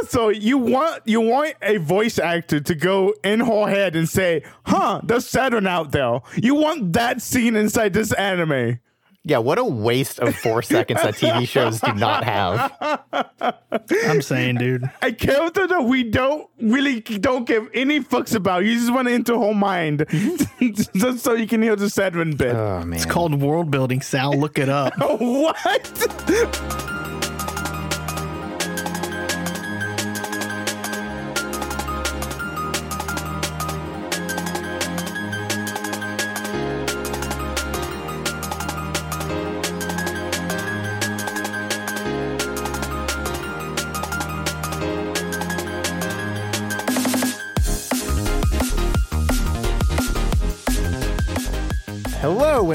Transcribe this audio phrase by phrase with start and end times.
[0.02, 4.42] also, you want you want a voice actor to go in her head and say,
[4.64, 8.80] "Huh, there's Saturn out there." You want that scene inside this anime.
[9.22, 12.72] Yeah, what a waste of four seconds that TV shows do not have.
[14.06, 14.90] I'm saying, dude.
[15.02, 18.64] A character that we don't really don't give any fucks about.
[18.64, 20.06] You just want to enter her mind,
[20.60, 22.56] just so you can hear the Saturn bit.
[22.56, 24.32] Oh man, It's called world building, Sal.
[24.32, 24.94] Look it up.
[24.98, 26.96] what?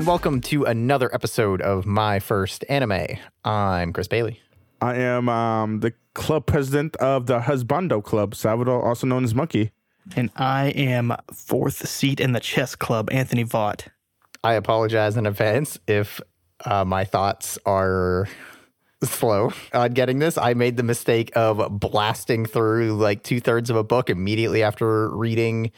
[0.06, 3.18] And welcome to another episode of My First Anime.
[3.44, 4.40] I'm Chris Bailey.
[4.80, 9.72] I am um, the club president of the Husbando Club, Salvador, also known as Monkey.
[10.16, 13.88] And I am fourth seat in the chess club, Anthony Vaught.
[14.44, 16.22] I apologize in advance if
[16.66, 18.28] uh, my thoughts are
[19.04, 20.38] slow on getting this.
[20.38, 25.10] I made the mistake of blasting through like two thirds of a book immediately after
[25.10, 25.72] reading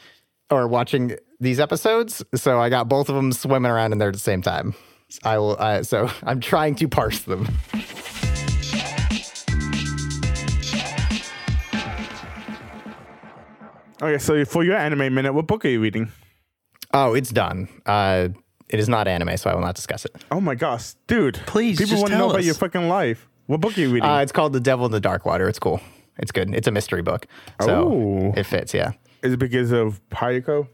[0.50, 2.24] or watching these episodes.
[2.34, 4.74] So I got both of them swimming around in there at the same time.
[5.24, 5.56] I will.
[5.58, 7.48] I, so I'm trying to parse them.
[14.00, 16.10] Okay, so for your anime minute, what book are you reading?
[16.94, 17.68] Oh, it's done.
[17.84, 18.28] Uh,
[18.68, 20.14] it is not anime, so I will not discuss it.
[20.30, 21.34] Oh my gosh, dude!
[21.46, 23.28] Please, people just want to know tell about your fucking life.
[23.46, 24.08] What book are you reading?
[24.08, 25.48] Uh, it's called The Devil in the Dark Water.
[25.48, 25.80] It's cool.
[26.18, 26.54] It's good.
[26.54, 27.26] It's a mystery book.
[27.62, 28.32] So Oh.
[28.36, 28.92] it fits, yeah.
[29.22, 30.68] Is it because of Hayako?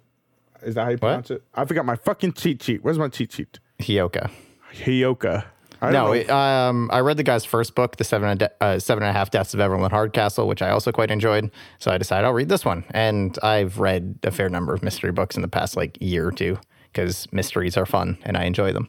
[0.63, 1.43] Is that how you pronounce it?
[1.55, 2.83] I forgot my fucking cheat sheet.
[2.83, 3.59] Where's my cheat sheet?
[3.81, 4.31] Hyoka.
[4.73, 5.45] Hyoka.
[5.83, 6.13] I No, know.
[6.13, 9.11] it, um, I read the guy's first book, The Seven and, De- uh, Seven and
[9.11, 11.51] a Half Deaths of Evelyn Hardcastle, which I also quite enjoyed.
[11.79, 12.85] So I decided I'll read this one.
[12.93, 16.33] And I've read a fair number of mystery books in the past like year or
[16.33, 16.59] two
[16.93, 18.89] because mysteries are fun and I enjoy them.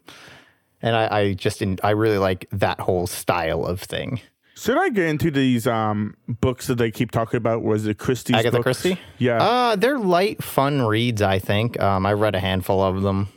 [0.82, 4.22] And I, I just, in, I really like that whole style of thing.
[4.58, 7.62] Should I get into these um books that they keep talking about?
[7.62, 8.82] Was it Christie's Agatha books?
[8.82, 9.00] Christie?
[9.18, 9.44] Yeah.
[9.44, 11.80] Uh, they're light, fun reads, I think.
[11.80, 13.28] Um, I read a handful of them.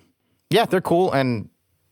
[0.50, 1.12] Yeah, they're cool.
[1.12, 1.48] And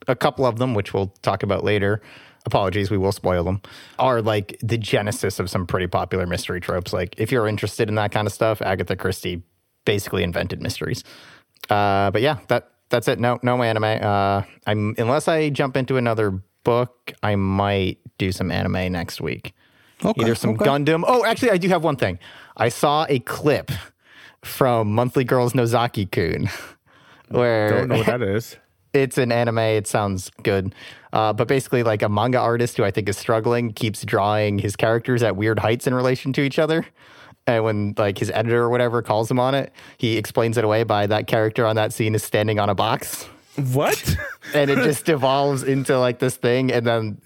[0.07, 2.01] a couple of them, which we'll talk about later,
[2.47, 3.61] apologies, we will spoil them,
[3.99, 6.93] are like the genesis of some pretty popular mystery tropes.
[6.93, 9.43] Like, if you're interested in that kind of stuff, Agatha Christie
[9.85, 11.03] basically invented mysteries.
[11.69, 13.19] Uh, but yeah, that that's it.
[13.19, 13.85] No, no anime.
[13.85, 16.31] Uh, I'm unless I jump into another
[16.63, 19.55] book, I might do some anime next week.
[20.05, 20.65] Okay, Either some okay.
[20.67, 21.05] Gundam.
[21.07, 22.19] Oh, actually, I do have one thing.
[22.57, 23.71] I saw a clip
[24.43, 26.49] from Monthly Girls Nozaki Kun,
[27.29, 28.57] where don't know what that is.
[28.93, 29.59] it's an anime.
[29.59, 30.75] It sounds good.
[31.13, 34.77] Uh, but basically, like a manga artist who I think is struggling keeps drawing his
[34.77, 36.85] characters at weird heights in relation to each other.
[37.47, 40.83] And when like his editor or whatever calls him on it, he explains it away
[40.83, 43.25] by that character on that scene is standing on a box.
[43.73, 44.17] What?
[44.55, 46.71] And it just devolves into like this thing.
[46.71, 47.21] And then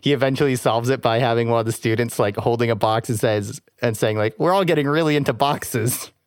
[0.00, 3.18] he eventually solves it by having one of the students like holding a box and
[3.18, 6.10] says and saying, like, we're all getting really into boxes.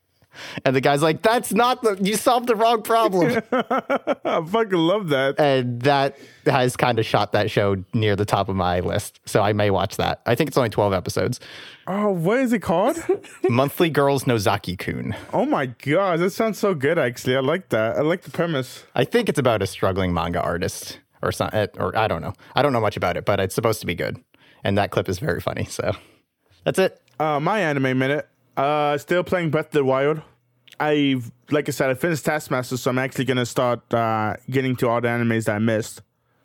[0.66, 3.44] And the guy's like, that's not the you solved the wrong problem.
[3.52, 5.40] I fucking love that.
[5.40, 9.20] and that has kind of shot that show near the top of my list.
[9.26, 10.22] So I may watch that.
[10.26, 11.40] I think it's only 12 episodes.
[11.86, 12.98] Oh, what is it called?
[13.50, 15.16] Monthly Girls Nozaki Kun.
[15.34, 16.98] oh my god, that sounds so good.
[16.98, 17.98] Actually, I like that.
[17.98, 18.86] I like the premise.
[18.96, 22.34] I think it's about a struggling manga artist or something, or I don't know.
[22.56, 24.22] I don't know much about it, but it's supposed to be good.
[24.64, 25.66] And that clip is very funny.
[25.66, 25.92] So
[26.64, 27.02] that's it.
[27.20, 28.28] Uh, my anime minute.
[28.56, 30.22] Uh, still playing Breath of the Wild.
[30.80, 34.90] I've, like I said, I finished Taskmaster, so I'm actually gonna start uh, getting to
[34.90, 36.02] all the animes that I missed.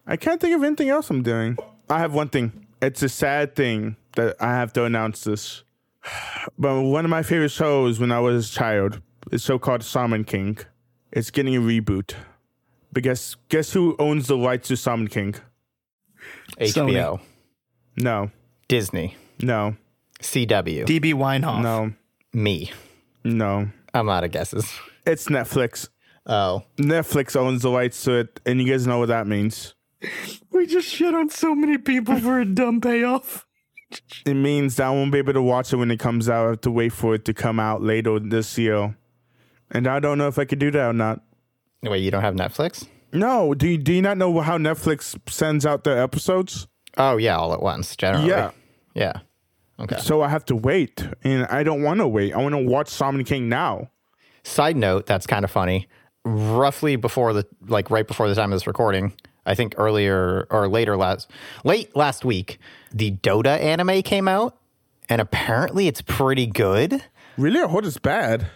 [0.06, 1.58] I can't think of anything else I'm doing.
[1.90, 2.66] I have one thing.
[2.80, 5.64] It's a sad thing that I have to announce this.
[6.58, 10.24] But one of my favorite shows when I was a child, a show called Shaman
[10.24, 10.58] King,
[11.12, 12.14] it's getting a reboot.
[12.92, 15.34] But guess guess who owns the rights to Shaman King?
[16.58, 17.20] HBO,
[17.96, 18.30] No,
[18.68, 19.76] Disney, no,
[20.20, 21.62] CW, DB Weinhoff.
[21.62, 21.92] no,
[22.32, 22.72] me.
[23.24, 23.68] no.
[23.94, 24.70] I'm out of guesses.
[25.06, 25.88] It's Netflix.
[26.26, 29.74] Oh, Netflix owns the rights to it, and you guys know what that means.
[30.52, 33.46] We just shit on so many people for a dumb payoff.
[34.26, 36.44] It means that I won't be able to watch it when it comes out.
[36.46, 38.96] I have to wait for it to come out later this year.
[39.70, 41.22] And I don't know if I could do that or not.
[41.82, 42.86] Wait, you don't have Netflix?
[43.12, 46.66] No, do you, do you not know how Netflix sends out their episodes?
[46.96, 48.28] Oh, yeah, all at once, generally.
[48.28, 48.50] Yeah.
[48.94, 49.20] Yeah.
[49.80, 49.98] Okay.
[49.98, 52.34] So I have to wait, and I don't want to wait.
[52.34, 53.90] I want to watch Shaman King now.
[54.42, 55.86] Side note, that's kind of funny.
[56.24, 59.12] Roughly before the like right before the time of this recording,
[59.46, 61.30] I think earlier or later last
[61.64, 62.58] late last week,
[62.92, 64.58] the Dota anime came out,
[65.08, 67.04] and apparently it's pretty good.
[67.36, 67.60] Really?
[67.60, 68.48] I heard it's bad.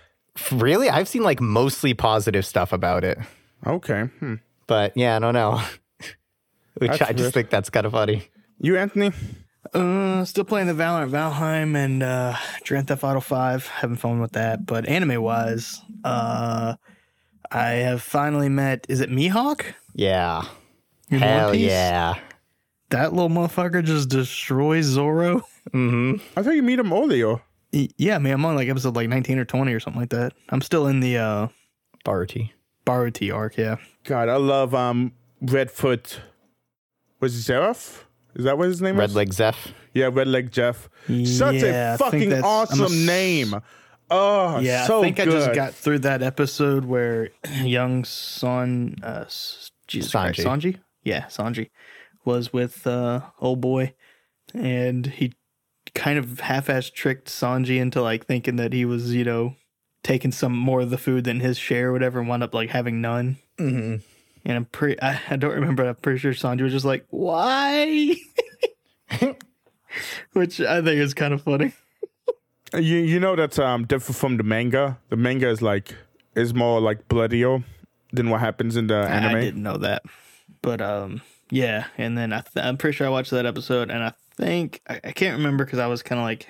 [0.50, 0.88] Really?
[0.88, 3.18] I've seen like mostly positive stuff about it.
[3.66, 4.04] Okay.
[4.18, 4.36] Hmm.
[4.66, 5.60] But yeah, I don't know.
[6.78, 7.34] Which That's I just weird.
[7.34, 8.28] think that's kind of funny.
[8.58, 9.12] You, Anthony?
[9.74, 12.34] Uh, still playing the Valorant Valheim and uh,
[12.66, 13.66] Grand Theft Auto 5.
[13.66, 14.64] Having fun with that.
[14.64, 16.76] But anime wise, uh,
[17.50, 18.86] I have finally met.
[18.88, 19.74] Is it Mihawk?
[19.94, 20.44] Yeah.
[21.10, 22.14] In Hell yeah.
[22.88, 25.42] That little motherfucker just destroys Zoro.
[25.72, 26.16] Mm-hmm.
[26.38, 27.40] I thought you meet him earlier.
[27.72, 30.32] Y- Yeah, man, I'm on like episode like 19 or 20 or something like that.
[30.50, 31.48] I'm still in the uh,
[32.04, 32.52] Barty.
[32.86, 33.56] Baratie arc.
[33.56, 33.76] Yeah.
[34.04, 36.18] God, I love um Redfoot.
[37.20, 38.06] Was it Seraph?
[38.34, 39.16] Is that what his name Red is?
[39.16, 39.72] Leg Zeff.
[39.94, 40.88] Yeah, Red Leg Jeff.
[41.06, 43.54] Such Yeah, I a think fucking awesome a s- name.
[44.10, 45.28] Oh, Yeah, so I think good.
[45.28, 47.28] I just got through that episode where
[47.62, 50.44] young Son, uh, S- Jesus Christ, Sanji.
[50.74, 51.70] Sanji, yeah, Sanji,
[52.24, 53.94] was with uh, old boy,
[54.54, 55.34] and he
[55.94, 59.56] kind of half-ass tricked Sanji into like thinking that he was, you know,
[60.02, 62.70] taking some more of the food than his share, or whatever, and wound up like
[62.70, 63.38] having none.
[63.58, 63.96] Mm-hmm.
[64.44, 65.88] And I'm pretty, I, I don't remember.
[65.88, 68.16] I'm pretty sure Sanji was just like, "Why?"
[70.32, 71.72] Which I think is kind of funny.
[72.74, 74.98] You you know that's um different from the manga.
[75.10, 75.94] The manga is like
[76.34, 77.62] is more like bloodier
[78.12, 79.36] than what happens in the I- anime.
[79.36, 80.02] I didn't know that,
[80.62, 81.86] but um, yeah.
[81.98, 85.00] And then I th- I'm pretty sure I watched that episode, and I think I,
[85.04, 86.48] I can't remember because I was kind of like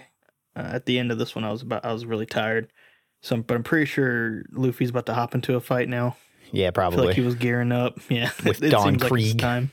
[0.57, 2.73] uh, at the end of this one, I was about I was really tired.
[3.21, 6.17] So, but I'm pretty sure Luffy's about to hop into a fight now.
[6.51, 7.07] Yeah, I feel probably.
[7.07, 7.99] like he was gearing up.
[8.11, 9.73] Yeah, With Don seems like time.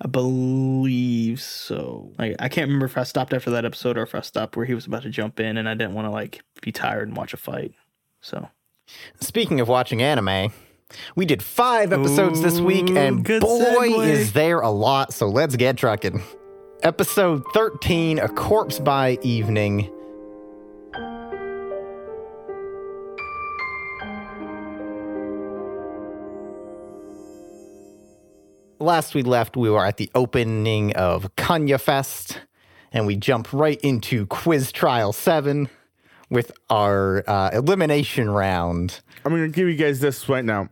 [0.00, 2.12] I believe so.
[2.18, 4.66] Like I can't remember if I stopped after that episode or if I stopped where
[4.66, 7.16] he was about to jump in, and I didn't want to like be tired and
[7.16, 7.74] watch a fight.
[8.20, 8.48] So
[9.20, 10.52] Speaking of watching anime,
[11.16, 14.06] we did five episodes this week, and boy, segue.
[14.08, 15.12] is there a lot.
[15.12, 16.22] So let's get trucking.
[16.84, 19.90] Episode 13 A Corpse by Evening.
[28.78, 32.42] Last we left, we were at the opening of Kanya Fest,
[32.92, 35.70] and we jumped right into Quiz Trial 7
[36.28, 39.00] with our uh, elimination round.
[39.24, 40.68] I'm gonna give you guys this right now.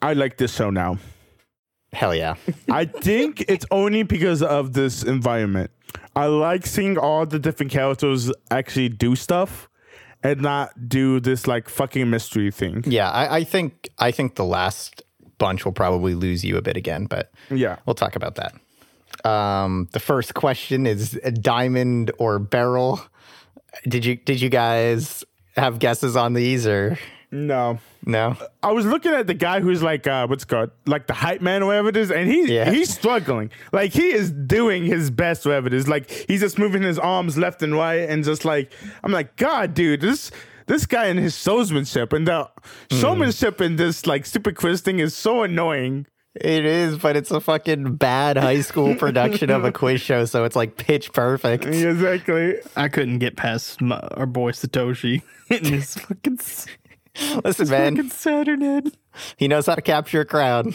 [0.00, 0.98] I like this show now.
[1.92, 2.36] Hell yeah.
[2.70, 5.70] I think it's only because of this environment.
[6.16, 9.68] I like seeing all the different characters actually do stuff
[10.22, 12.82] and not do this like fucking mystery thing.
[12.86, 15.02] Yeah, I, I think I think the last
[15.38, 17.76] bunch will probably lose you a bit again, but Yeah.
[17.86, 18.54] we'll talk about that.
[19.28, 23.00] Um, the first question is a diamond or barrel.
[23.86, 25.24] Did you did you guys
[25.56, 26.98] have guesses on these or
[27.32, 27.78] No.
[28.04, 28.36] no?
[28.62, 31.40] I was looking at the guy who's like uh what's it called like the hype
[31.40, 32.70] man or whatever it is, and he's Yeah.
[32.70, 33.50] he's struggling.
[33.72, 35.88] Like he is doing his best, whatever it is.
[35.88, 38.70] Like he's just moving his arms left and right, and just like
[39.02, 40.30] I'm like, God, dude, this
[40.66, 42.48] this guy and his showmanship and the
[42.90, 46.06] showmanship in this like stupid quiz thing is so annoying.
[46.34, 50.44] It is, but it's a fucking bad high school production of a quiz show, so
[50.44, 51.66] it's like pitch perfect.
[51.66, 52.56] Exactly.
[52.74, 55.20] I couldn't get past my, our boy Satoshi
[55.50, 56.38] in his fucking,
[57.16, 58.92] s- Listen, man, Saturn head.
[59.36, 60.74] he knows how to capture a crowd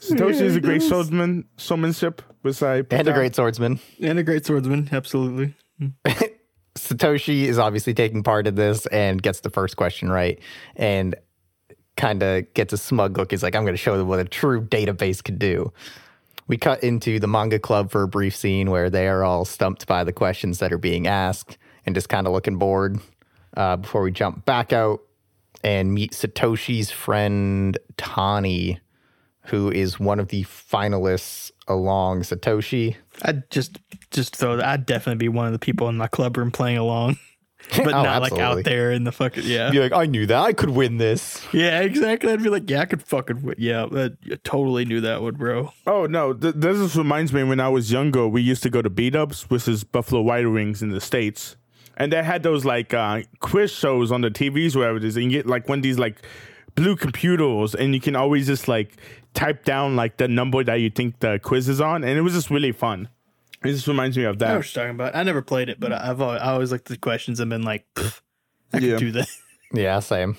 [0.00, 0.88] Satoshi is a great does.
[1.08, 2.20] showman, showmanship.
[2.42, 3.80] Was I put and a great swordsman.
[4.00, 5.54] And a great swordsman, absolutely.
[6.76, 10.38] Satoshi is obviously taking part in this and gets the first question right
[10.76, 11.14] and
[11.96, 13.30] kind of gets a smug look.
[13.30, 15.72] He's like, I'm going to show them what a true database can do.
[16.46, 19.86] We cut into the manga club for a brief scene where they are all stumped
[19.86, 23.00] by the questions that are being asked and just kind of looking bored
[23.56, 25.00] uh, before we jump back out
[25.64, 28.80] and meet Satoshi's friend Tani,
[29.46, 32.96] who is one of the finalists along Satoshi.
[33.22, 33.78] I'd just
[34.10, 34.66] just throw that.
[34.66, 37.16] I'd definitely be one of the people in my club room playing along,
[37.70, 39.70] but Oh, not like out there in the fucking yeah.
[39.70, 40.38] Be like, I knew that.
[40.40, 41.44] I could win this.
[41.52, 42.32] Yeah, exactly.
[42.32, 43.54] I'd be like, yeah, I could fucking win.
[43.58, 43.86] yeah.
[43.90, 45.72] That, I totally knew that one, bro.
[45.86, 48.82] Oh no, th- this just reminds me when I was younger, we used to go
[48.82, 51.56] to B-Dubs, which is Buffalo Wild Wings in the States.
[51.96, 55.24] And they had those like uh, quiz shows on the TVs, wherever it is, and
[55.24, 56.16] you get like one of these like
[56.74, 58.96] blue computers, and you can always just like
[59.34, 62.34] type down like the number that you think the quiz is on, and it was
[62.34, 63.08] just really fun.
[63.64, 64.56] It just reminds me of I know that.
[64.58, 65.16] what you're talking about.
[65.16, 67.62] I never played it, but I've always, I always looked at the questions and been
[67.62, 68.20] like, "Pff,
[68.74, 68.98] I could Yeah.
[68.98, 69.28] do that.
[69.72, 70.36] Yeah, same.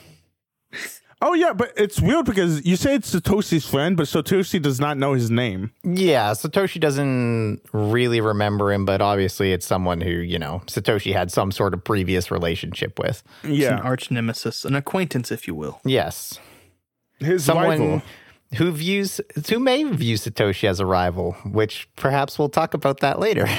[1.20, 4.98] Oh yeah, but it's weird because you say it's Satoshi's friend, but Satoshi does not
[4.98, 5.72] know his name.
[5.84, 11.32] Yeah, Satoshi doesn't really remember him, but obviously it's someone who, you know, Satoshi had
[11.32, 13.24] some sort of previous relationship with.
[13.44, 15.80] It's an arch nemesis, an acquaintance, if you will.
[15.84, 16.40] Yes.
[17.20, 18.02] his Someone rival.
[18.56, 19.20] who views
[19.50, 23.48] who may view Satoshi as a rival, which perhaps we'll talk about that later.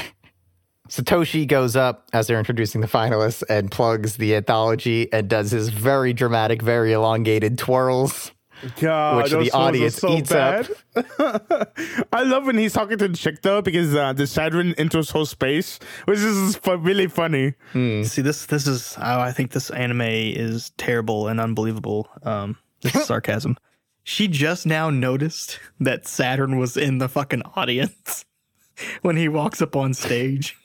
[0.89, 5.69] Satoshi goes up as they're introducing the finalists and plugs the anthology and does his
[5.69, 8.33] very dramatic, very elongated twirls.
[8.81, 10.67] God, Which the those ones are audience eats up.
[12.13, 15.27] I love when he's talking to the chick though, because uh, the Saturn enters whole
[15.27, 17.55] space, which is fu- really funny.
[17.73, 22.09] See this this is oh, I think this anime is terrible and unbelievable.
[22.25, 23.57] Um, this is sarcasm.
[24.03, 28.25] She just now noticed that Saturn was in the fucking audience
[29.03, 30.57] when he walks up on stage.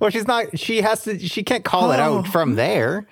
[0.00, 0.58] Well, she's not.
[0.58, 1.18] She has to.
[1.18, 2.30] She can't call it out Oh.
[2.30, 3.06] from there.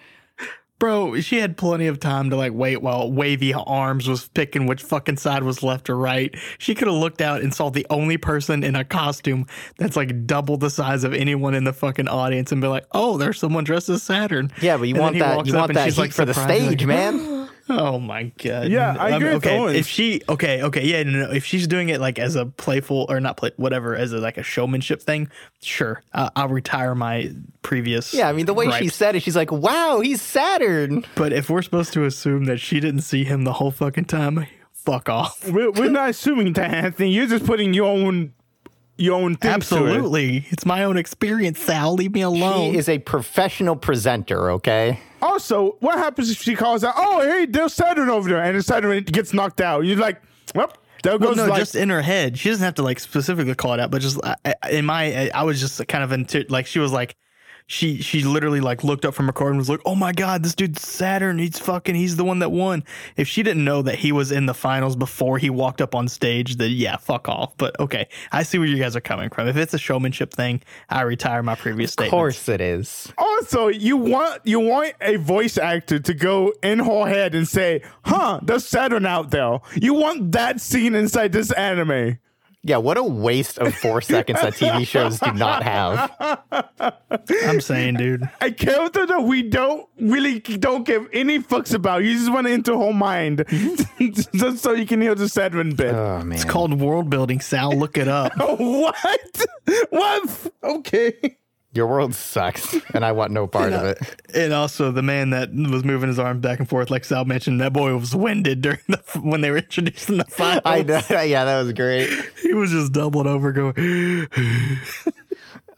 [0.78, 4.82] Bro, she had plenty of time to like wait while Wavy Arms was picking which
[4.82, 6.34] fucking side was left or right.
[6.56, 10.26] She could have looked out and saw the only person in a costume that's like
[10.26, 13.64] double the size of anyone in the fucking audience and be like, "Oh, there's someone
[13.64, 15.46] dressed as Saturn." Yeah, but you And want that.
[15.46, 17.29] You want that she's, heat like, for the stage, like, man.
[17.70, 18.68] Oh my god.
[18.68, 19.76] Yeah, I mean, agree with okay, Owens.
[19.76, 23.06] if she okay, okay, yeah, no, no, if she's doing it like as a playful
[23.08, 25.30] or not play whatever as a, like a showmanship thing,
[25.62, 28.12] sure, I, I'll retire my previous.
[28.12, 31.48] Yeah, I mean the way she said it, she's like, "Wow, he's Saturn." But if
[31.48, 35.48] we're supposed to assume that she didn't see him the whole fucking time, fuck off.
[35.48, 37.12] We're, we're not assuming that, Anthony.
[37.12, 38.32] You're just putting your own
[39.00, 39.80] your own things to it.
[39.88, 41.58] Absolutely, it's my own experience.
[41.60, 42.72] Sal, leave me alone.
[42.72, 44.50] He is a professional presenter.
[44.52, 45.00] Okay.
[45.22, 48.62] Also, what happens if she calls out, "Oh, hey, there's Saturn over there," and the
[48.62, 49.84] Saturn gets knocked out?
[49.84, 50.20] You're like,
[50.54, 52.38] "Well, there Well, goes no, like." just in her head.
[52.38, 55.30] She doesn't have to like specifically call it out, but just I- I- in my,
[55.30, 57.16] I was just kind of into like she was like,
[57.70, 60.42] she she literally like looked up from her car and was like, "Oh my god,
[60.42, 61.38] this dude's Saturn.
[61.38, 61.94] He's fucking.
[61.94, 62.82] He's the one that won."
[63.16, 66.08] If she didn't know that he was in the finals before he walked up on
[66.08, 67.56] stage, then yeah, fuck off.
[67.58, 69.46] But okay, I see where you guys are coming from.
[69.46, 72.08] If it's a showmanship thing, I retire my previous statement.
[72.08, 73.12] Of course it is.
[73.16, 77.82] also, you want you want a voice actor to go in her head and say,
[78.04, 82.18] "Huh, there's Saturn out there." You want that scene inside this anime.
[82.62, 86.12] Yeah, what a waste of four seconds that TV shows do not have.
[87.44, 88.28] I'm saying, dude.
[88.42, 92.04] A character that we don't really don't give any fucks about.
[92.04, 93.44] You just want to enter her mind,
[93.98, 95.94] just so you can hear the Saturn bit.
[95.94, 96.32] Oh man.
[96.32, 97.40] It's called world building.
[97.40, 98.32] Sal, look it up.
[98.38, 99.44] what?
[99.88, 100.52] What?
[100.62, 101.36] Okay.
[101.72, 103.98] Your world sucks, and I want no part of it.
[104.34, 107.60] And also the man that was moving his arms back and forth, like Sal mentioned,
[107.60, 110.62] that boy was winded during the when they were introducing the finals.
[110.64, 111.00] I know.
[111.22, 112.10] Yeah, that was great.
[112.42, 114.26] He was just doubling over, going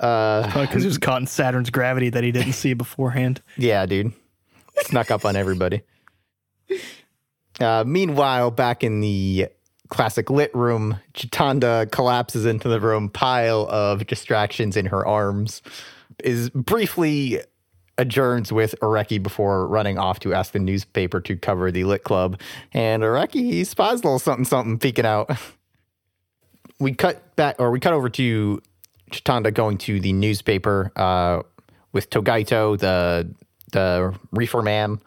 [0.01, 3.41] Uh, because he was caught in Saturn's gravity that he didn't see beforehand.
[3.57, 4.13] yeah, dude.
[4.85, 5.83] Snuck up on everybody.
[7.61, 9.49] Uh, meanwhile, back in the
[9.93, 15.61] classic lit room, Chitanda collapses into the room, pile of distractions in her arms,
[16.25, 17.43] is briefly
[17.99, 22.41] adjourns with Areki before running off to ask the newspaper to cover the lit club.
[22.73, 25.31] And Areki spies a little something something peeking out.
[26.81, 28.63] We cut back or we cut over to
[29.11, 31.43] Chitanda going to the newspaper uh,
[31.93, 33.31] with Togaito, the
[33.73, 35.01] the reefer man.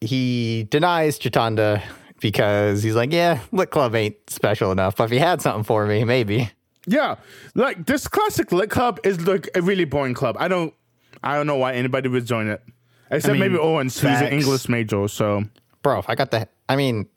[0.00, 1.80] He denies Chitanda
[2.20, 4.96] because he's like, yeah, Lit Club ain't special enough.
[4.96, 6.50] But if he had something for me, maybe.
[6.86, 7.16] Yeah,
[7.54, 10.36] like this classic lit club is like a really boring club.
[10.38, 10.72] I don't,
[11.22, 12.62] I don't know why anybody would join it,
[13.10, 14.32] except mean, maybe Owens, who's an.
[14.32, 15.08] English major.
[15.08, 15.44] So
[15.82, 17.08] Bro, if I got the, I mean,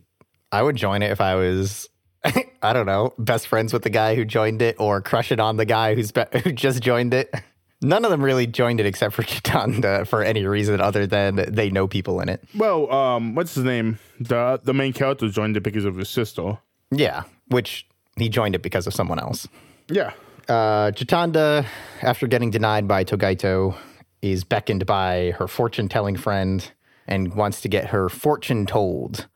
[0.51, 1.87] I would join it if I was,
[2.63, 5.65] I don't know, best friends with the guy who joined it or crushing on the
[5.65, 7.33] guy who's be- who just joined it.
[7.81, 11.69] None of them really joined it except for Chitanda for any reason other than they
[11.69, 12.43] know people in it.
[12.55, 13.99] well, um, what's his name?
[14.19, 16.57] The the main character joined it because of his sister.
[16.91, 19.47] Yeah, which he joined it because of someone else.
[19.89, 20.11] Yeah,
[20.47, 21.65] Uh, Chitanda,
[22.01, 23.75] after getting denied by Togaito,
[24.21, 26.71] is beckoned by her fortune telling friend
[27.07, 29.27] and wants to get her fortune told.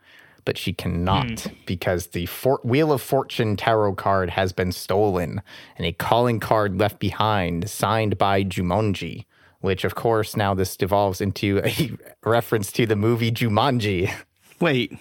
[0.45, 1.53] But she cannot hmm.
[1.65, 5.41] because the for- Wheel of Fortune tarot card has been stolen
[5.77, 9.25] and a calling card left behind signed by Jumonji,
[9.61, 11.91] which, of course, now this devolves into a
[12.29, 14.13] reference to the movie Jumanji.
[14.59, 14.97] Wait,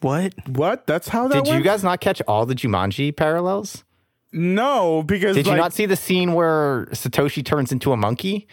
[0.00, 0.34] what?
[0.48, 0.86] what?
[0.86, 3.82] That's how that Did you guys not catch all the Jumanji parallels?
[4.32, 8.46] no, because Did you not see the scene where Satoshi turns into a monkey?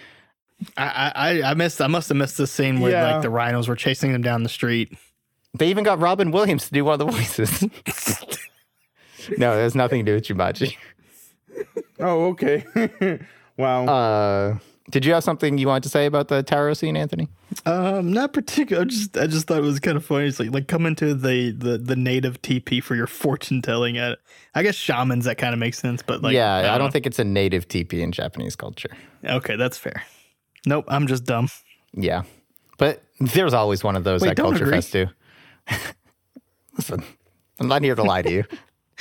[0.77, 1.81] I I I missed.
[1.81, 3.13] I must have missed the scene where Yeah.
[3.13, 4.95] like the rhinos were chasing them down the street.
[5.53, 7.61] They even got Robin Williams to do one of the voices.
[9.37, 10.75] no, there's nothing to do with Jumanji.
[11.99, 12.63] Oh, okay.
[13.57, 13.85] wow.
[13.85, 14.57] Uh,
[14.89, 17.27] did you have something you wanted to say about the tarot scene, Anthony?
[17.65, 18.81] Um, not particular.
[18.81, 20.25] I just I just thought it was kind of funny.
[20.25, 23.99] It's like like come into the the the native TP for your fortune telling.
[23.99, 24.15] I,
[24.55, 26.91] I guess shamans that kind of makes sense, but like yeah, I don't, know.
[26.91, 28.89] think it's a native TP in Japanese culture.
[29.23, 30.03] Okay, that's fair.
[30.65, 31.49] Nope, I'm just dumb.
[31.93, 32.23] Yeah,
[32.79, 34.77] but there's always one of those Wait, at Culture agree.
[34.77, 35.07] Fest too.
[36.77, 37.03] Listen,
[37.59, 38.43] I'm not here to lie to you.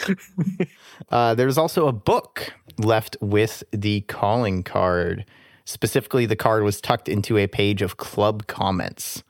[1.11, 5.25] uh, there's also a book left with the calling card.
[5.64, 9.23] Specifically, the card was tucked into a page of club comments,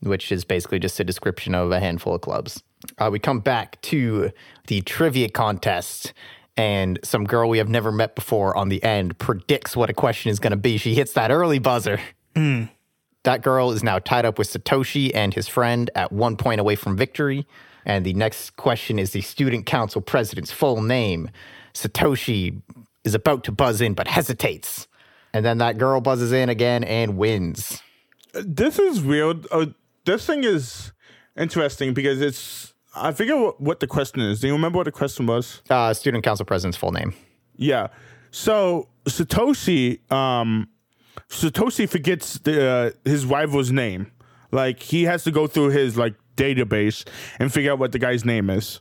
[0.00, 2.62] which is basically just a description of a handful of clubs.
[2.98, 4.30] Uh, we come back to
[4.66, 6.12] the trivia contest,
[6.56, 10.30] and some girl we have never met before on the end predicts what a question
[10.30, 10.76] is going to be.
[10.78, 12.00] She hits that early buzzer.
[13.24, 16.76] That girl is now tied up with Satoshi and his friend at one point away
[16.76, 17.46] from victory.
[17.84, 21.30] And the next question is the student council president's full name.
[21.74, 22.62] Satoshi
[23.04, 24.86] is about to buzz in but hesitates.
[25.32, 27.82] And then that girl buzzes in again and wins.
[28.32, 29.46] This is weird.
[29.50, 29.66] Uh,
[30.04, 30.92] this thing is
[31.36, 32.74] interesting because it's.
[32.94, 34.40] I forget what, what the question is.
[34.40, 35.62] Do you remember what the question was?
[35.70, 37.14] Uh, student council president's full name.
[37.54, 37.88] Yeah.
[38.32, 40.68] So Satoshi, um,
[41.30, 44.10] Satoshi forgets the uh, his rival's name.
[44.50, 47.06] Like he has to go through his like database
[47.38, 48.80] and figure out what the guy's name is,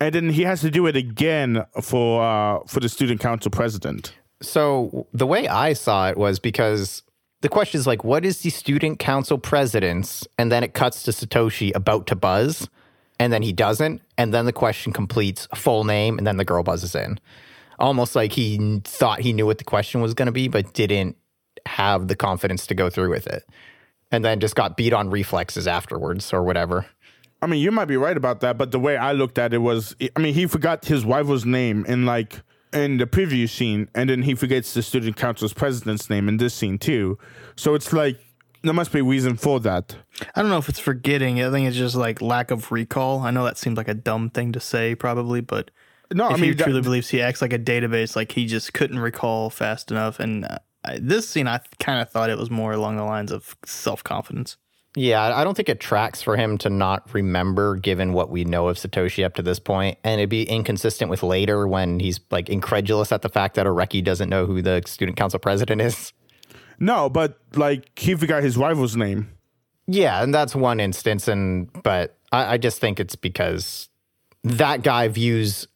[0.00, 4.12] and then he has to do it again for uh, for the student council president.
[4.42, 7.02] So the way I saw it was because
[7.40, 10.26] the question is like, what is the student council president's?
[10.36, 12.68] And then it cuts to Satoshi about to buzz,
[13.20, 14.02] and then he doesn't.
[14.18, 17.20] And then the question completes full name, and then the girl buzzes in.
[17.78, 21.16] Almost like he thought he knew what the question was going to be, but didn't
[21.66, 23.44] have the confidence to go through with it.
[24.10, 26.86] And then just got beat on reflexes afterwards or whatever.
[27.42, 29.58] I mean, you might be right about that, but the way I looked at it
[29.58, 32.40] was, I mean, he forgot his wife's name in like
[32.72, 36.54] in the preview scene, and then he forgets the student council's president's name in this
[36.54, 37.18] scene too.
[37.56, 38.18] So it's like
[38.62, 39.96] there must be a reason for that.
[40.34, 41.42] I don't know if it's forgetting.
[41.42, 43.20] I think it's just like lack of recall.
[43.20, 45.70] I know that seems like a dumb thing to say, probably, but
[46.12, 48.46] No, if I mean, he that- truly believes he acts like a database, like he
[48.46, 50.18] just couldn't recall fast enough.
[50.18, 53.32] And uh, I, this scene, I kind of thought it was more along the lines
[53.32, 54.56] of self confidence.
[54.96, 58.44] Yeah, I I don't think it tracks for him to not remember given what we
[58.44, 59.98] know of Satoshi up to this point.
[60.04, 64.04] And it'd be inconsistent with later when he's like incredulous at the fact that Areki
[64.04, 66.12] doesn't know who the student council president is.
[66.78, 69.30] no, but like he forgot his rival's name.
[69.86, 71.26] Yeah, and that's one instance.
[71.28, 73.88] And but I, I just think it's because
[74.44, 75.66] that guy views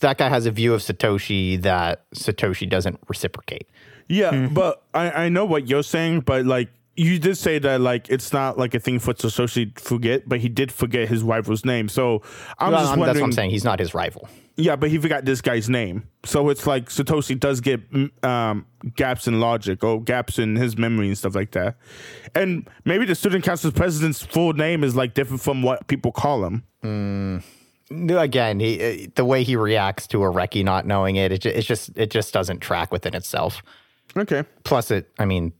[0.00, 3.68] that guy has a view of Satoshi that Satoshi doesn't reciprocate.
[4.08, 8.08] Yeah, but I, I know what you're saying, but like you did say that like
[8.08, 11.64] it's not like a thing for Satoshi to forget, but he did forget his rival's
[11.64, 11.88] name.
[11.88, 12.22] So
[12.58, 13.06] I'm Well, just I'm- wondering.
[13.06, 13.50] that's what I'm saying.
[13.50, 14.28] He's not his rival.
[14.58, 16.08] Yeah, but he forgot this guy's name.
[16.24, 18.64] So it's like Satoshi does get mm, um,
[18.94, 21.76] gaps in logic or gaps in his memory and stuff like that.
[22.34, 26.42] And maybe the student council's president's full name is like different from what people call
[26.46, 27.42] him.
[27.90, 31.66] No, Again, he, uh, the way he reacts to Areki not knowing it, it, it's
[31.66, 33.62] just it just doesn't track within itself.
[34.16, 34.44] Okay.
[34.64, 35.52] plus it i mean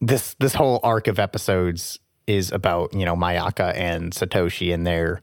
[0.00, 5.20] this this whole arc of episodes is about you know mayaka and satoshi and their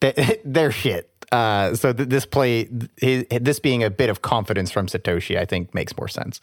[0.00, 0.12] their,
[0.44, 1.08] their shit.
[1.30, 2.68] Uh so th- this play
[3.00, 6.40] his, this being a bit of confidence from satoshi i think makes more sense.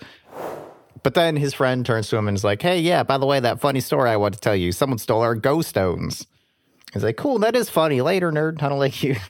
[1.04, 3.40] But then his friend turns to him and is like hey yeah by the way
[3.40, 4.72] that funny story i want to tell you.
[4.72, 6.26] Someone stole our ghost stones.
[6.94, 8.02] He's like cool that is funny.
[8.02, 8.62] Later nerd.
[8.64, 9.16] I don't like you.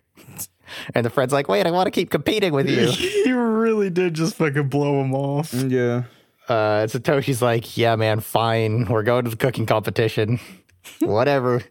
[0.93, 2.91] And the friend's like wait i want to keep competing with you.
[3.25, 5.51] He really did just fucking blow him off.
[5.53, 6.03] Yeah.
[6.49, 8.85] Uh, Satoshi's like, yeah, man, fine.
[8.85, 10.39] We're going to the cooking competition.
[10.99, 11.61] Whatever.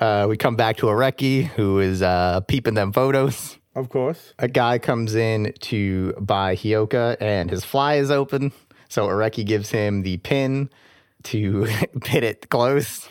[0.00, 3.58] Uh, we come back to Areki, who is uh, peeping them photos.
[3.74, 4.32] Of course.
[4.38, 8.52] A guy comes in to buy Hioka, and his fly is open.
[8.88, 10.70] So Areki gives him the pin
[11.24, 11.66] to
[12.02, 13.08] pin it close.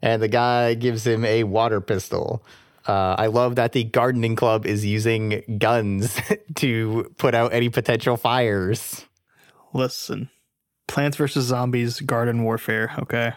[0.00, 2.44] And the guy gives him a water pistol.
[2.86, 6.18] Uh, I love that the gardening club is using guns
[6.56, 9.06] to put out any potential fires.
[9.72, 10.30] Listen,
[10.86, 12.94] Plants vs Zombies garden warfare.
[12.98, 13.32] Okay,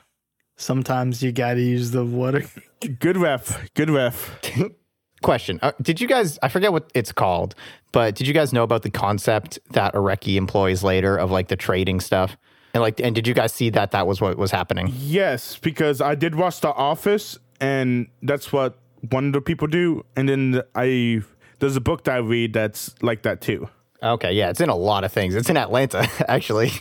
[0.57, 2.45] sometimes you got to use the water.
[2.99, 3.69] Good ref.
[3.73, 4.39] Good ref.
[5.21, 6.39] Question: uh, Did you guys?
[6.41, 7.55] I forget what it's called,
[7.91, 11.57] but did you guys know about the concept that Areki employs later of like the
[11.57, 12.37] trading stuff?
[12.73, 14.93] And like, and did you guys see that that was what was happening?
[14.95, 18.77] Yes, because I did watch The Office, and that's what
[19.09, 20.05] one of the people do.
[20.15, 21.23] And then I
[21.59, 23.69] there's a book that I read that's like that too.
[24.01, 25.35] Okay, yeah, it's in a lot of things.
[25.35, 26.71] It's in Atlanta, actually,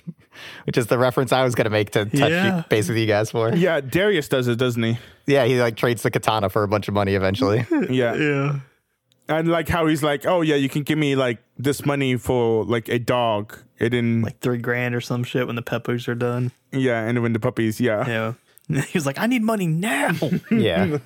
[0.67, 2.63] which is the reference I was gonna make to touch Yeah.
[2.69, 3.55] base with you guys for.
[3.55, 4.99] Yeah, Darius does it, doesn't he?
[5.27, 7.67] Yeah, he like trades the katana for a bunch of money eventually.
[7.91, 8.15] Yeah.
[8.15, 8.61] Yeah,
[9.29, 12.65] And like how he's like, oh yeah, you can give me like this money for
[12.65, 13.57] like a dog.
[13.81, 16.51] And then like three grand or some shit when the peppers are done.
[16.73, 18.07] yeah, and when the puppies, yeah.
[18.09, 18.33] Yeah,
[18.83, 20.17] he was like, I need money now.
[20.51, 20.99] yeah.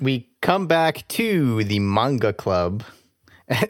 [0.00, 2.84] We come back to the manga club.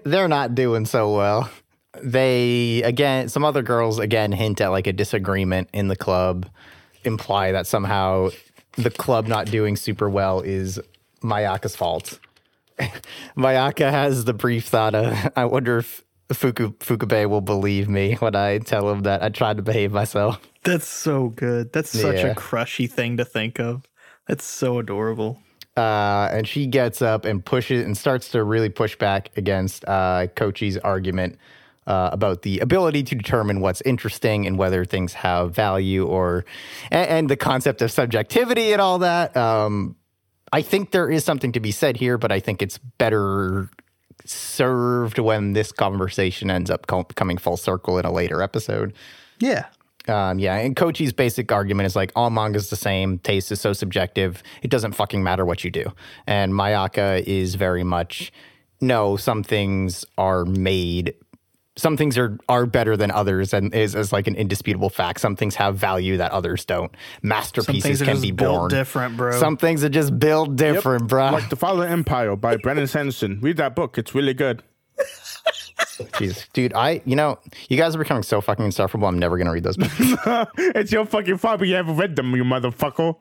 [0.04, 1.50] They're not doing so well.
[2.00, 6.48] They, again, some other girls, again, hint at like a disagreement in the club,
[7.04, 8.30] imply that somehow
[8.76, 10.80] the club not doing super well is
[11.22, 12.18] Mayaka's fault.
[13.36, 16.02] Mayaka has the brief thought of, I wonder if
[16.32, 20.40] Fuku Fukube will believe me when I tell him that I tried to behave myself.
[20.64, 21.72] That's so good.
[21.72, 22.28] That's such Yeah.
[22.28, 23.82] a crushy thing to think of.
[24.26, 25.40] That's so adorable.
[25.76, 30.28] Uh, and she gets up and pushes and starts to really push back against uh,
[30.36, 31.38] Kochi's argument
[31.86, 36.44] uh, about the ability to determine what's interesting and whether things have value or
[36.90, 39.36] and, and the concept of subjectivity and all that.
[39.36, 39.96] Um,
[40.52, 43.70] I think there is something to be said here, but I think it's better
[44.24, 48.92] served when this conversation ends up co- coming full circle in a later episode.
[49.38, 49.66] Yeah.
[50.08, 53.18] Um, yeah, and Kochi's basic argument is like all manga's the same.
[53.20, 54.42] Taste is so subjective.
[54.62, 55.92] It doesn't fucking matter what you do.
[56.26, 58.32] And Mayaka is very much
[58.80, 59.16] no.
[59.16, 61.14] Some things are made.
[61.76, 65.20] Some things are are better than others, and is is like an indisputable fact.
[65.20, 66.90] Some things have value that others don't.
[66.92, 68.70] Some Masterpieces things are can just be built born.
[68.70, 69.38] different, bro.
[69.38, 71.30] Some things are just built different, bro.
[71.30, 73.38] Like The Final Empire by Brandon Sanderson.
[73.40, 73.96] Read that book.
[73.96, 74.62] It's really good.
[76.12, 79.08] Jeez, dude, I you know you guys are becoming so fucking insufferable.
[79.08, 79.94] I'm never gonna read those books.
[80.58, 83.16] it's your fucking fault, but you haven't read them, you motherfucker.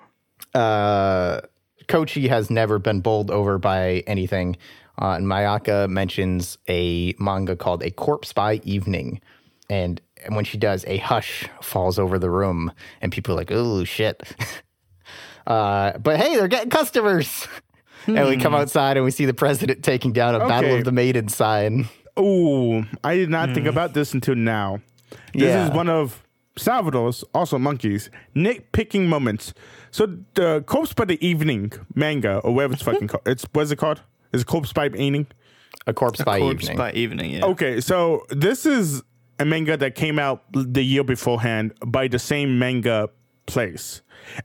[0.54, 1.42] uh,
[1.88, 4.56] Kochi has never been bowled over by anything.
[5.02, 9.20] Uh, and Mayaka mentions a manga called A Corpse by Evening.
[9.70, 13.84] And, when she does, a hush falls over the room, and people are like, oh,
[13.84, 14.22] shit.
[15.48, 17.48] uh, but hey, they're getting customers.
[18.08, 20.92] And we come outside and we see the president taking down a Battle of the
[20.92, 21.88] Maidens sign.
[22.18, 24.80] Oh, I did not think about this until now.
[25.34, 25.68] This Yeah.
[25.68, 26.24] is one of
[26.58, 29.54] Salvador's, also monkeys, nitpicking moments.
[29.92, 33.76] So the Corpse by the Evening manga, or whatever it's fucking called, it's what's it
[33.78, 34.02] called?
[34.34, 35.28] Is it Corpse by Evening?
[35.88, 36.78] A Corpse by Corpse Evening.
[36.78, 37.32] by evening.
[37.32, 37.46] Yeah.
[37.46, 39.02] Okay, so this is
[39.40, 43.10] a manga that came out the year beforehand by the same manga
[43.48, 44.02] place.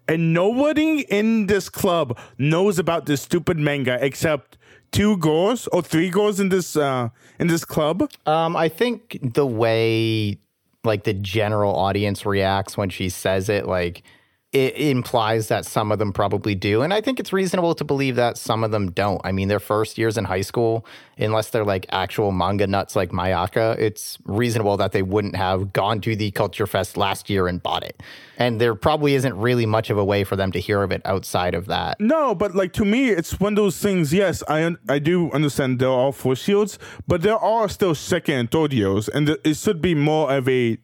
[0.08, 4.56] And nobody in this club knows about this stupid manga except
[4.92, 8.10] two girls or three girls in this uh in this club.
[8.24, 10.38] Um, I think the way
[10.84, 14.02] like the general audience reacts when she says it, like
[14.52, 16.82] it implies that some of them probably do.
[16.82, 19.20] And I think it's reasonable to believe that some of them don't.
[19.24, 20.86] I mean, their first years in high school,
[21.18, 26.00] unless they're like actual manga nuts like Mayaka, it's reasonable that they wouldn't have gone
[26.02, 28.02] to the Culture Fest last year and bought it.
[28.38, 31.02] And there probably isn't really much of a way for them to hear of it
[31.04, 32.00] outside of that.
[32.00, 34.12] No, but like to me, it's one of those things.
[34.12, 38.34] Yes, I un- I do understand they're all four shields, but there are still second
[38.36, 40.78] and third years, and th- it should be more of a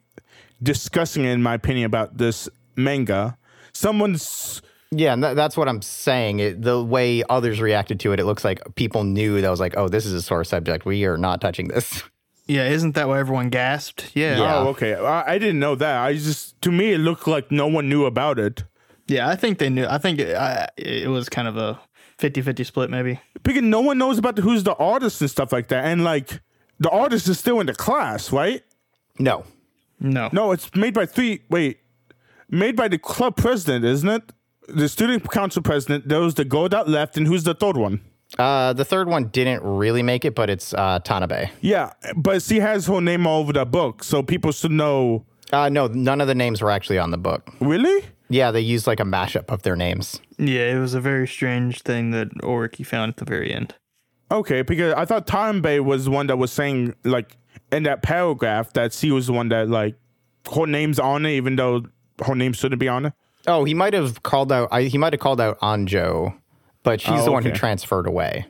[0.62, 3.38] discussing, in my opinion, about this manga.
[3.82, 6.40] Someone's Yeah, and tha- that's what I'm saying.
[6.40, 9.74] It, the way others reacted to it, it looks like people knew that was like,
[9.76, 10.84] oh, this is a sore subject.
[10.86, 12.02] We are not touching this.
[12.48, 12.68] Yeah.
[12.68, 14.10] Isn't that why everyone gasped?
[14.14, 14.34] Yeah.
[14.36, 14.58] Oh, yeah.
[14.58, 14.94] oh okay.
[14.94, 16.02] I, I didn't know that.
[16.02, 18.64] I just to me it looked like no one knew about it.
[19.06, 19.28] Yeah.
[19.28, 19.86] I think they knew.
[19.86, 21.80] I think it, I, it was kind of a
[22.18, 23.20] 50 50 split, maybe.
[23.44, 26.40] Because no one knows about who's the artist and stuff like that, and like
[26.80, 28.62] the artist is still in the class, right?
[29.20, 29.44] No.
[30.00, 30.28] No.
[30.32, 31.42] No, it's made by three.
[31.48, 31.78] Wait,
[32.52, 34.32] made by the club president, isn't it?
[34.68, 36.08] The student council president.
[36.08, 38.00] There was the girl that left, and who's the third one?
[38.38, 41.50] Uh, the third one didn't really make it, but it's uh, Tanabe.
[41.60, 45.26] Yeah, but she has her name all over the book, so people should know.
[45.52, 47.50] Uh, no, none of the names were actually on the book.
[47.60, 48.06] Really?
[48.30, 50.20] Yeah, they used like a mashup of their names.
[50.38, 50.74] Yeah.
[50.74, 53.74] It was a very strange thing that Oriki found at the very end.
[54.30, 57.36] Okay, because I thought Tanabe was the one that was saying like
[57.70, 59.96] in that paragraph that she was the one that like
[60.54, 61.82] her name's on it, even though
[62.24, 63.12] her name shouldn't be on it.
[63.46, 64.68] Oh, he might have called out.
[64.70, 66.34] I, he might have called out Anjo,
[66.82, 68.46] but she's Oh, the one who transferred away.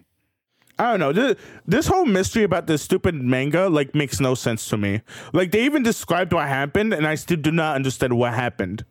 [0.79, 1.13] I don't know.
[1.13, 5.03] This, this whole mystery about this stupid manga like makes no sense to me.
[5.33, 8.85] Like they even described what happened, and I still do not understand what happened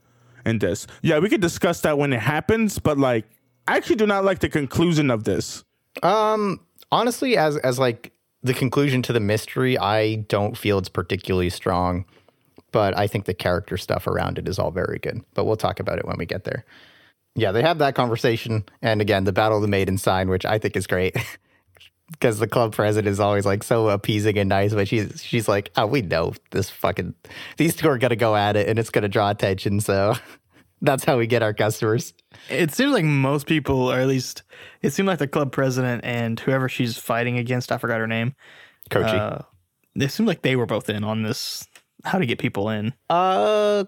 [0.45, 0.87] in this.
[1.01, 3.25] Yeah, we could discuss that when it happens, but like
[3.67, 5.63] I actually do not like the conclusion of this.
[6.01, 8.11] Um, honestly, as as like
[8.43, 12.05] the conclusion to the mystery, I don't feel it's particularly strong,
[12.71, 15.23] but I think the character stuff around it is all very good.
[15.33, 16.65] But we'll talk about it when we get there.
[17.35, 20.57] Yeah, they have that conversation, and again, the Battle of the Maiden sign, which I
[20.59, 21.15] think is great.
[22.11, 25.71] Because the club president is always like so appeasing and nice, but she's she's like,
[25.77, 27.15] oh, we know this fucking
[27.55, 29.79] these two are gonna go at it, and it's gonna draw attention.
[29.79, 30.15] So
[30.81, 32.13] that's how we get our customers.
[32.49, 34.43] It seems like most people, or at least
[34.81, 38.35] it seemed like the club president and whoever she's fighting against, I forgot her name.
[38.89, 39.17] Kochi.
[39.17, 39.39] Uh,
[39.95, 41.65] it seemed like they were both in on this.
[42.03, 42.93] How to get people in?
[43.09, 43.85] Uh,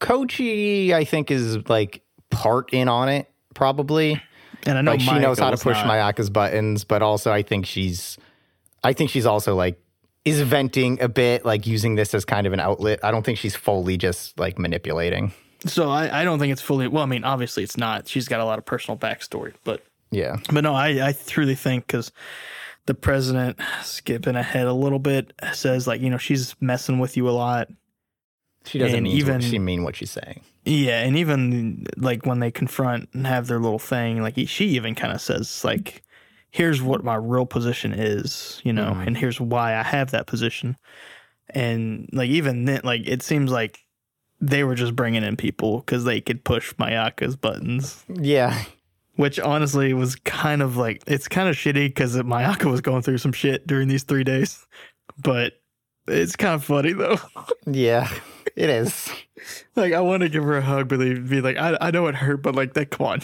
[0.00, 4.22] Kochi, I think, is like part in on it, probably.
[4.66, 5.86] And I know Like she knows how to push not.
[5.86, 8.18] Mayaka's buttons, but also I think she's,
[8.82, 9.80] I think she's also like
[10.24, 13.00] is venting a bit, like using this as kind of an outlet.
[13.02, 15.32] I don't think she's fully just like manipulating.
[15.66, 16.86] So I, I don't think it's fully.
[16.86, 18.08] Well, I mean, obviously it's not.
[18.08, 21.86] She's got a lot of personal backstory, but Yeah, but no, I I truly think
[21.86, 22.12] because
[22.88, 27.28] the president, skipping ahead a little bit, says like, you know, she's messing with you
[27.28, 27.68] a lot.
[28.64, 30.40] She doesn't mean even- she mean what she's saying.
[30.64, 34.94] Yeah, and even like when they confront and have their little thing, like she even
[34.94, 36.02] kind of says like,
[36.50, 39.06] "Here's what my real position is," you know, Mhm.
[39.06, 40.76] and here's why I have that position.
[41.50, 43.78] And like even then, like it seems like
[44.40, 48.62] they were just bringing in people because they could push Mayaka's buttons, Yeah.
[49.18, 53.18] Which honestly was kind of like it's kind of shitty because Mayaka was going through
[53.18, 54.64] some shit during these three days,
[55.20, 55.54] but
[56.06, 57.18] it's kind of funny though.
[57.66, 58.08] Yeah.
[58.56, 59.10] It is.
[59.76, 62.08] Like I want to give her a hug, but they'd be like, I, I know
[62.08, 63.20] it hurt, but like that, come on,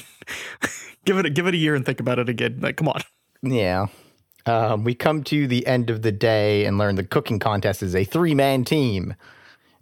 [1.05, 2.61] give it a, give it a year and think about it again.
[2.63, 3.01] Like, come on.
[3.43, 3.87] Yeah.
[4.47, 7.97] Um, we come to the end of the day and learn the cooking contest is
[7.97, 9.17] a three man team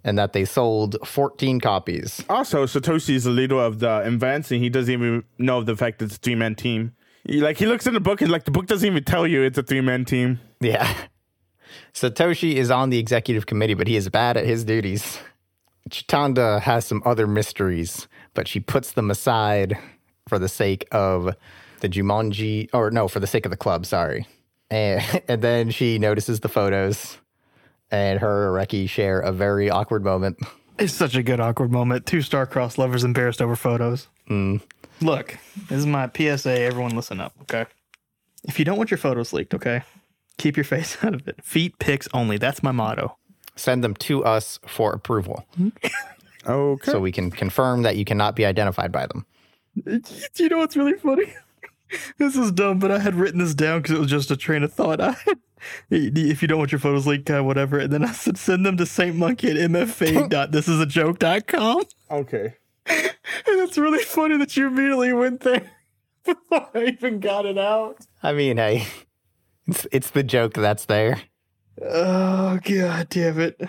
[0.05, 2.25] and that they sold 14 copies.
[2.29, 5.77] Also, Satoshi is the leader of the events, and he doesn't even know of the
[5.77, 6.93] fact that it's a three man team.
[7.25, 9.43] He, like he looks in the book, and like the book doesn't even tell you
[9.43, 10.41] it's a three man team.
[10.61, 10.93] Yeah.
[11.95, 15.19] Satoshi is on the executive committee, but he is bad at his duties.
[15.91, 19.79] Chitanda has some other mysteries, but she puts them aside
[20.29, 21.35] for the sake of
[21.81, 24.27] the Jumanji, or no, for the sake of the club, sorry.
[24.71, 27.19] Eh, and, and then she notices the photos,
[27.93, 30.39] and her and Reki share a very awkward moment.
[30.79, 32.07] It's such a good awkward moment.
[32.07, 34.09] Two star-crossed lovers embarrassed over photos.
[34.29, 34.63] Mm.
[35.01, 35.37] Look,
[35.69, 36.61] this is my PSA.
[36.61, 37.67] Everyone, listen up, okay?
[38.45, 39.83] If you don't want your photos leaked, okay,
[40.39, 41.45] keep your face out of it.
[41.45, 42.39] Feet pics only.
[42.39, 43.17] That's my motto.
[43.55, 45.45] Send them to us for approval
[46.47, 46.91] Okay.
[46.91, 49.27] so we can confirm that you cannot be identified by them.
[49.85, 50.01] Do
[50.43, 51.33] you know what's really funny?
[52.19, 54.63] this is dumb, but I had written this down because it was just a train
[54.65, 55.01] of thought.
[55.01, 55.39] I had,
[55.91, 57.79] if you don't want your photos leaked, uh, whatever.
[57.79, 61.83] And then I said, send them to Saint Monkey at mffade.thisisajoke.com.
[62.11, 62.55] okay.
[63.47, 65.71] And it's really funny that you immediately went there
[66.25, 67.99] before I even got it out.
[68.23, 68.87] I mean, hey,
[69.67, 71.21] it's, it's the joke that's there.
[71.81, 73.61] Oh, god damn it.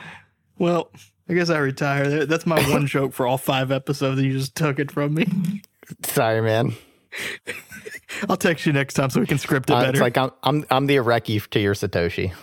[0.57, 0.89] Well,
[1.29, 2.25] I guess I retire.
[2.25, 4.19] That's my one joke for all five episodes.
[4.19, 5.61] and You just took it from me.
[6.03, 6.73] Sorry, man.
[8.29, 9.91] I'll text you next time so we can script it Uh, better.
[9.91, 12.33] it's like I'm I'm I'm the Areki to your Satoshi.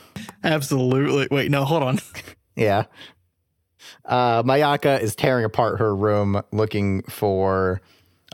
[0.45, 1.29] Absolutely.
[1.31, 1.99] Wait, no, hold on.
[2.57, 2.85] Yeah.
[4.05, 7.81] Uh, Mayaka is tearing apart her room looking for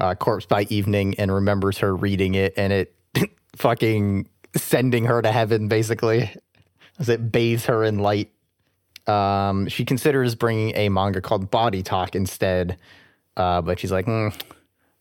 [0.01, 2.94] uh, Corpse by Evening and remembers her reading it and it
[3.57, 6.35] fucking sending her to heaven, basically,
[6.99, 8.33] as it bathes her in light.
[9.07, 12.79] Um, she considers bringing a manga called Body Talk instead,
[13.37, 14.35] uh, but she's like, mm,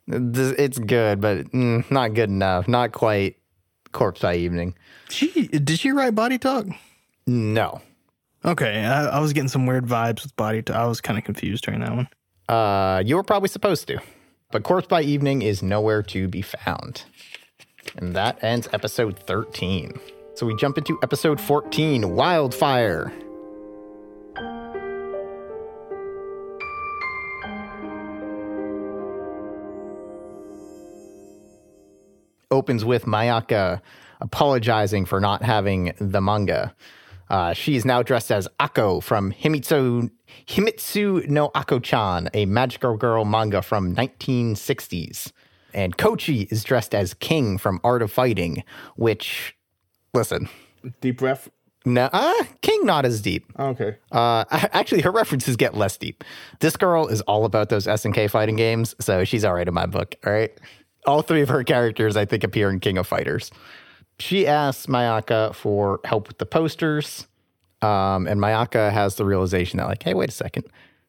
[0.08, 2.68] it's good, but mm, not good enough.
[2.68, 3.38] Not quite
[3.92, 4.76] Corpse by Evening.
[5.10, 6.68] She did she write Body Talk?
[7.28, 7.82] No.
[8.44, 10.76] Okay, I, I was getting some weird vibes with Body Talk.
[10.76, 12.08] I was kind of confused during that one.
[12.48, 14.00] Uh, you were probably supposed to.
[14.52, 17.04] But Corpse by Evening is nowhere to be found.
[17.98, 20.00] And that ends episode 13.
[20.36, 23.12] So we jump into episode 14 Wildfire.
[32.52, 33.82] Opens with Mayaka
[34.22, 36.74] apologizing for not having the manga.
[37.30, 40.10] Uh, she is now dressed as Ako from Himitsu,
[40.48, 45.32] Himitsu no Ako-chan, a magical girl manga from 1960s.
[45.74, 48.64] And Kochi is dressed as King from Art of Fighting,
[48.96, 49.56] which,
[50.14, 50.48] listen,
[51.02, 51.50] Deep breath.
[51.84, 53.52] no, uh, King not as deep.
[53.60, 53.98] Okay.
[54.12, 56.24] Uh, actually, her references get less deep.
[56.60, 59.88] This girl is all about those SNK fighting games, so she's all right in my
[59.88, 60.16] book.
[60.26, 60.58] All right,
[61.06, 63.52] all three of her characters, I think, appear in King of Fighters.
[64.20, 67.28] She asks Mayaka for help with the posters,
[67.82, 70.66] um, and Mayaka has the realization that, like, hey, wait a second,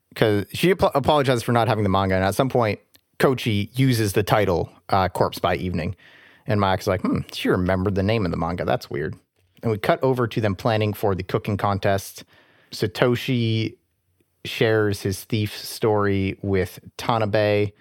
[0.09, 2.81] because she ap- apologizes for not having the manga, and at some point,
[3.19, 5.95] Kochi uses the title uh, "Corpse by Evening,"
[6.47, 8.65] and Mayaka's like, hmm, she remembered the name of the manga.
[8.65, 9.15] That's weird.
[9.63, 12.25] And we cut over to them planning for the cooking contest.
[12.73, 13.77] Satoshi
[14.45, 17.73] shares his thief story with Tanabe.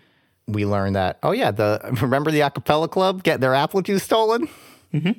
[0.48, 4.48] We learn that, oh yeah, the remember the acapella club get their apple juice stolen?
[4.94, 5.12] Mm-hmm.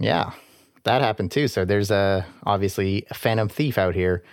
[0.00, 0.32] Yeah,
[0.84, 1.48] that happened too.
[1.48, 4.24] So there's a obviously a phantom thief out here,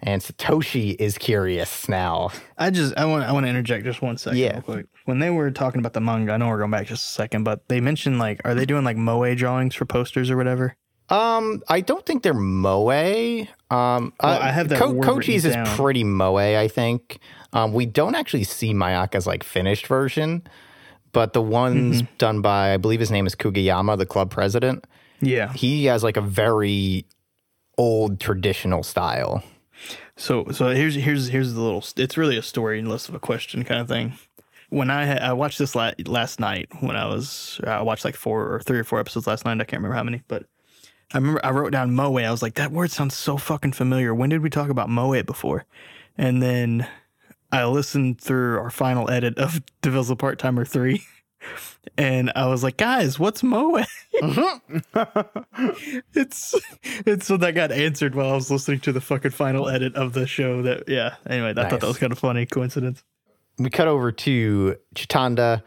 [0.00, 2.30] and Satoshi is curious now.
[2.56, 4.38] I just I want I want to interject just one second.
[4.38, 4.54] Yeah.
[4.54, 4.86] real quick.
[5.04, 7.44] When they were talking about the manga, I know we're going back just a second,
[7.44, 10.76] but they mentioned like, are they doing like moe drawings for posters or whatever?
[11.10, 13.46] Um, I don't think they're moe.
[13.70, 15.66] Um, Well, uh, I have that word Kochi's is down.
[15.76, 16.36] pretty moe.
[16.36, 17.18] I think.
[17.52, 20.42] Um, we don't actually see Mayaka's like finished version,
[21.12, 22.14] but the ones Mm-hmm.
[22.18, 24.84] done by I believe his name is Kugiyama, the club president.
[25.20, 25.52] Yeah.
[25.52, 27.04] He has like a very
[27.78, 29.42] old traditional style.
[30.16, 31.84] So so here's here's here's the little.
[31.96, 34.14] It's really a story and less of a question kind of thing.
[34.68, 38.52] When I I watched this la- last night when I was I watched like four
[38.54, 39.54] or three or four episodes last night.
[39.60, 40.44] I can't remember how many, but
[41.12, 42.16] I remember I wrote down moe.
[42.18, 44.14] I was like, that word sounds so fucking familiar.
[44.14, 45.64] When did we talk about moe before?
[46.16, 46.86] And then
[47.50, 51.02] I listened through our final edit of Devil's a Part Timer 3.
[51.96, 53.82] And I was like, guys, what's moe?
[54.20, 55.68] Mm-hmm.
[56.14, 56.54] it's
[57.06, 60.12] it's so that got answered while I was listening to the fucking final edit of
[60.12, 60.60] the show.
[60.60, 61.14] That yeah.
[61.26, 63.02] Anyway, I thought that was kind of funny coincidence.
[63.58, 65.62] we cut over to Chitanda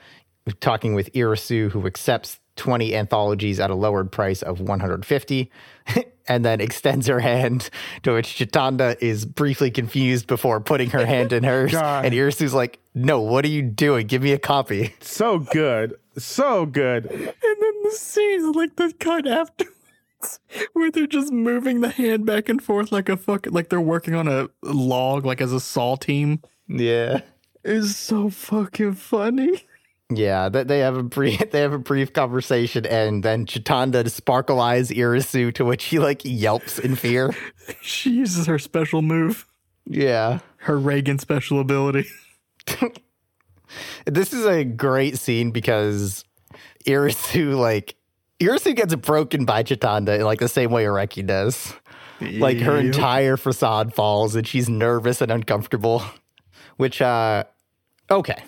[0.60, 5.51] talking with Irisu, who accepts 20 anthologies at a lowered price of 150
[6.27, 7.69] and then extends her hand
[8.03, 11.71] to which Chitanda is briefly confused before putting her hand in hers.
[11.71, 12.05] God.
[12.05, 14.07] And Irisu's like, No, what are you doing?
[14.07, 14.93] Give me a copy.
[15.01, 15.95] So good.
[16.17, 17.05] So good.
[17.07, 20.39] And then the scene, is like the cut afterwards,
[20.73, 24.13] where they're just moving the hand back and forth like a fuck, like they're working
[24.13, 27.21] on a log, like as a saw team, Yeah.
[27.63, 29.63] is so fucking funny.
[30.11, 34.59] Yeah, that they have a brief they have a brief conversation and then Chitanda sparkle
[34.59, 37.33] eyes Irisu to which he like yelps in fear.
[37.81, 39.47] She uses her special move,
[39.85, 40.39] Yeah.
[40.57, 42.05] her Reagan special ability.
[44.05, 46.23] This is a great scene because
[46.85, 47.95] Irisu like
[48.39, 51.73] Irisu gets broken by Chitanda in like the same way Areki does.
[52.21, 56.03] Like her entire facade falls and she's nervous and uncomfortable.
[56.77, 57.45] Which uh
[58.11, 58.43] okay.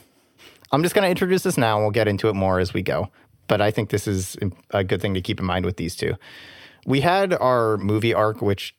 [0.75, 3.09] I'm just gonna introduce this now and we'll get into it more as we go.
[3.47, 4.37] But I think this is
[4.71, 6.15] a good thing to keep in mind with these two.
[6.85, 8.75] We had our movie arc, which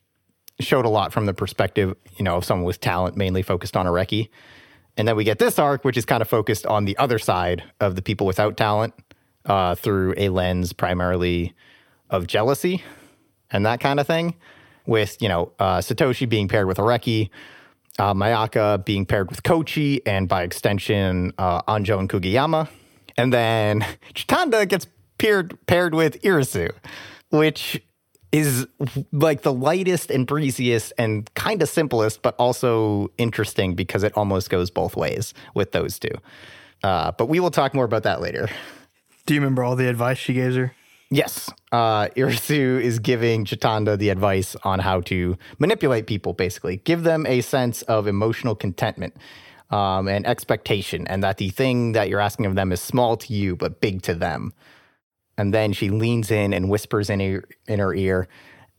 [0.59, 3.85] showed a lot from the perspective, you know, of someone with talent, mainly focused on
[3.85, 4.29] Areki.
[4.95, 7.63] And then we get this arc, which is kind of focused on the other side
[7.79, 8.93] of the people without talent
[9.45, 11.53] uh, through a lens primarily
[12.09, 12.83] of jealousy
[13.51, 14.35] and that kind of thing.
[14.85, 17.29] With, you know, uh, Satoshi being paired with Areki,
[17.99, 22.69] uh, Mayaka being paired with Kochi, and by extension, uh, Anjo and Kugayama.
[23.17, 23.81] And then
[24.13, 26.71] Chitanda gets paired, paired with Irisu,
[27.29, 27.81] which
[28.31, 28.67] is
[29.11, 34.49] like the lightest and breeziest and kind of simplest, but also interesting because it almost
[34.49, 36.11] goes both ways with those two.
[36.83, 38.49] Uh, but we will talk more about that later.
[39.25, 40.73] Do you remember all the advice she gave her?
[41.09, 46.77] Yes, uh, Irisu is giving Chitanda the advice on how to manipulate people, basically.
[46.77, 49.15] Give them a sense of emotional contentment
[49.69, 53.33] um, and expectation, and that the thing that you're asking of them is small to
[53.33, 54.53] you, but big to them.
[55.37, 58.27] And then she leans in and whispers in her, in her ear,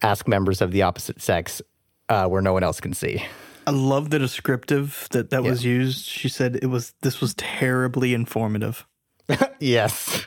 [0.03, 1.63] ask members of the opposite sex
[2.09, 3.25] uh, where no one else can see.
[3.67, 6.07] I love the descriptive that that was used.
[6.07, 8.87] She said it was this was terribly informative.
[9.61, 10.27] yes.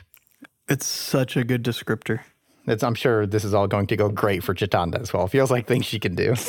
[0.72, 2.20] It's such a good descriptor.
[2.66, 5.26] It's, I'm sure this is all going to go great for Chitanda as well.
[5.26, 6.34] Feels like things she can do.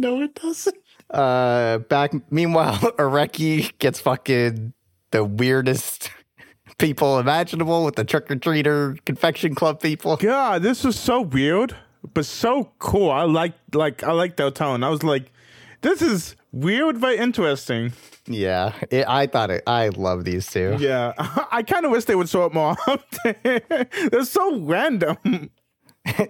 [0.00, 0.76] No, it doesn't.
[1.10, 2.12] Uh, back.
[2.30, 4.72] Meanwhile, Areki gets fucking
[5.10, 6.12] the weirdest
[6.78, 10.16] people imaginable with the trick or treater confection club people.
[10.16, 11.74] God, this was so weird,
[12.14, 13.10] but so cool.
[13.10, 14.84] I like like I like that tone.
[14.84, 15.32] I was like,
[15.80, 17.92] this is weird, but interesting.
[18.26, 19.62] Yeah, it, I thought it.
[19.66, 20.76] I love these two.
[20.78, 21.12] Yeah,
[21.52, 23.34] I kind of wish they would show up more often.
[24.10, 25.50] They're so random.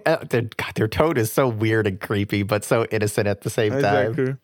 [0.05, 3.49] Uh, their, God, their tone is so weird and creepy, but so innocent at the
[3.49, 4.11] same time.
[4.11, 4.35] Exactly.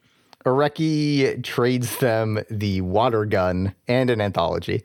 [0.45, 4.81] Areki trades them the water gun and an anthology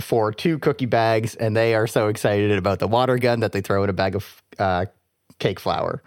[0.00, 3.60] for two cookie bags, and they are so excited about the water gun that they
[3.60, 4.86] throw in a bag of uh,
[5.38, 6.02] cake flour.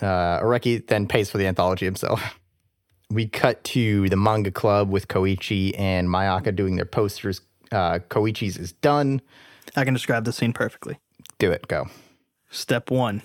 [0.00, 2.38] Uh, Areki then pays for the anthology himself.
[3.08, 7.40] We cut to the manga club with Kochi and Mayaka doing their posters.
[7.70, 9.22] Uh, Kochi's is done.
[9.76, 10.98] I can describe the scene perfectly.
[11.38, 11.86] Do it, go.
[12.50, 13.22] Step one,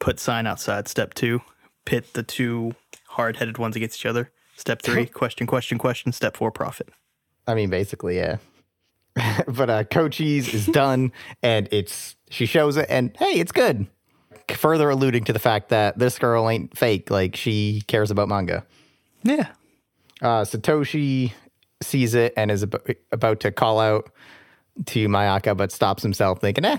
[0.00, 0.88] put sign outside.
[0.88, 1.42] Step two,
[1.84, 2.74] pit the two
[3.10, 4.32] hard headed ones against each other.
[4.56, 6.10] Step three, question, question, question.
[6.10, 6.88] Step four, profit.
[7.46, 8.38] I mean, basically, yeah.
[9.48, 13.86] but uh, Kochi's is done, and it's she shows it, and hey, it's good.
[14.52, 18.64] Further alluding to the fact that this girl ain't fake; like she cares about manga.
[19.22, 19.48] Yeah.
[20.20, 21.32] Uh, Satoshi
[21.82, 24.10] sees it and is ab- about to call out
[24.86, 26.78] to Mayaka, but stops himself, thinking, "Eh,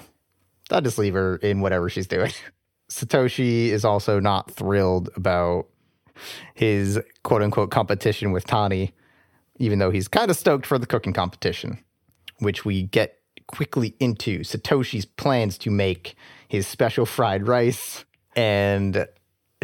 [0.71, 2.31] I'll just leave her in whatever she's doing."
[2.89, 5.67] Satoshi is also not thrilled about
[6.53, 8.93] his quote unquote competition with Tani,
[9.57, 11.83] even though he's kind of stoked for the cooking competition,
[12.39, 16.15] which we get quickly into Satoshi's plans to make
[16.49, 18.03] his special fried rice.
[18.35, 19.07] And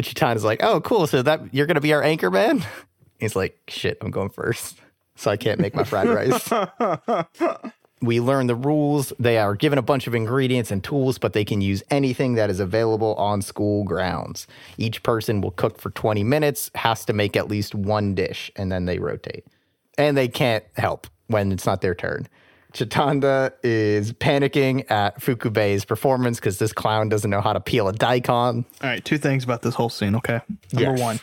[0.00, 1.06] Chitanda's like, oh, cool.
[1.06, 2.64] So that you're going to be our anchor man?
[3.20, 4.80] He's like, shit, I'm going first.
[5.16, 6.50] So I can't make my fried rice.
[8.02, 9.12] we learn the rules.
[9.18, 12.50] They are given a bunch of ingredients and tools, but they can use anything that
[12.50, 14.46] is available on school grounds.
[14.76, 18.70] Each person will cook for 20 minutes, has to make at least one dish, and
[18.70, 19.46] then they rotate.
[19.96, 22.28] And they can't help when it's not their turn.
[22.76, 27.92] Chitanda is panicking at Fukube's performance because this clown doesn't know how to peel a
[27.92, 28.66] daikon.
[28.82, 30.40] All right, two things about this whole scene, okay?
[30.74, 31.00] Number Yes.
[31.00, 31.20] one,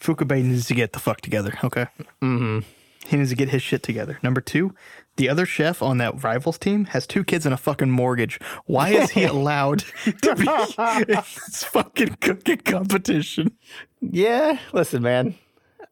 [0.00, 1.86] Fukube needs to get the fuck together, okay?
[2.20, 2.60] Mm-hmm.
[3.06, 4.18] He needs to get his shit together.
[4.22, 4.74] Number two,
[5.16, 8.40] the other chef on that rivals team has two kids and a fucking mortgage.
[8.66, 9.84] Why is he allowed
[10.22, 13.52] to be in this fucking cooking competition?
[14.00, 15.36] Yeah, listen, man,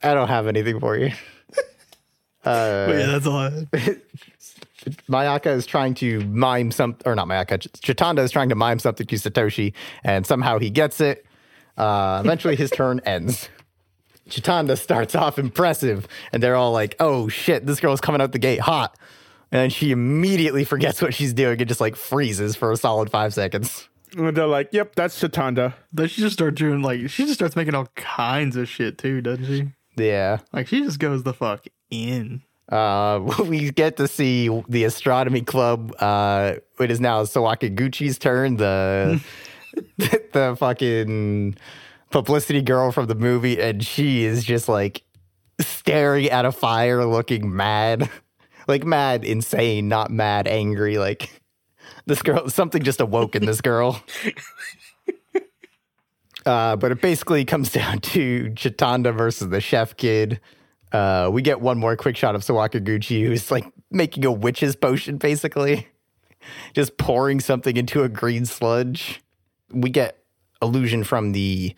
[0.02, 1.12] I don't have anything for you.
[2.42, 3.36] but yeah, that's all.
[3.38, 3.66] I
[5.08, 9.06] Mayaka is trying to mime some, or not Mayaka, Chitanda is trying to mime something
[9.06, 9.72] to Satoshi,
[10.04, 11.24] and somehow he gets it.
[11.76, 13.48] Uh, eventually, his turn ends.
[14.28, 18.38] Chitanda starts off impressive, and they're all like, oh shit, this girl's coming out the
[18.38, 18.98] gate hot.
[19.50, 23.32] And she immediately forgets what she's doing and just like freezes for a solid five
[23.32, 23.88] seconds.
[24.16, 27.56] And they're like, "Yep, that's Chitanda." Then she just starts doing like she just starts
[27.56, 29.72] making all kinds of shit too, doesn't she?
[29.96, 30.38] Yeah.
[30.52, 32.42] Like she just goes the fuck in.
[32.68, 35.94] Uh, we get to see the astronomy club.
[35.98, 38.56] Uh, it is now Sawakiguchi's turn.
[38.56, 39.20] The
[39.96, 41.56] the fucking
[42.10, 45.02] publicity girl from the movie, and she is just like
[45.60, 48.08] staring at a fire, looking mad,
[48.68, 50.98] like mad, insane, not mad, angry.
[50.98, 51.42] Like
[52.06, 54.02] this girl, something just awoke in this girl.
[56.46, 60.40] Uh, but it basically comes down to Chitanda versus the chef kid.
[60.92, 65.16] Uh, we get one more quick shot of Sawakiguchi who's like making a witch's potion,
[65.18, 65.88] basically,
[66.74, 69.20] just pouring something into a green sludge.
[69.70, 70.18] We get
[70.62, 71.74] illusion from the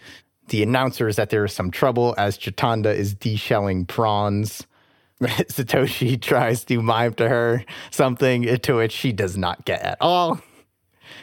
[0.49, 4.67] the announcers that there is some trouble as Chitanda is deshelling prawns.
[5.21, 10.41] Satoshi tries to mime to her something to which she does not get at all,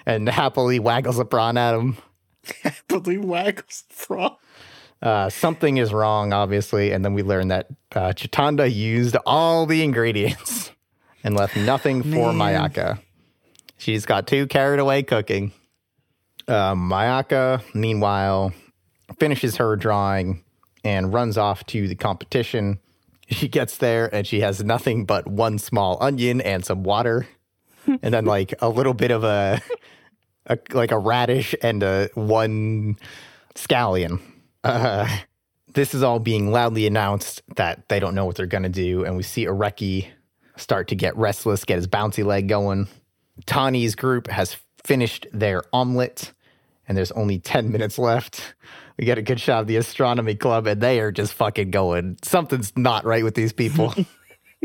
[0.06, 1.98] and happily waggles a prawn at him.
[2.64, 4.38] Happily waggles the frog.
[5.02, 9.84] Uh, something is wrong, obviously, and then we learn that uh, Chitanda used all the
[9.84, 10.72] ingredients
[11.24, 12.70] and left nothing for Man.
[12.72, 13.00] Mayaka.
[13.78, 15.52] She's got too carried away cooking.
[16.48, 18.54] Uh, Mayaka, meanwhile,
[19.20, 20.44] finishes her drawing
[20.84, 22.80] and runs off to the competition.
[23.30, 27.28] She gets there and she has nothing but one small onion and some water,
[28.02, 29.62] and then like a little bit of a,
[30.48, 32.98] a like a radish and a one
[33.54, 34.22] scallion.
[34.68, 35.08] Uh,
[35.74, 39.16] this is all being loudly announced that they don't know what they're gonna do, and
[39.16, 40.08] we see Areki
[40.58, 42.88] start to get restless, get his bouncy leg going.
[43.46, 46.34] Tani's group has finished their omelet,
[46.88, 48.56] and there's only 10 minutes left.
[48.98, 52.18] We get a good shot of the astronomy club, and they are just fucking going.
[52.24, 53.94] Something's not right with these people.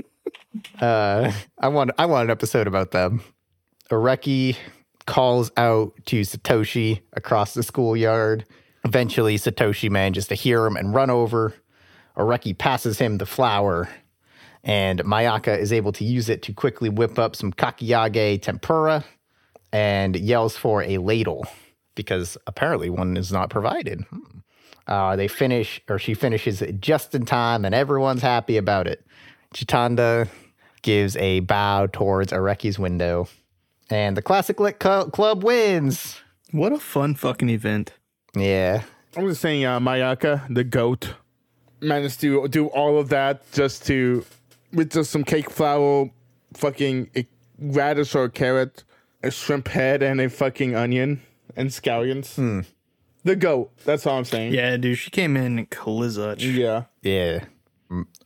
[0.81, 3.23] uh, I want I want an episode about them.
[3.91, 4.57] Areki
[5.07, 8.47] calls out to Satoshi across the schoolyard.
[8.85, 11.55] Eventually, Satoshi manages to hear him and run over.
[12.17, 13.89] Areki passes him the flour,
[14.65, 19.05] and Mayaka is able to use it to quickly whip up some kakiage tempura
[19.73, 21.47] and yells for a ladle
[21.95, 24.03] because apparently one is not provided.
[24.11, 24.39] Hmm.
[24.87, 29.07] Uh, they finish, or she finishes it just in time, and everyone's happy about it.
[29.55, 30.29] Chitanda
[30.83, 33.29] gives a bow towards Areki's window,
[33.91, 36.21] and the Classic Lit Cl- Club wins.
[36.51, 37.93] What a fun fucking event.
[38.37, 38.83] Yeah.
[39.17, 41.15] I'm just saying, uh, Mayaka, the goat,
[41.81, 44.25] managed to do all of that just to,
[44.73, 46.11] with just some cake flour,
[46.55, 47.27] fucking a
[47.59, 48.85] radish or a carrot,
[49.23, 51.21] a shrimp head, and a fucking onion
[51.57, 52.67] and scallions.
[53.25, 53.71] The goat.
[53.85, 54.53] That's all I'm saying.
[54.55, 56.41] Yeah, dude, she came in Kalizuch.
[56.41, 56.85] Yeah.
[57.03, 57.45] Yeah.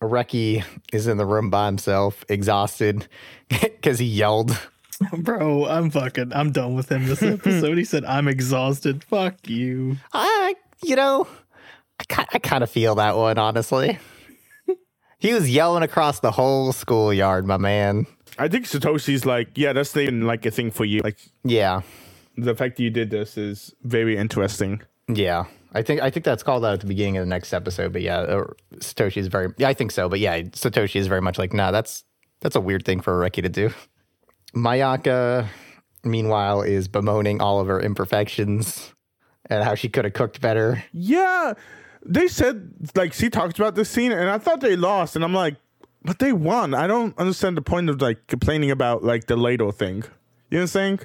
[0.00, 3.08] Reki is in the room by himself, exhausted
[3.48, 4.58] because he yelled.
[5.18, 7.76] Bro, I'm fucking, I'm done with him this episode.
[7.78, 9.04] he said, I'm exhausted.
[9.04, 9.96] Fuck you.
[10.12, 11.26] I, you know,
[12.00, 13.98] I, ki- I kind of feel that one, honestly.
[15.18, 18.06] he was yelling across the whole schoolyard, my man.
[18.38, 21.00] I think Satoshi's like, yeah, that's the, like a thing for you.
[21.02, 21.80] Like Yeah.
[22.36, 24.82] the fact that you did this is very interesting.
[25.08, 25.44] Yeah.
[25.72, 28.00] I think I think that's called out at the beginning of the next episode, but
[28.00, 28.44] yeah, uh,
[28.76, 31.70] Satoshi is very yeah, I think so, but yeah, Satoshi is very much like, nah,
[31.70, 32.02] that's
[32.40, 33.70] that's a weird thing for Areki to do.
[34.56, 35.48] Mayaka,
[36.02, 38.94] meanwhile, is bemoaning all of her imperfections
[39.50, 40.82] and how she could have cooked better.
[40.92, 41.52] Yeah,
[42.04, 45.34] they said like she talked about this scene, and I thought they lost, and I'm
[45.34, 45.56] like,
[46.02, 46.72] but they won.
[46.72, 49.96] I don't understand the point of like complaining about like the ladle thing.
[49.96, 51.00] You know what I'm saying?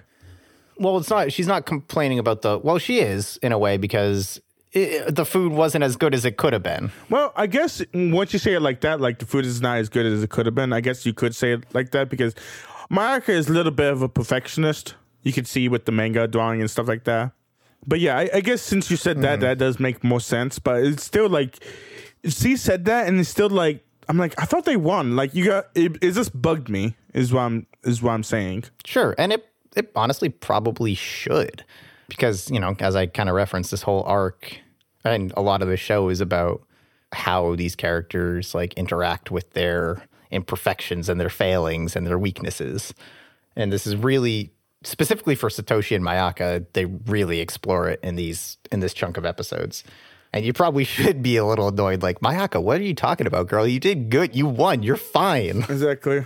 [0.78, 1.34] Well, it's not.
[1.34, 2.58] She's not complaining about the.
[2.58, 4.40] Well, she is in a way because
[4.72, 6.92] it, the food wasn't as good as it could have been.
[7.10, 9.78] Well, I guess mm, once you say it like that, like the food is not
[9.78, 10.72] as good as it could have been.
[10.72, 12.34] I guess you could say it like that because
[12.92, 14.96] Mayaka is a little bit of a perfectionist.
[15.24, 17.32] You can see with the manga drawing and stuff like that.
[17.88, 19.42] But yeah, I, I guess since you said that, hmm.
[19.42, 20.60] that does make more sense.
[20.60, 21.64] But it's still like
[22.28, 25.16] she said that, and it's still like I'm like, I thought they won.
[25.16, 26.96] Like you got it, it just bugged me.
[27.14, 28.66] Is what I'm is what I'm saying.
[28.86, 29.16] Sure.
[29.18, 31.64] And it, it honestly probably should.
[32.08, 34.58] Because, you know, as I kind of referenced, this whole arc
[35.06, 36.62] and a lot of the show is about
[37.14, 42.94] how these characters like interact with their imperfections and their failings and their weaknesses.
[43.56, 44.52] And this is really
[44.84, 49.26] specifically for Satoshi and Mayaka, they really explore it in these in this chunk of
[49.26, 49.84] episodes.
[50.34, 53.48] And you probably should be a little annoyed, like, Mayaka, what are you talking about,
[53.48, 53.68] girl?
[53.68, 54.36] You did good.
[54.36, 54.84] You won.
[54.84, 55.64] You're fine.
[55.70, 56.26] Exactly.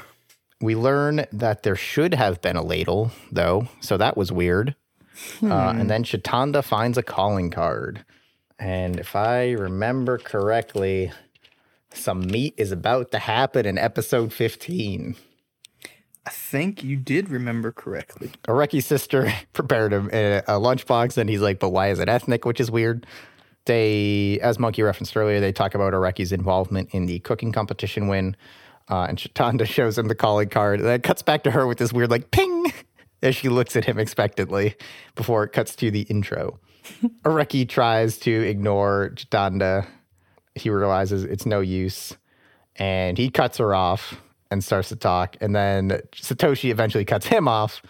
[0.62, 4.74] We learn that there should have been a ladle, though, so that was weird.
[5.44, 8.06] Uh, and then Chitanda finds a calling card.
[8.58, 11.12] And if I remember correctly,
[11.98, 15.16] some meat is about to happen in episode 15.
[16.26, 18.32] I think you did remember correctly.
[18.48, 22.46] Areki's sister prepared him a, a lunchbox, and he's like, but why is it ethnic?
[22.46, 23.06] Which is weird.
[23.66, 28.36] They, as Monkey referenced earlier, they talk about Areki's involvement in the cooking competition win.
[28.90, 30.80] Uh, and Chitanda shows him the calling card.
[30.80, 32.74] And then it cuts back to her with this weird, like, ping,
[33.22, 34.76] as she looks at him expectantly
[35.16, 36.60] before it cuts to the intro.
[37.24, 39.88] Areki tries to ignore Chitanda.
[40.56, 42.16] He realizes it's no use.
[42.78, 45.38] And he cuts her off and starts to talk.
[45.40, 47.82] And then Satoshi eventually cuts him off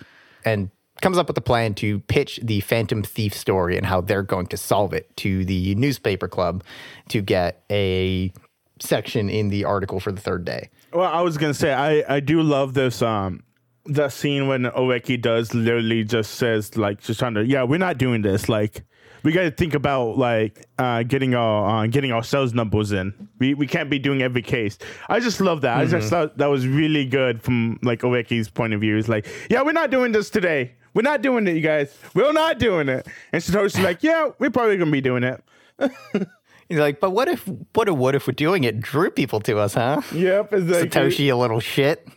[0.43, 0.69] and
[1.01, 4.47] comes up with a plan to pitch the Phantom Thief story and how they're going
[4.47, 6.63] to solve it to the newspaper club
[7.09, 8.31] to get a
[8.79, 10.69] section in the article for the third day.
[10.93, 13.43] Well, I was gonna say I I do love this um
[13.85, 17.97] that scene when Oeki does literally just says like just trying to yeah we're not
[17.97, 18.83] doing this like
[19.25, 23.27] we got to think about like uh, getting our uh, getting our sales numbers in.
[23.39, 24.77] We we can't be doing every case.
[25.09, 25.77] I just love that.
[25.77, 28.95] I just thought that was really good from like Oeki's point of view.
[28.95, 30.75] It's like yeah we're not doing this today.
[30.93, 31.97] We're not doing it, you guys.
[32.13, 33.07] We're not doing it.
[33.33, 35.43] And Satoshi's like yeah we're probably gonna be doing it.
[36.69, 39.59] He's like, but what if, what if, what if we're doing it drew people to
[39.59, 40.01] us, huh?
[40.11, 40.51] Yep.
[40.51, 42.07] Like, Satoshi, a little shit.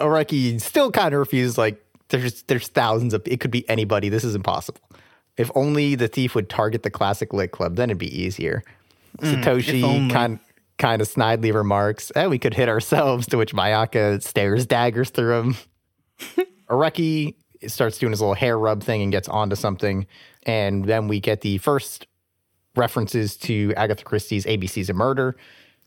[0.00, 1.56] Areki still kind of refuses.
[1.56, 3.22] Like, there's there's thousands of.
[3.26, 4.08] It could be anybody.
[4.08, 4.80] This is impossible.
[5.38, 8.62] If only the thief would target the classic lit club, then it'd be easier.
[9.20, 10.38] Satoshi kind
[10.76, 15.38] kind of snidely remarks, "Eh, we could hit ourselves." To which Mayaka stares daggers through
[15.38, 15.56] him.
[16.68, 17.34] Areki
[17.66, 20.06] starts doing his little hair rub thing and gets onto something,
[20.42, 22.06] and then we get the first
[22.76, 25.36] references to Agatha Christie's ABCs of Murder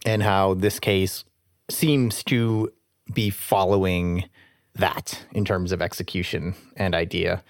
[0.06, 1.24] and how this case
[1.70, 2.72] seems to
[3.14, 4.26] be following
[4.76, 7.44] that in terms of execution and idea.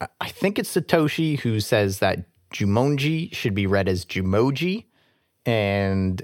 [0.00, 4.84] I- I think it's Satoshi who says that Jumonji should be read as Jumoji.
[5.44, 6.22] And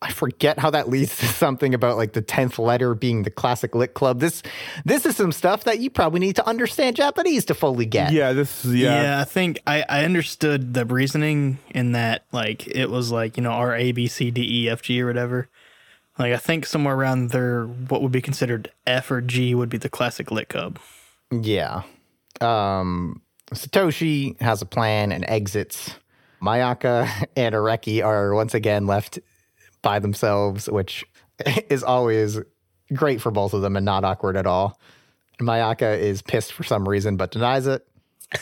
[0.00, 3.74] I forget how that leads to something about like the 10th letter being the classic
[3.74, 4.18] lit club.
[4.20, 4.42] This
[4.84, 8.10] this is some stuff that you probably need to understand Japanese to fully get.
[8.12, 9.02] yeah this is Yeah.
[9.02, 9.20] yeah.
[9.20, 13.50] I think I, I understood the reasoning in that like it was like, you know,
[13.52, 15.48] our A B C D E F G or whatever.
[16.18, 19.78] Like I think somewhere around there what would be considered F or G would be
[19.78, 20.78] the classic lit club.
[21.30, 21.82] Yeah.
[22.42, 23.22] Um,
[23.52, 25.94] Satoshi has a plan and exits.
[26.42, 29.18] Mayaka and Areki are once again left
[29.82, 31.04] by themselves, which
[31.70, 32.38] is always
[32.92, 34.78] great for both of them and not awkward at all.
[35.40, 37.86] Mayaka is pissed for some reason but denies it.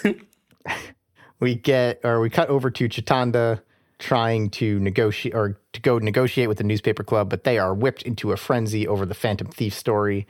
[1.41, 3.61] we get or we cut over to Chitanda
[3.99, 8.03] trying to negotiate or to go negotiate with the newspaper club, but they are whipped
[8.03, 10.27] into a frenzy over the Phantom Thief story.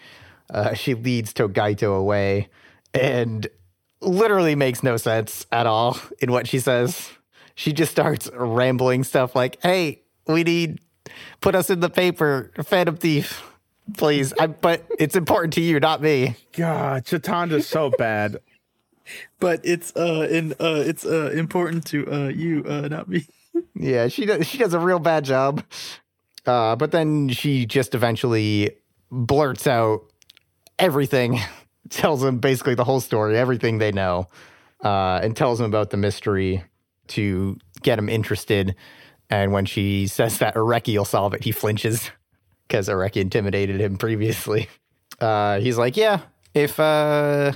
[0.53, 2.49] Uh, she leads Togaito away
[2.93, 3.47] and
[4.01, 7.11] literally makes no sense at all in what she says.
[7.55, 10.80] She just starts rambling stuff like, "Hey, we need
[11.40, 13.42] put us in the paper, Phantom Thief,
[13.96, 16.36] please." I, but it's important to you, not me.
[16.53, 18.38] God, Chitanda's so bad.
[19.40, 23.26] But it's uh in uh it's uh important to uh you, uh not me.
[23.74, 24.46] Yeah, she does.
[24.46, 25.64] She does a real bad job.
[26.46, 28.70] Uh, but then she just eventually
[29.11, 30.03] blurts out
[30.78, 31.38] everything,
[31.91, 34.28] tells them basically the whole story, everything they know,
[34.85, 36.64] uh, and tells them about the mystery
[37.09, 38.74] to get him interested.
[39.28, 42.11] And when she says that Areki will solve it, he flinches
[42.68, 44.68] because Areki intimidated him previously.
[45.20, 46.20] Uh, he's like, "Yeah,
[46.55, 47.53] if uh,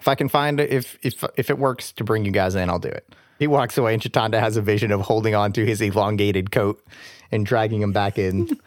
[0.00, 2.68] if I can find it, if if if it works to bring you guys in,
[2.68, 5.64] I'll do it." He walks away, and Chitanda has a vision of holding on to
[5.64, 6.82] his elongated coat
[7.30, 8.58] and dragging him back in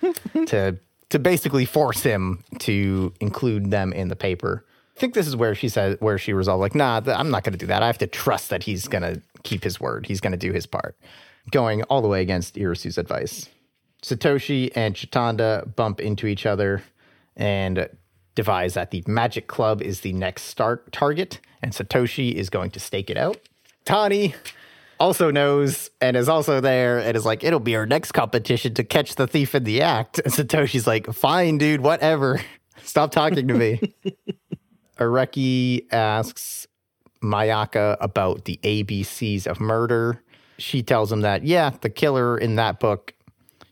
[0.45, 0.77] to
[1.09, 4.65] to basically force him to include them in the paper.
[4.97, 7.53] Think this is where she said where she resolved like, nah, th- I'm not going
[7.53, 7.83] to do that.
[7.83, 10.07] I have to trust that he's going to keep his word.
[10.07, 10.97] He's going to do his part,
[11.51, 13.47] going all the way against Irisu's advice.
[14.01, 16.83] Satoshi and Chitanda bump into each other
[17.35, 17.89] and
[18.35, 22.79] devise that the Magic Club is the next start target, and Satoshi is going to
[22.79, 23.37] stake it out.
[23.85, 24.35] Tani
[24.99, 28.83] also knows and is also there and is like, it'll be our next competition to
[28.83, 30.19] catch the thief in the act.
[30.19, 32.41] And Satoshi's like, fine, dude, whatever.
[32.83, 33.95] Stop talking to me.
[34.97, 36.67] Areki asks
[37.21, 40.21] Mayaka about the ABCs of murder.
[40.57, 43.13] She tells him that, yeah, the killer in that book,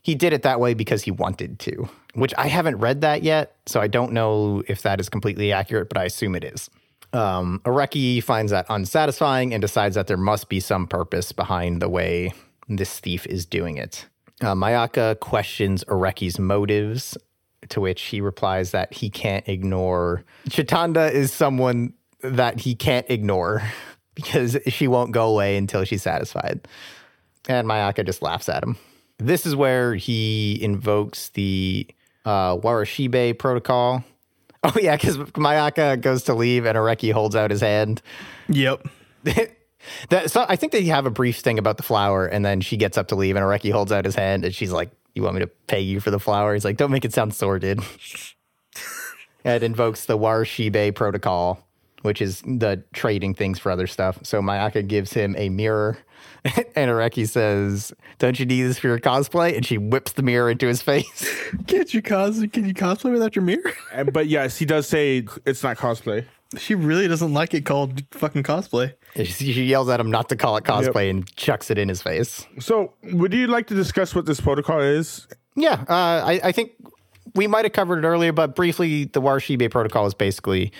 [0.02, 3.56] he did it that way because he wanted to, which I haven't read that yet.
[3.66, 6.70] So I don't know if that is completely accurate, but I assume it is.
[7.12, 11.88] Um, Areki finds that unsatisfying and decides that there must be some purpose behind the
[11.88, 12.32] way
[12.68, 14.06] this thief is doing it.
[14.42, 17.16] Uh, Mayaka questions Areki's motives,
[17.70, 20.24] to which he replies that he can't ignore.
[20.48, 21.92] Chitanda is someone
[22.22, 23.62] that he can't ignore
[24.14, 26.66] because she won't go away until she's satisfied.
[27.48, 28.76] And Mayaka just laughs at him.
[29.18, 31.86] This is where he invokes the
[32.24, 34.04] uh, Warashibe protocol.
[34.64, 38.02] Oh, yeah, because Mayaka goes to leave and Areki holds out his hand.
[38.48, 38.88] Yep.
[40.08, 42.76] that, so I think they have a brief thing about the flower, and then she
[42.76, 45.34] gets up to leave, and Areki holds out his hand, and she's like, "You want
[45.34, 47.80] me to pay you for the flower?" He's like, "Don't make it sound sordid."
[49.44, 51.66] it invokes the Warashibe protocol,
[52.02, 54.18] which is the trading things for other stuff.
[54.22, 55.98] So Mayaka gives him a mirror,
[56.44, 60.50] and Areki says, "Don't you need this for your cosplay?" And she whips the mirror
[60.50, 61.28] into his face.
[61.66, 62.40] Can't you cos?
[62.52, 63.72] Can you cosplay without your mirror?
[63.92, 66.26] Uh, But yes, he does say it's not cosplay.
[66.58, 68.94] She really doesn't like it called fucking cosplay.
[69.16, 72.02] she she yells at him not to call it cosplay and chucks it in his
[72.02, 72.46] face.
[72.60, 75.26] So, would you like to discuss what this protocol is?
[75.56, 76.72] Yeah, uh, I, I think
[77.34, 80.72] we might have covered it earlier, but briefly, the Warashibe protocol is basically.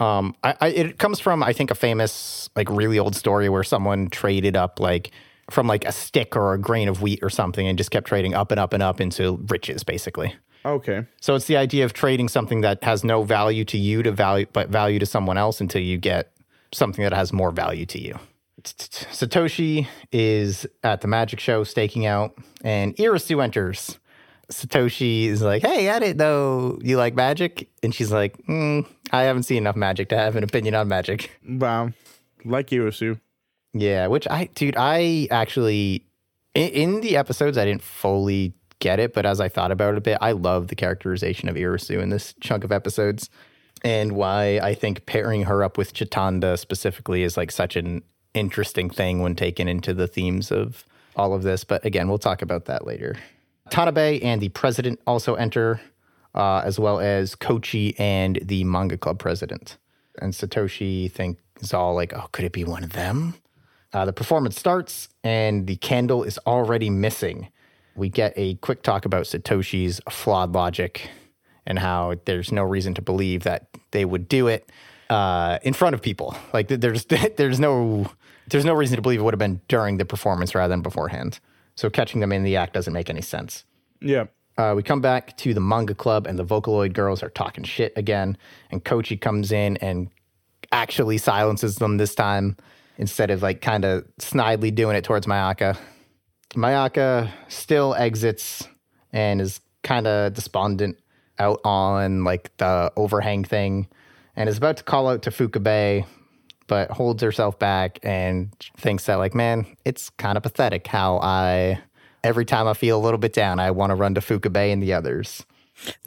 [0.00, 3.62] Um, I, I, it comes from I think a famous like really old story where
[3.62, 5.12] someone traded up like
[5.50, 8.34] from like a stick or a grain of wheat or something and just kept trading
[8.34, 10.34] up and up and up into riches basically.
[10.64, 11.04] Okay.
[11.20, 14.46] So it's the idea of trading something that has no value to you to value
[14.52, 16.32] but value to someone else until you get
[16.72, 18.18] something that has more value to you.
[18.62, 23.98] Satoshi is at the magic show staking out and Irisu enters.
[24.50, 29.22] Satoshi is like, "Hey, I didn't know you like magic," and she's like, mm, "I
[29.22, 31.92] haven't seen enough magic to have an opinion on magic." Wow.
[32.44, 33.20] Like Irisu.
[33.72, 36.04] Yeah, which I, dude, I actually
[36.54, 38.54] in, in the episodes I didn't fully
[38.84, 41.56] get it, but as I thought about it a bit, I love the characterization of
[41.56, 43.30] Irisu in this chunk of episodes,
[43.82, 48.02] and why I think pairing her up with Chitanda specifically is like such an
[48.34, 50.84] interesting thing when taken into the themes of
[51.16, 51.64] all of this.
[51.64, 53.16] But again, we'll talk about that later.
[53.70, 55.80] Tanabe and the president also enter,
[56.34, 59.78] uh, as well as Kochi and the manga club president.
[60.20, 63.34] And Satoshi thinks all like, oh, could it be one of them?
[63.94, 67.48] Uh, the performance starts, and the candle is already missing.
[67.96, 71.08] We get a quick talk about Satoshi's flawed logic
[71.66, 74.70] and how there's no reason to believe that they would do it
[75.10, 76.36] uh, in front of people.
[76.52, 77.04] Like there's
[77.36, 78.10] there's no
[78.48, 81.40] there's no reason to believe it would have been during the performance rather than beforehand.
[81.76, 83.64] So catching them in the act doesn't make any sense.
[84.00, 84.26] Yeah.
[84.56, 87.92] Uh, we come back to the manga club, and the Vocaloid girls are talking shit
[87.96, 88.36] again.
[88.70, 90.08] And Kochi comes in and
[90.70, 92.56] actually silences them this time
[92.96, 95.76] instead of like kind of snidely doing it towards Mayaka.
[96.54, 98.66] Mayaka still exits
[99.12, 100.98] and is kind of despondent
[101.38, 103.88] out on like the overhang thing
[104.36, 106.06] and is about to call out to Fukabe,
[106.66, 111.80] but holds herself back and thinks that like, man, it's kind of pathetic how I
[112.22, 114.82] every time I feel a little bit down, I want to run to Fukabe and
[114.82, 115.44] the others.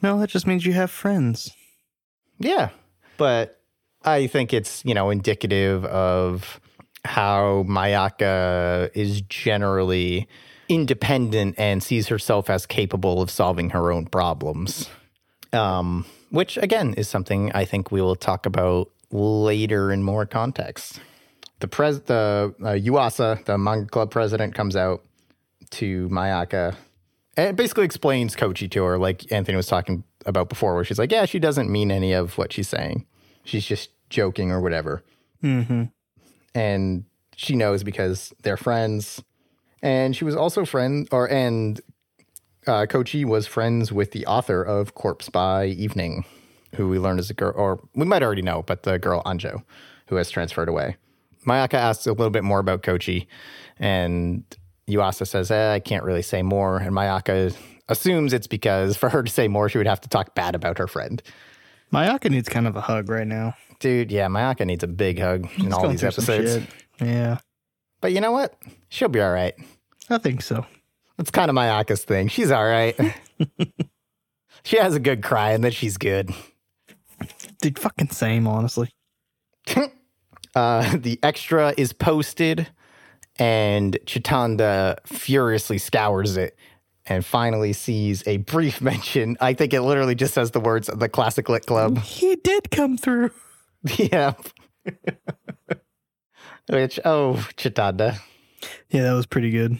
[0.02, 1.52] No, that just means you have friends.
[2.38, 2.70] Yeah.
[3.16, 3.60] But
[4.04, 6.60] I think it's, you know, indicative of
[7.08, 10.28] how Mayaka is generally
[10.68, 14.88] independent and sees herself as capable of solving her own problems.
[15.52, 21.00] Um, which again is something I think we will talk about later in more context.
[21.60, 25.02] The pres the uh, Yuasa, the manga club president, comes out
[25.70, 26.76] to Mayaka
[27.36, 31.12] and basically explains Kochi to her, like Anthony was talking about before, where she's like,
[31.12, 33.06] "Yeah, she doesn't mean any of what she's saying.
[33.44, 35.02] She's just joking or whatever."
[35.42, 35.84] Mm-hmm.
[36.58, 37.04] And
[37.36, 39.22] she knows because they're friends.
[39.80, 41.80] And she was also friend, or and
[42.66, 46.24] uh, Kochi was friends with the author of Corpse by Evening,
[46.74, 49.62] who we learned is a girl, or we might already know, but the girl Anjo,
[50.08, 50.96] who has transferred away.
[51.46, 53.28] Mayaka asks a little bit more about Kochi,
[53.78, 54.42] and
[54.88, 57.56] Yuasa says, eh, "I can't really say more." And Mayaka
[57.88, 60.78] assumes it's because for her to say more, she would have to talk bad about
[60.78, 61.22] her friend.
[61.92, 63.54] Mayaka needs kind of a hug right now.
[63.80, 66.66] Dude, yeah, Mayaka needs a big hug in She's all these episodes.
[67.00, 67.38] Yeah,
[68.00, 68.54] But you know what?
[68.88, 69.54] She'll be all right.
[70.10, 70.66] I think so.
[71.16, 72.28] That's kind of Mayaka's thing.
[72.28, 72.96] She's all right.
[74.64, 76.30] she has a good cry and then she's good.
[77.60, 78.90] Dude, fucking same, honestly.
[80.54, 82.66] Uh, the extra is posted
[83.38, 86.56] and Chitanda furiously scours it
[87.06, 89.36] and finally sees a brief mention.
[89.40, 91.98] I think it literally just says the words the Classic Lit Club.
[91.98, 93.30] He did come through.
[93.98, 94.34] yeah.
[96.68, 98.18] Which, oh, Chitanda.
[98.90, 99.78] Yeah, that was pretty good.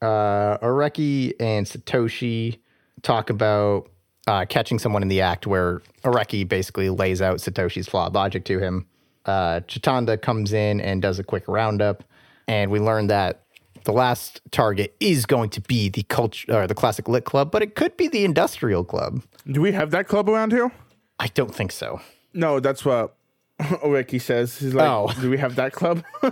[0.00, 2.58] Uh, Areki and Satoshi
[3.02, 3.90] talk about
[4.26, 8.58] uh, catching someone in the act where Areki basically lays out Satoshi's flawed logic to
[8.58, 8.86] him.
[9.26, 12.04] Uh, Chitanda comes in and does a quick roundup,
[12.48, 13.42] and we learn that
[13.84, 17.62] the last target is going to be the culture or the classic lit club, but
[17.62, 19.22] it could be the industrial club.
[19.50, 20.70] Do we have that club around here?
[21.18, 22.00] I don't think so.
[22.32, 23.16] No, that's what
[23.82, 24.58] Oreki says.
[24.58, 25.10] He's like, Oh.
[25.20, 26.02] do we have that club?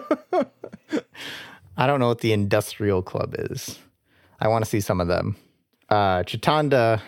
[1.77, 3.79] I don't know what the industrial club is.
[4.41, 5.37] I want to see some of them.
[5.89, 7.01] Uh, Chitanda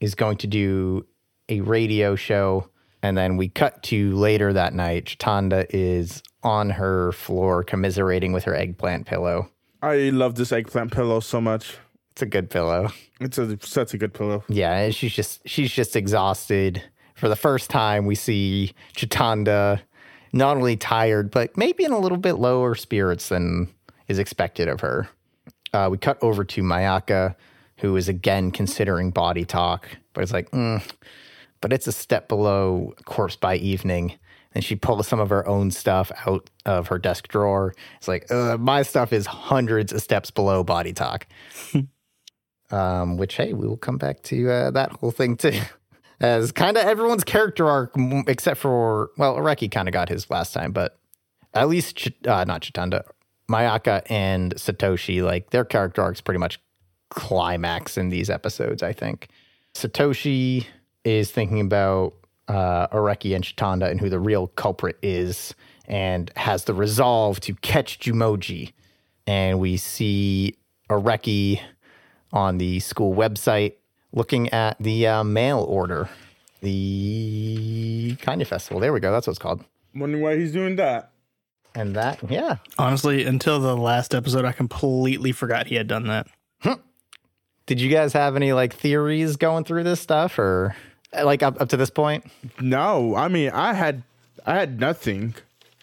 [0.00, 1.06] is going to do
[1.48, 2.68] a radio show,
[3.02, 5.06] and then we cut to later that night.
[5.06, 9.48] Chitanda is on her floor commiserating with her eggplant pillow.
[9.82, 11.76] I love this eggplant pillow so much.
[12.12, 12.90] It's a good pillow.
[13.20, 14.44] It's a such a good pillow.
[14.48, 16.82] Yeah, and she's just she's just exhausted.
[17.18, 19.80] For the first time, we see Chitanda
[20.32, 23.68] not only tired, but maybe in a little bit lower spirits than
[24.06, 25.08] is expected of her.
[25.72, 27.34] Uh, we cut over to Mayaka,
[27.78, 30.80] who is again considering body talk, but it's like, mm,
[31.60, 34.14] but it's a step below corpse by evening.
[34.54, 37.74] And she pulls some of her own stuff out of her desk drawer.
[37.98, 41.26] It's like, my stuff is hundreds of steps below body talk
[42.70, 45.60] um, which hey, we will come back to uh, that whole thing too.
[46.20, 47.94] As kind of everyone's character arc,
[48.26, 50.98] except for well, Areki kind of got his last time, but
[51.54, 53.04] at least Ch- uh, not Chitanda,
[53.50, 56.60] Mayaka and Satoshi, like their character arcs pretty much
[57.10, 58.82] climax in these episodes.
[58.82, 59.28] I think
[59.74, 60.66] Satoshi
[61.04, 62.14] is thinking about
[62.48, 65.54] uh, and Chitanda and who the real culprit is,
[65.86, 68.72] and has the resolve to catch Jumoji.
[69.26, 70.56] And we see
[70.90, 71.60] Areki
[72.32, 73.74] on the school website
[74.12, 76.08] looking at the uh, mail order,
[76.60, 78.80] the Kanya Festival.
[78.80, 79.12] There we go.
[79.12, 79.64] That's what it's called.
[79.94, 81.12] Wondering why he's doing that.
[81.74, 82.56] And that, yeah.
[82.78, 86.26] Honestly, until the last episode, I completely forgot he had done that.
[87.66, 90.74] Did you guys have any like theories going through this stuff or
[91.22, 92.24] like up, up to this point?
[92.58, 94.04] No, I mean I had
[94.46, 95.34] I had nothing.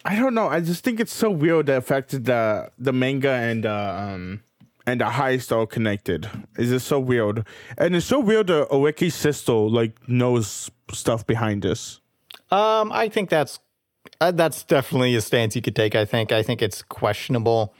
[0.04, 0.48] I don't know.
[0.48, 4.42] I just think it's so weird the fact that the the manga and uh, um
[4.86, 6.28] and the heist are connected.
[6.56, 7.44] Is it so weird?
[7.76, 12.00] And it's so weird that Oeki's sister like knows stuff behind this.
[12.50, 13.58] Um, I think that's
[14.20, 15.94] uh, that's definitely a stance you could take.
[15.94, 17.74] I think I think it's questionable,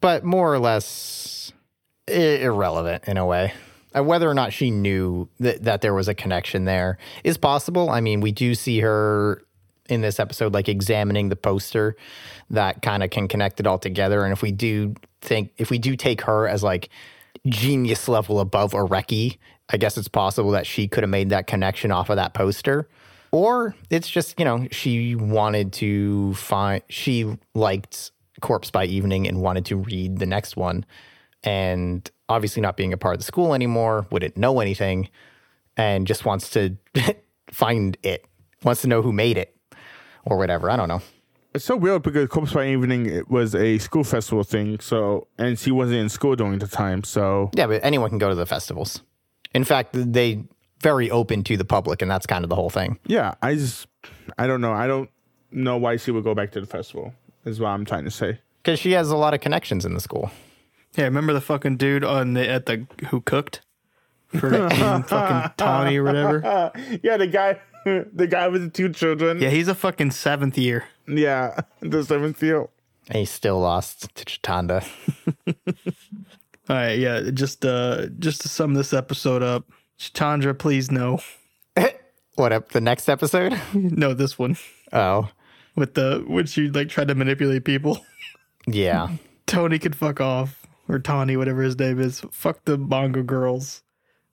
[0.00, 1.52] but more or less
[2.08, 3.54] i- irrelevant in a way.
[3.96, 7.88] Uh, whether or not she knew that that there was a connection there is possible.
[7.90, 9.42] I mean, we do see her
[9.88, 11.96] in this episode like examining the poster
[12.50, 14.24] that kind of can connect it all together.
[14.24, 16.90] And if we do think if we do take her as like
[17.46, 19.38] genius level above Areki,
[19.70, 22.88] I guess it's possible that she could have made that connection off of that poster.
[23.30, 28.10] Or it's just, you know, she wanted to find, she liked
[28.42, 30.84] Corpse by Evening and wanted to read the next one.
[31.42, 35.08] And obviously, not being a part of the school anymore, wouldn't know anything,
[35.76, 36.76] and just wants to
[37.50, 38.26] find it,
[38.62, 39.56] wants to know who made it
[40.24, 40.70] or whatever.
[40.70, 41.02] I don't know.
[41.54, 44.80] It's so weird because Corpse by Evening it was a school festival thing.
[44.80, 47.04] So and she wasn't in school during the time.
[47.04, 49.02] So Yeah, but anyone can go to the festivals.
[49.54, 50.44] In fact, they
[50.80, 52.98] very open to the public, and that's kind of the whole thing.
[53.06, 53.86] yeah, I just
[54.38, 54.72] I don't know.
[54.72, 55.10] I don't
[55.50, 57.12] know why she would go back to the festival.
[57.44, 58.38] Is what I'm trying to say.
[58.62, 60.30] Because she has a lot of connections in the school.
[60.96, 63.60] Yeah, remember the fucking dude on the at the who cooked
[64.28, 66.72] for fucking Tommy or whatever?
[67.02, 67.58] yeah, the guy,
[68.12, 69.40] the guy with the two children.
[69.40, 70.84] Yeah, he's a fucking seventh year.
[71.08, 72.68] Yeah, the seventh year.
[73.08, 74.86] And he still lost to Chitanda.
[76.68, 79.64] All right, yeah, just uh just to sum this episode up,
[79.98, 81.20] Chandra, please no.
[82.36, 82.70] what up?
[82.70, 83.58] The next episode?
[83.74, 84.56] No, this one.
[84.92, 85.28] Oh,
[85.74, 87.98] With the when she like tried to manipulate people.
[88.66, 89.08] yeah.
[89.46, 90.58] Tony could fuck off.
[90.88, 92.22] Or Tawny, whatever his name is.
[92.30, 93.82] Fuck the bongo girls.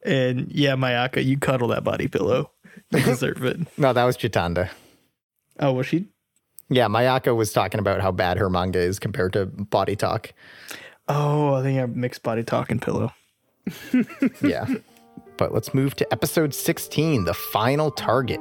[0.03, 2.51] And yeah, Mayaka, you cuddle that body pillow.
[2.91, 3.59] You deserve it.
[3.77, 4.69] No, that was Chitanda.
[5.59, 6.07] Oh, was she?
[6.69, 10.33] Yeah, Mayaka was talking about how bad her manga is compared to Body Talk.
[11.07, 13.11] Oh, I think I mixed body talk and pillow.
[14.41, 14.65] Yeah.
[15.37, 18.39] but let's move to episode 16, the final target.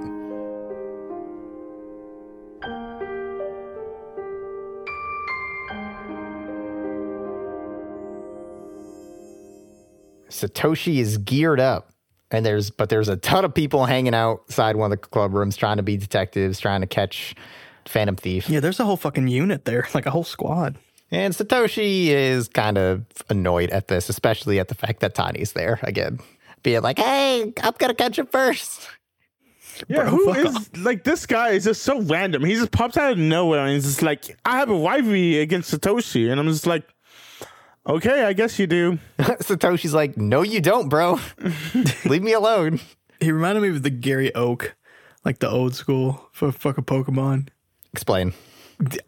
[10.30, 11.92] Satoshi is geared up
[12.30, 15.56] and there's but there's a ton of people hanging outside one of the club rooms
[15.56, 17.34] trying to be detectives, trying to catch
[17.86, 18.48] Phantom Thief.
[18.48, 20.76] Yeah, there's a whole fucking unit there, like a whole squad.
[21.10, 25.80] And Satoshi is kind of annoyed at this, especially at the fact that Tani's there
[25.82, 26.18] again.
[26.62, 28.86] Being like, hey, I'm gonna catch him first.
[29.86, 32.44] Yeah, Bro, who fuck is like this guy is just so random.
[32.44, 35.72] He just pops out of nowhere and he's just like, I have a rivalry against
[35.72, 36.30] Satoshi.
[36.30, 36.84] And I'm just like,
[37.88, 38.98] okay, I guess you do.
[39.18, 41.18] Satoshi's like, no, you don't, bro.
[42.04, 42.80] Leave me alone.
[43.20, 44.76] He reminded me of the Gary Oak,
[45.24, 47.48] like the old school for fucking Pokemon.
[47.92, 48.34] Explain.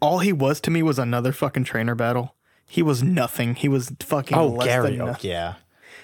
[0.01, 2.35] All he was to me was another fucking trainer battle.
[2.65, 3.55] He was nothing.
[3.55, 4.37] He was fucking.
[4.37, 4.91] Oh, less Gary.
[4.91, 5.29] than Oh, nothing.
[5.31, 5.53] yeah.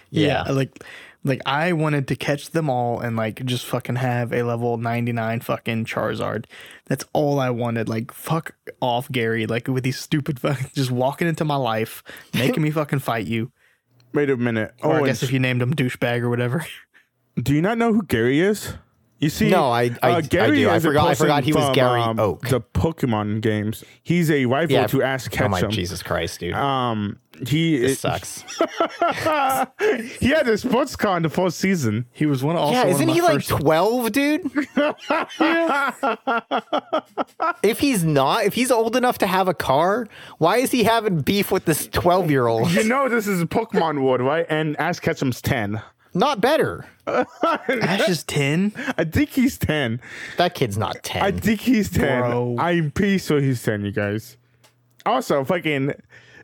[0.09, 0.43] Yeah.
[0.43, 0.84] like
[1.24, 5.41] like I wanted to catch them all and like just fucking have a level 99
[5.41, 6.45] fucking Charizard.
[6.86, 7.89] That's all I wanted.
[7.89, 12.03] Like fuck off Gary like with these stupid fucking just walking into my life,
[12.34, 13.51] making me fucking fight you.
[14.13, 14.74] Wait a minute.
[14.82, 16.65] Or oh, I guess if you named him douchebag or whatever.
[17.41, 18.74] do you not know who Gary is?
[19.20, 20.39] You see, No, I- I- I do.
[20.70, 22.47] I is forgot- I forgot he was from, Gary um, Oak.
[22.49, 23.84] The Pokemon games.
[24.03, 24.88] He's a rival Yeah.
[24.88, 26.53] to Ash Oh my Jesus Christ, dude.
[26.53, 28.41] Um, he this is, sucks.
[30.20, 32.05] he had a sports car in the first season.
[32.11, 34.41] He was one also yeah, isn't of he like 12, dude?
[37.63, 40.07] if he's not, if he's old enough to have a car,
[40.38, 42.72] why is he having beef with this 12 year old?
[42.72, 44.45] You know this is a Pokemon world, right?
[44.49, 45.82] And Ash Ketchum's ten.
[46.14, 46.86] Not better.
[47.08, 48.74] Ash is 10?
[48.97, 50.01] I think he's ten.
[50.38, 51.22] That kid's not 10.
[51.22, 52.22] I think he's 10.
[52.22, 52.55] Bro.
[52.60, 54.38] I'm pretty sure he's 10, you guys.
[55.05, 55.93] Also, fucking,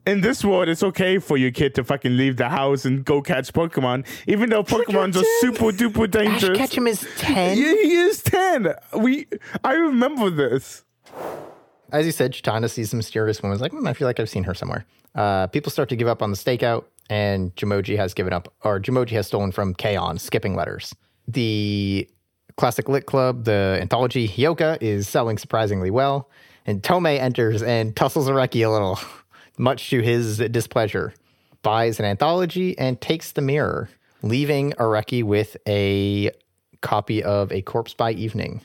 [0.05, 3.21] in this world, it's okay for your kid to fucking leave the house and go
[3.21, 6.35] catch Pokemon, even though Pokemons are super duper dangerous.
[6.35, 6.57] Ash dangerous.
[6.57, 7.57] Ketchum is 10.
[7.57, 8.73] Yeah, he is 10.
[8.97, 9.27] We,
[9.63, 10.83] I remember this.
[11.91, 13.55] As you said, Chitanda sees some mysterious woman.
[13.55, 14.85] Is like, hmm, I feel like I've seen her somewhere.
[15.13, 18.79] Uh, people start to give up on the stakeout, and Jumoji has given up, or
[18.79, 20.95] Jumoji has stolen from Kaon, skipping letters.
[21.27, 22.09] The
[22.57, 26.29] Classic Lit Club, the anthology Hyoka, is selling surprisingly well,
[26.65, 28.99] and Tomoe enters and tussles Areki a little,
[29.57, 31.13] much to his displeasure.
[31.61, 33.89] Buys an anthology and takes the mirror,
[34.21, 36.31] leaving Areki with a
[36.81, 38.61] copy of A Corpse by Evening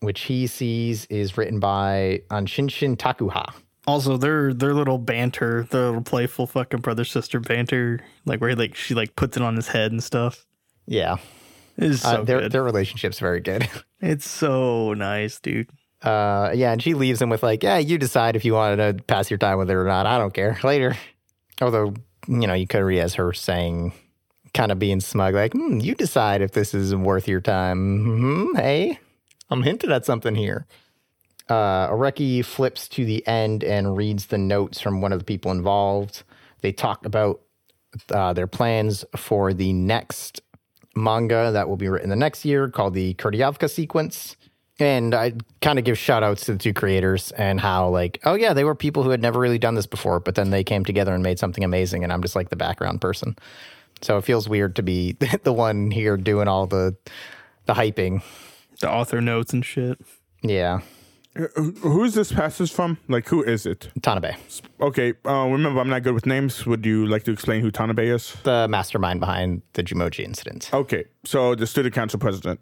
[0.00, 3.52] which he sees is written by Anshinshin Takuha.
[3.88, 8.74] Also, their their little banter, their little playful fucking brother sister banter, like where like
[8.74, 10.44] she like puts it on his head and stuff.
[10.86, 11.16] Yeah,
[11.78, 12.52] Is so uh, their good.
[12.52, 13.66] their relationship's very good.
[14.00, 15.70] It's so nice, dude.
[16.02, 19.02] Uh, yeah, and she leaves him with like, "Yeah, you decide if you want to
[19.08, 20.06] pass your time with her or not.
[20.06, 20.56] I don't care.
[20.62, 20.94] Later."
[21.60, 21.94] Although
[22.28, 23.92] you know, you could read as her saying,
[24.54, 28.54] kind of being smug, like, hmm, "You decide if this is worth your time." hmm
[28.56, 29.00] Hey,
[29.50, 30.66] I'm hinted at something here.
[31.48, 35.50] Uh, Areki flips to the end and reads the notes from one of the people
[35.50, 36.22] involved.
[36.60, 37.40] They talk about
[38.10, 40.40] uh, their plans for the next
[40.94, 44.36] manga that will be written the next year called the Kudryavka sequence.
[44.80, 48.34] And I kind of give shout outs to the two creators and how, like, oh,
[48.34, 50.84] yeah, they were people who had never really done this before, but then they came
[50.84, 52.04] together and made something amazing.
[52.04, 53.36] And I'm just like the background person.
[54.02, 56.96] So it feels weird to be the one here doing all the
[57.66, 58.22] the hyping.
[58.80, 60.00] The author notes and shit.
[60.42, 60.80] Yeah.
[61.54, 62.98] Who- Who's this passage from?
[63.08, 63.90] Like, who is it?
[64.00, 64.34] Tanabe,
[64.80, 66.66] Okay, uh, remember, I'm not good with names.
[66.66, 68.34] Would you like to explain who Tanabe is?
[68.42, 70.70] the mastermind behind the Jumoji incident.
[70.72, 72.60] Okay, so the student council president.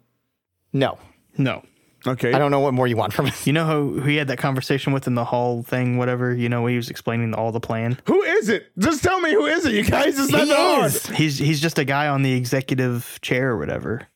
[0.73, 0.97] No,
[1.37, 1.63] No.
[2.05, 2.31] Okay.
[2.31, 3.47] I don't know what more you want from us.
[3.47, 6.47] You know who, who he had that conversation with in the hall thing, whatever, you
[6.47, 7.97] know, he was explaining all the plan?
[8.05, 8.67] Who is it?
[8.77, 10.17] Just tell me who is it, you guys.
[10.17, 10.85] It's not He hard.
[10.85, 11.05] is.
[11.07, 14.07] He's he's just a guy on the executive chair or whatever.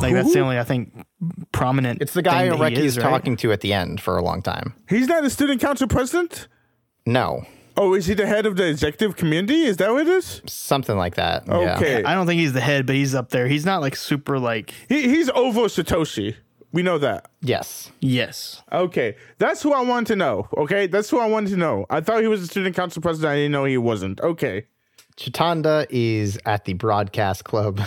[0.00, 1.06] Like that's the only I think
[1.52, 2.02] prominent.
[2.02, 3.04] It's the guy thing that is is right?
[3.10, 4.74] talking to at the end for a long time.
[4.88, 6.48] He's not the student council president?
[7.06, 7.44] No,
[7.76, 9.62] Oh, is he the head of the executive community?
[9.62, 10.42] Is that what it is?
[10.46, 11.44] something like that.
[11.48, 11.76] Yeah.
[11.76, 12.04] Okay.
[12.04, 13.48] I don't think he's the head, but he's up there.
[13.48, 16.36] He's not like super like He, he's over Satoshi.
[16.72, 17.30] We know that.
[17.40, 17.90] Yes.
[18.00, 18.62] yes.
[18.72, 19.16] Okay.
[19.38, 20.48] That's who I wanted to know.
[20.56, 20.86] Okay.
[20.86, 21.86] That's who I wanted to know.
[21.90, 23.32] I thought he was the student council president.
[23.32, 24.20] I didn't know he wasn't.
[24.20, 24.66] Okay.
[25.16, 27.80] Chitanda is at the broadcast club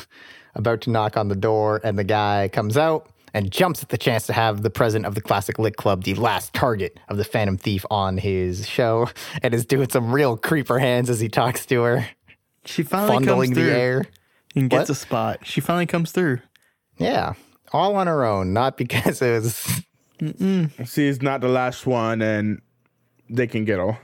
[0.58, 3.97] about to knock on the door, and the guy comes out and jumps at the
[3.97, 7.24] chance to have the president of the Classic Lit Club, the last target of the
[7.24, 9.08] Phantom Thief, on his show,
[9.43, 12.08] and is doing some real creeper hands as he talks to her,
[12.66, 14.05] She finally fondling comes the through air.
[14.55, 14.97] and gets What?
[14.97, 15.39] a spot.
[15.45, 16.39] She finally comes through.
[16.97, 17.34] Yeah,
[17.72, 19.84] all on her own, not because it was.
[20.86, 22.60] See, he's not the last one, and
[23.30, 23.99] they can get her.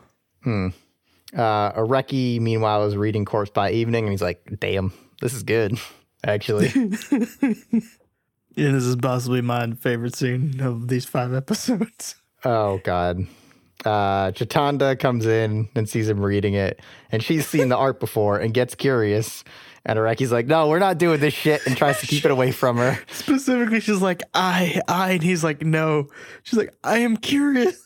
[0.46, 5.80] Uh, Areki, meanwhile, is reading Corpse by Evening, and he's like, damn, this is good,
[6.24, 6.72] actually.
[8.56, 12.16] Yeah, this is possibly my favorite scene of these five episodes.
[12.46, 13.26] Oh God.
[13.84, 16.80] Uh Chitanda comes in and sees him reading it,
[17.12, 19.44] and she's seen the art before and gets curious.
[19.86, 22.52] And Areki's like, no, we're not doing this shit, and tries to keep it away
[22.52, 22.98] from her.
[23.12, 26.08] Specifically, she's like, I, I, and he's like, no.
[26.44, 27.82] She's like, I am curious.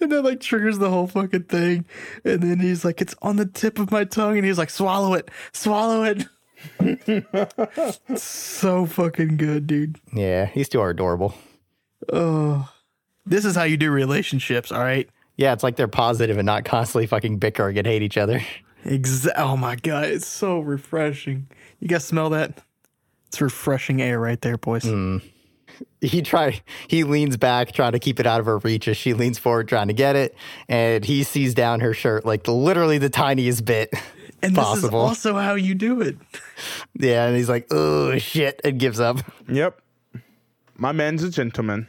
[0.00, 1.86] And that like triggers the whole fucking thing.
[2.24, 4.36] And then he's like, it's on the tip of my tongue.
[4.36, 6.24] And he's like, swallow it, swallow it.
[8.16, 10.00] So fucking good, dude.
[10.12, 11.34] Yeah, these two are adorable.
[12.12, 12.70] Oh,
[13.24, 15.08] this is how you do relationships, all right?
[15.36, 18.40] Yeah, it's like they're positive and not constantly fucking bickering and hate each other.
[18.84, 21.48] Exa- oh my god, it's so refreshing.
[21.80, 22.62] You guys smell that?
[23.28, 24.84] It's refreshing air right there, boys.
[24.84, 25.18] Hmm.
[26.00, 29.12] He try he leans back trying to keep it out of her reach as she
[29.12, 30.34] leans forward trying to get it,
[30.68, 33.92] and he sees down her shirt like literally the tiniest bit
[34.42, 36.16] and this is also how you do it.
[36.94, 39.18] yeah, and he's like, "Oh shit," and gives up.
[39.48, 39.80] Yep.
[40.76, 41.88] My man's a gentleman.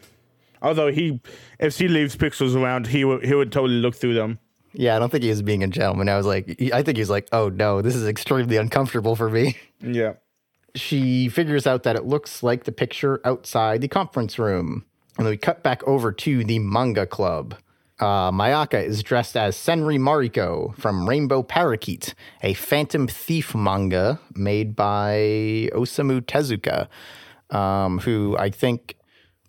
[0.61, 1.19] Although he,
[1.59, 4.39] if she leaves pixels around, he would he would totally look through them.
[4.73, 6.07] Yeah, I don't think he was being a gentleman.
[6.09, 9.55] I was like, I think he's like, "Oh no, this is extremely uncomfortable for me."
[9.81, 10.13] Yeah.
[10.75, 14.85] she figures out that it looks like the picture outside the conference room.
[15.17, 17.55] And then we cut back over to the manga club.
[17.99, 24.75] Uh, Mayaka is dressed as Senri Mariko from Rainbow Parakeet, a phantom thief manga made
[24.75, 26.87] by Osamu Tezuka,
[27.55, 28.97] um, who I think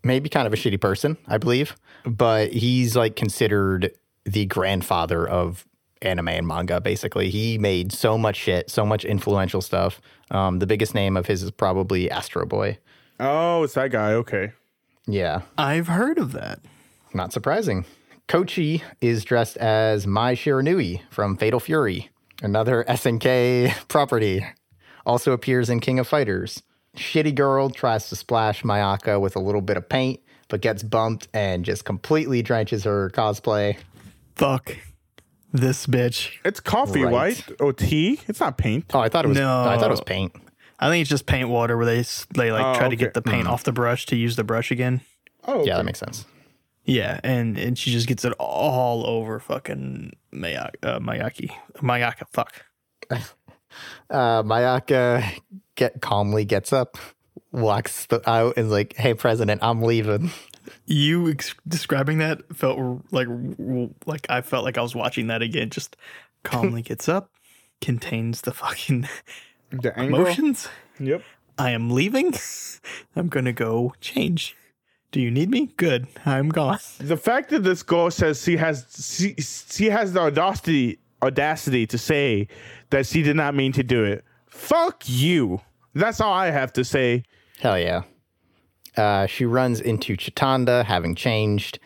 [0.02, 1.76] may be kind of a shitty person, I believe,
[2.06, 3.92] but he's like considered
[4.24, 5.66] the grandfather of
[6.00, 7.28] anime and manga, basically.
[7.28, 10.00] He made so much shit, so much influential stuff.
[10.30, 12.78] Um, the biggest name of his is probably Astro Boy.
[13.20, 14.12] Oh, it's that guy.
[14.12, 14.52] Okay.
[15.06, 16.60] Yeah, I've heard of that.
[17.12, 17.84] not surprising.
[18.28, 22.10] Kochi is dressed as Mai Shiranui from Fatal Fury,
[22.42, 24.44] another SNK property.
[25.06, 26.62] Also appears in King of Fighters.
[26.96, 31.28] Shitty girl tries to splash Mayaka with a little bit of paint, but gets bumped
[31.32, 33.78] and just completely drenches her cosplay.
[34.36, 34.76] Fuck
[35.52, 36.32] this bitch.
[36.44, 37.12] It's coffee, Right.
[37.48, 37.60] right?
[37.60, 38.20] Or tea?
[38.28, 38.84] It's not paint.
[38.92, 39.38] Oh, I thought it was.
[39.38, 39.62] No.
[39.64, 40.32] I thought it was paint.
[40.78, 42.04] I think it's just paint water where they
[42.34, 43.52] they like Oh, try to get the paint mm-hmm.
[43.52, 45.00] off the brush to use the brush again.
[45.46, 46.26] Oh, Yeah, that makes sense.
[46.88, 50.74] Yeah, and and she just gets it all over fucking Mayaki.
[50.82, 51.50] Uh, Mayaki.
[51.76, 52.24] Mayaka.
[52.32, 52.64] Fuck.
[54.10, 55.22] Uh, Mayaka
[55.76, 56.96] get calmly gets up,
[57.52, 60.30] walks the, out, and is like, "Hey, President, I'm leaving."
[60.86, 62.78] You ex- describing that felt
[63.12, 63.28] like
[64.06, 65.68] like I felt like I was watching that again.
[65.68, 65.96] Just
[66.42, 67.30] calmly gets up,
[67.82, 69.06] contains the fucking
[69.70, 70.20] the angle.
[70.20, 70.66] emotions.
[70.98, 71.22] Yep.
[71.58, 72.34] I am leaving.
[73.14, 74.56] I'm gonna go change.
[75.10, 75.70] Do you need me?
[75.76, 76.06] Good.
[76.26, 76.78] I'm gone.
[76.98, 78.86] The fact that this girl says she has
[79.18, 82.48] she, she has the audacity audacity to say
[82.90, 84.24] that she did not mean to do it.
[84.46, 85.60] Fuck you.
[85.94, 87.24] That's all I have to say.
[87.60, 88.02] Hell yeah.
[88.96, 91.78] Uh, she runs into Chitanda, having changed.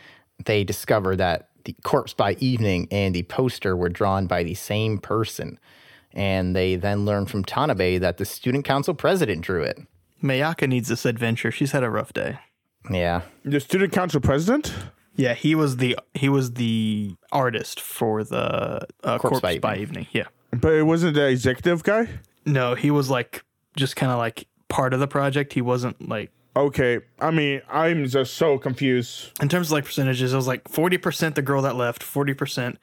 [0.45, 4.99] They discover that the corpse by evening and the poster were drawn by the same
[4.99, 5.59] person.
[6.13, 9.79] And they then learn from Tanabe that the student council president drew it.
[10.23, 11.51] Mayaka needs this adventure.
[11.51, 12.39] She's had a rough day.
[12.91, 13.23] Yeah.
[13.45, 14.73] The student council president?
[15.15, 20.07] Yeah, he was the he was the artist for the uh, Corpse, by by, evening.
[20.13, 20.27] Yeah.
[20.51, 22.09] But it wasn't the executive guy?
[22.47, 23.45] No, he was like
[23.77, 25.53] just kind of like part of the project.
[25.53, 27.01] He wasn't like Okay.
[27.19, 29.31] I mean, I'm just so confused.
[29.41, 30.33] in terms of like percentages.
[30.33, 32.79] It was like forty percent the girl that left, forty percent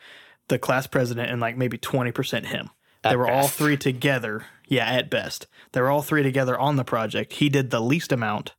[0.48, 2.70] the class president, and like maybe twenty percent him.
[3.04, 4.46] they were all three together.
[4.68, 7.34] Yeah, at best, they were all three together on the project.
[7.34, 8.54] He did the least amount,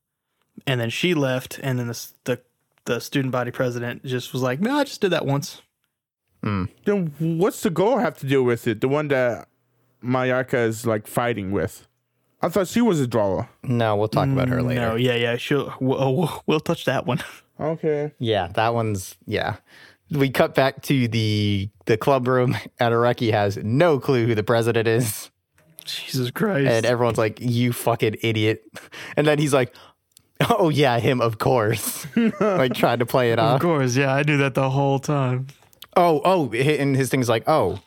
[0.66, 2.40] and then she left, and then the the,
[2.84, 5.62] the student body president just was like, "No, I just did that once."
[6.42, 6.64] Hmm.
[6.84, 8.80] Then what's the goal have to do with it?
[8.80, 9.48] The one that
[10.02, 11.86] Mayaka is like fighting with.
[12.42, 13.50] I thought she was a drawer.
[13.62, 14.80] No, we'll talk about her mm, later.
[14.80, 17.22] No, yeah, yeah, she'll we'll, oh, we'll, we'll touch that one.
[17.60, 18.10] Okay.
[18.18, 19.56] Yeah, that one's yeah.
[20.10, 24.42] We cut back to the the club room, and Areki has no clue who the
[24.42, 25.30] president is,
[25.84, 26.70] Jesus Christ!
[26.70, 28.64] and everyone's like, "You fucking idiot!"
[29.18, 29.74] And then he's like,
[30.48, 32.06] "Oh yeah, him, of course."
[32.40, 33.56] like trying to play it off.
[33.56, 35.48] of course, yeah, I knew that the whole time.
[35.96, 37.80] Oh, oh, and his thing's like, "Oh,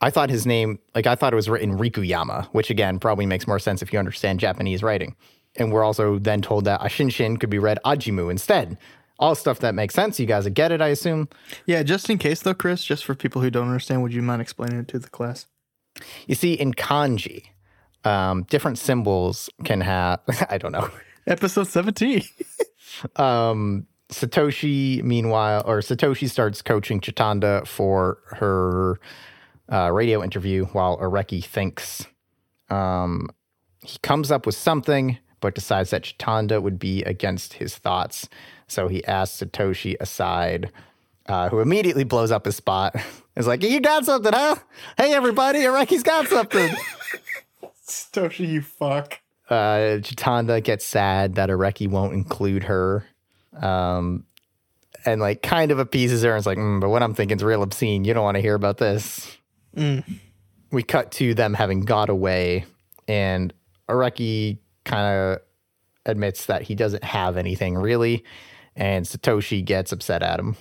[0.00, 3.46] I thought his name, like I thought it was written Rikuyama, which again probably makes
[3.46, 5.16] more sense if you understand Japanese writing."
[5.56, 8.78] And we're also then told that Ashinshin could be read Ajimu instead.
[9.18, 10.18] All stuff that makes sense.
[10.18, 11.28] You guys get it, I assume.
[11.66, 14.40] Yeah, just in case though, Chris, just for people who don't understand, would you mind
[14.40, 15.46] explaining it to the class?
[16.26, 17.46] You see, in kanji,
[18.04, 20.20] um, different symbols can have,
[20.50, 20.88] I don't know.
[21.26, 22.22] Episode seventeen.
[23.16, 28.98] Um, Satoshi, meanwhile, or Satoshi starts coaching Chitanda for her
[29.72, 32.06] uh, radio interview while Areki thinks.
[32.68, 33.28] Um,
[33.84, 38.28] he comes up with something, but decides that Chitanda would be against his thoughts.
[38.66, 40.72] So he asks Satoshi aside,
[41.26, 42.96] uh, who immediately blows up his spot.
[43.36, 44.56] Is like, You got something, huh?
[44.96, 46.74] Hey, everybody, Areki's got something.
[47.86, 49.20] Toshi, you fuck.
[49.50, 53.04] Uh, Chitanda gets sad that Areki won't include her.
[53.60, 54.24] Um,
[55.04, 57.44] and like kind of appeases her and it's like, mm, but what I'm thinking is
[57.44, 58.04] real obscene.
[58.04, 59.36] You don't want to hear about this.
[60.72, 62.64] We cut to them having got away,
[63.08, 63.52] and
[63.88, 65.42] Areki kind of
[66.06, 68.24] admits that he doesn't have anything really,
[68.76, 70.56] and Satoshi gets upset at him.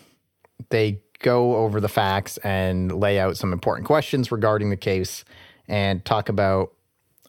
[0.69, 5.25] They go over the facts and lay out some important questions regarding the case
[5.67, 6.73] and talk about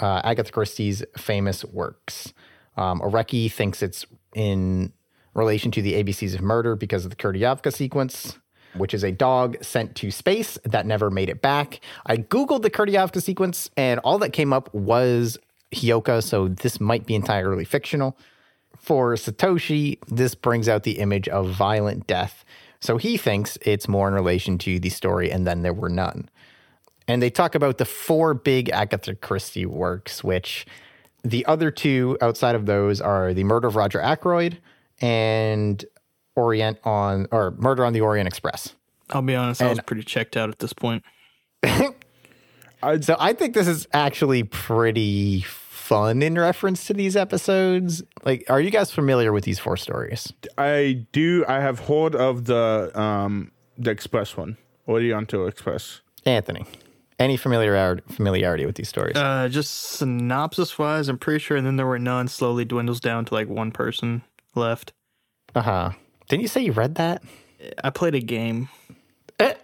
[0.01, 2.33] uh, Agatha Christie's famous works.
[2.77, 3.03] Um,
[3.49, 4.93] thinks it's in
[5.35, 8.39] relation to the ABCs of murder because of the Kudryavka sequence,
[8.75, 11.81] which is a dog sent to space that never made it back.
[12.07, 15.39] I Googled the Kudryavka sequence and all that came up was
[15.73, 18.17] Hyoka, so this might be entirely fictional.
[18.77, 22.45] For Satoshi, this brings out the image of violent death.
[22.81, 26.31] So he thinks it's more in relation to the story, and then there were none.
[27.11, 30.65] And they talk about the four big Agatha Christie works, which
[31.25, 34.59] the other two outside of those are The Murder of Roger Ackroyd
[35.01, 35.85] and
[36.37, 38.77] Orient on, or Murder on the Orient Express.
[39.11, 41.03] I'll be honest, I was pretty checked out at this point.
[43.03, 48.03] So I think this is actually pretty fun in reference to these episodes.
[48.25, 50.33] Like, are you guys familiar with these four stories?
[50.57, 51.45] I do.
[51.47, 54.57] I have heard of the um the express one,
[54.87, 56.01] Orient to Express.
[56.25, 56.65] Anthony,
[57.21, 59.17] any familiarity familiarity with these stories?
[59.17, 61.57] Uh, just synopsis wise, I'm pretty sure.
[61.57, 62.27] And then there were none.
[62.27, 64.23] Slowly dwindles down to like one person
[64.55, 64.93] left.
[65.55, 65.91] Uh huh.
[66.29, 67.23] Didn't you say you read that?
[67.85, 68.69] I played a game.
[69.39, 69.55] I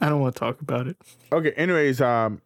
[0.00, 0.96] don't want to talk about it.
[1.32, 1.52] Okay.
[1.52, 2.40] Anyways, um,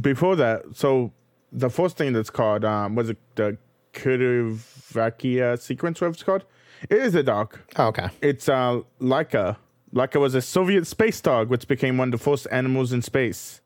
[0.00, 1.12] before that, so
[1.52, 3.58] the first thing that's called um was it the
[3.92, 6.00] Kurvakia sequence?
[6.00, 6.44] What it's called?
[6.88, 7.58] It is a dog.
[7.76, 8.08] Oh, okay.
[8.20, 9.56] It's uh Laika.
[9.94, 13.60] Laika was a Soviet space dog, which became one of the first animals in space.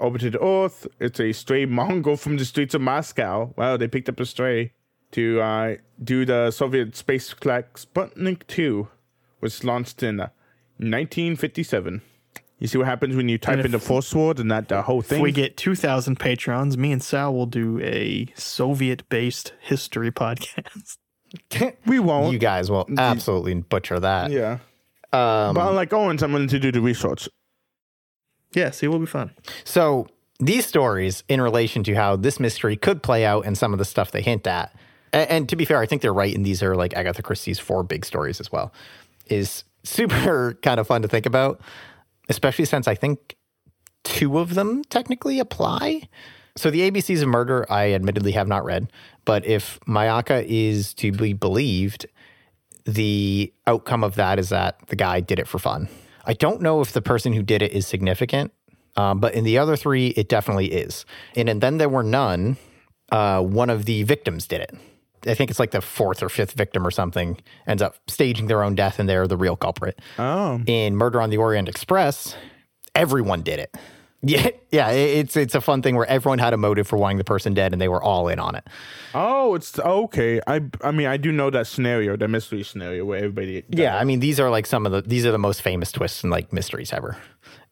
[0.00, 0.86] Orbited Earth.
[1.00, 3.52] It's a stray Mongol from the streets of Moscow.
[3.56, 4.72] Wow, they picked up a stray
[5.12, 8.88] to uh, do the Soviet space flight Sputnik 2,
[9.40, 10.28] which launched in uh,
[10.78, 12.02] 1957.
[12.60, 14.98] You see what happens when you type in the first word and not the whole
[15.00, 15.22] If thing?
[15.22, 20.96] we get 2,000 patrons, me and Sal will do a Soviet based history podcast.
[21.86, 22.32] we won't.
[22.32, 24.30] You guys will absolutely butcher that.
[24.32, 24.58] yeah.
[25.12, 27.28] Um, but unlike Owens, I'm willing to do the research.
[28.54, 29.30] Yeah, see, it will be fun.
[29.64, 33.78] So these stories, in relation to how this mystery could play out and some of
[33.78, 34.74] the stuff they hint at,
[35.12, 37.58] and, and to be fair, I think they're right, and these are like Agatha Christie's
[37.58, 38.72] four big stories as well,
[39.26, 41.60] is super kind of fun to think about,
[42.28, 43.36] especially since I think
[44.04, 46.02] two of them technically apply.
[46.56, 48.90] So the ABCs of Murder, I admittedly have not read,
[49.24, 52.06] but if Mayaka is to be believed,
[52.88, 55.88] the outcome of that is that the guy did it for fun.
[56.24, 58.50] I don't know if the person who did it is significant,
[58.96, 61.04] um, but in the other three, it definitely is.
[61.36, 62.56] And, and then there were none.
[63.12, 64.74] Uh, one of the victims did it.
[65.26, 68.62] I think it's like the fourth or fifth victim or something ends up staging their
[68.62, 70.00] own death, and they're the real culprit.
[70.18, 70.62] Oh.
[70.66, 72.36] In Murder on the Orient Express,
[72.94, 73.76] everyone did it.
[74.22, 77.24] Yeah, yeah, it's it's a fun thing where everyone had a motive for wanting the
[77.24, 78.66] person dead, and they were all in on it.
[79.14, 80.40] Oh, it's okay.
[80.44, 83.62] I I mean, I do know that scenario, the mystery scenario where everybody.
[83.68, 86.24] Yeah, I mean, these are like some of the these are the most famous twists
[86.24, 87.16] and like mysteries ever.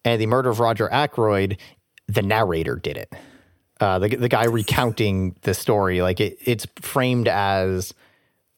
[0.04, 1.58] And the murder of Roger Ackroyd,
[2.06, 3.12] the narrator did it.
[3.80, 7.92] Uh, the the guy recounting the story, like it, it's framed as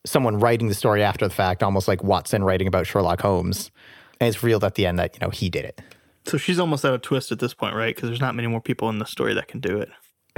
[0.05, 3.71] someone writing the story after the fact, almost like Watson writing about Sherlock Holmes.
[4.21, 5.81] And it's revealed at the end that you know he did it.
[6.29, 7.95] So she's almost at a twist at this point, right?
[7.95, 9.89] Because there's not many more people in the story that can do it.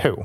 [0.02, 0.24] Who?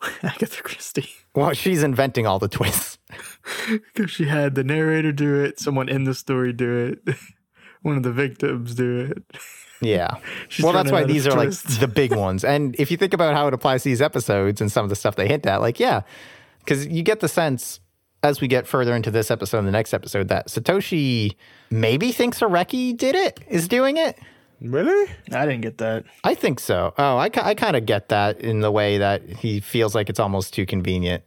[0.22, 1.10] Agatha Christie.
[1.34, 2.98] Well, she's inventing all the twists.
[3.68, 7.16] Because she had the narrator do it, someone in the story do it,
[7.82, 9.40] one of the victims do it.
[9.80, 10.16] Yeah.
[10.60, 12.42] Well, that's why these of are like the big ones.
[12.42, 14.96] And if you think about how it applies to these episodes and some of the
[14.96, 16.02] stuff they hint at, like, yeah,
[16.60, 17.80] because you get the sense
[18.24, 21.36] as we get further into this episode and the next episode that Satoshi
[21.70, 24.18] maybe thinks Areki did it, is doing it.
[24.64, 25.10] Really?
[25.30, 26.04] I didn't get that.
[26.24, 26.94] I think so.
[26.96, 30.18] Oh, I, I kind of get that in the way that he feels like it's
[30.18, 31.22] almost too convenient.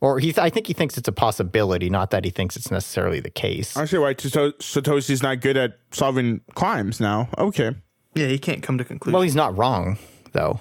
[0.00, 3.20] Or he, I think he thinks it's a possibility, not that he thinks it's necessarily
[3.20, 3.76] the case.
[3.76, 7.28] I see why Sato- Satoshi's not good at solving crimes now.
[7.36, 7.74] Okay.
[8.14, 9.12] Yeah, he can't come to conclusion.
[9.12, 9.98] Well, he's not wrong,
[10.32, 10.58] though,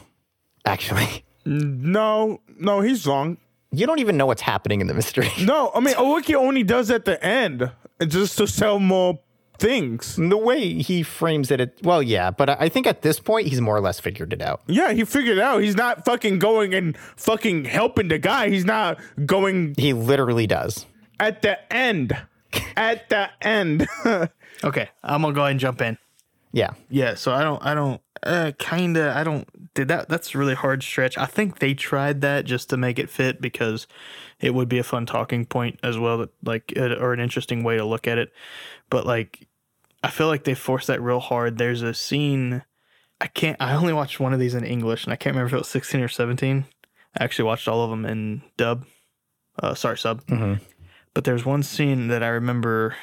[0.66, 1.24] actually.
[1.46, 3.38] No, no, he's wrong.
[3.72, 5.30] You don't even know what's happening in the mystery.
[5.42, 7.72] No, I mean, Owiki only does at the end,
[8.06, 9.20] just to sell more
[9.60, 10.16] things.
[10.16, 13.48] the way he frames it, it, well, yeah, but I I think at this point
[13.48, 14.62] he's more or less figured it out.
[14.68, 15.62] Yeah, he figured it out.
[15.62, 18.50] He's not fucking going and fucking helping the guy.
[18.50, 20.86] He's not going He literally does.
[21.20, 22.16] at the end.
[22.76, 23.88] At the end.
[24.64, 25.98] okay, I'm gonna go ahead and jump in.
[26.52, 26.72] Yeah.
[26.90, 29.48] Yeah, so I don't, I don't, uh, kind of, I don't.
[29.76, 30.10] Did that?
[30.10, 31.16] That's a really hard stretch.
[31.18, 33.86] I think they tried that just to make it fit because
[34.40, 37.64] it would be a fun talking point as well, that like, uh, or an interesting
[37.64, 38.32] way to look at it.
[38.90, 39.48] But like,
[40.04, 41.58] I feel like they forced that real hard.
[41.58, 42.64] There's a scene.
[43.22, 43.58] I can't.
[43.60, 45.68] I only watched one of these in English, and I can't remember if it was
[45.70, 46.66] 16 or 17.
[47.20, 48.86] I actually watched all of them in dub.
[49.62, 50.26] Uh, sorry, sub.
[50.28, 50.62] Mhm.
[51.14, 52.96] But there's one scene that I remember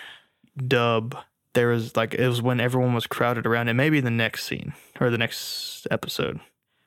[0.57, 1.17] dub.
[1.53, 3.75] There was like it was when everyone was crowded around it.
[3.75, 6.41] Maybe the next scene or the next episode,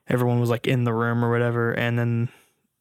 [0.08, 2.30] everyone was like in the room or whatever, and then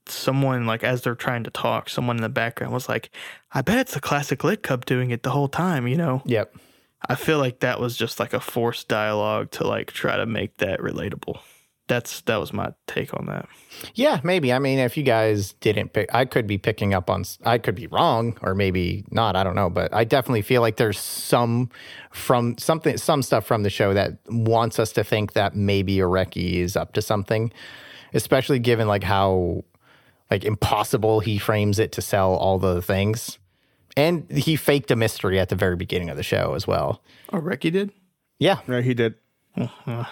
[0.07, 3.11] someone like as they're trying to talk, someone in the background was like,
[3.53, 6.23] "I bet it's the classic Lit Cup doing it the whole time," you know.
[6.25, 6.55] Yep.
[7.07, 10.57] I feel like that was just like a forced dialogue to like try to make
[10.59, 11.41] that relatable.
[11.87, 13.49] That's that was my take on that.
[13.95, 14.53] Yeah, maybe.
[14.53, 17.75] I mean, if you guys didn't pick, I could be picking up on, I could
[17.75, 19.37] be wrong or maybe not.
[19.37, 19.71] I don't know.
[19.71, 21.71] But I definitely feel like there's some
[22.11, 26.57] from something, some stuff from the show that wants us to think that maybe Areki
[26.57, 27.51] is up to something,
[28.13, 29.65] especially given like how
[30.31, 33.38] like impossible he frames it to sell all the things.
[33.99, 37.03] And he faked a mystery at the very beginning of the show as well.
[37.33, 37.91] Oh, Ricky did.
[38.39, 38.61] Yeah.
[38.69, 39.15] Yeah, he did.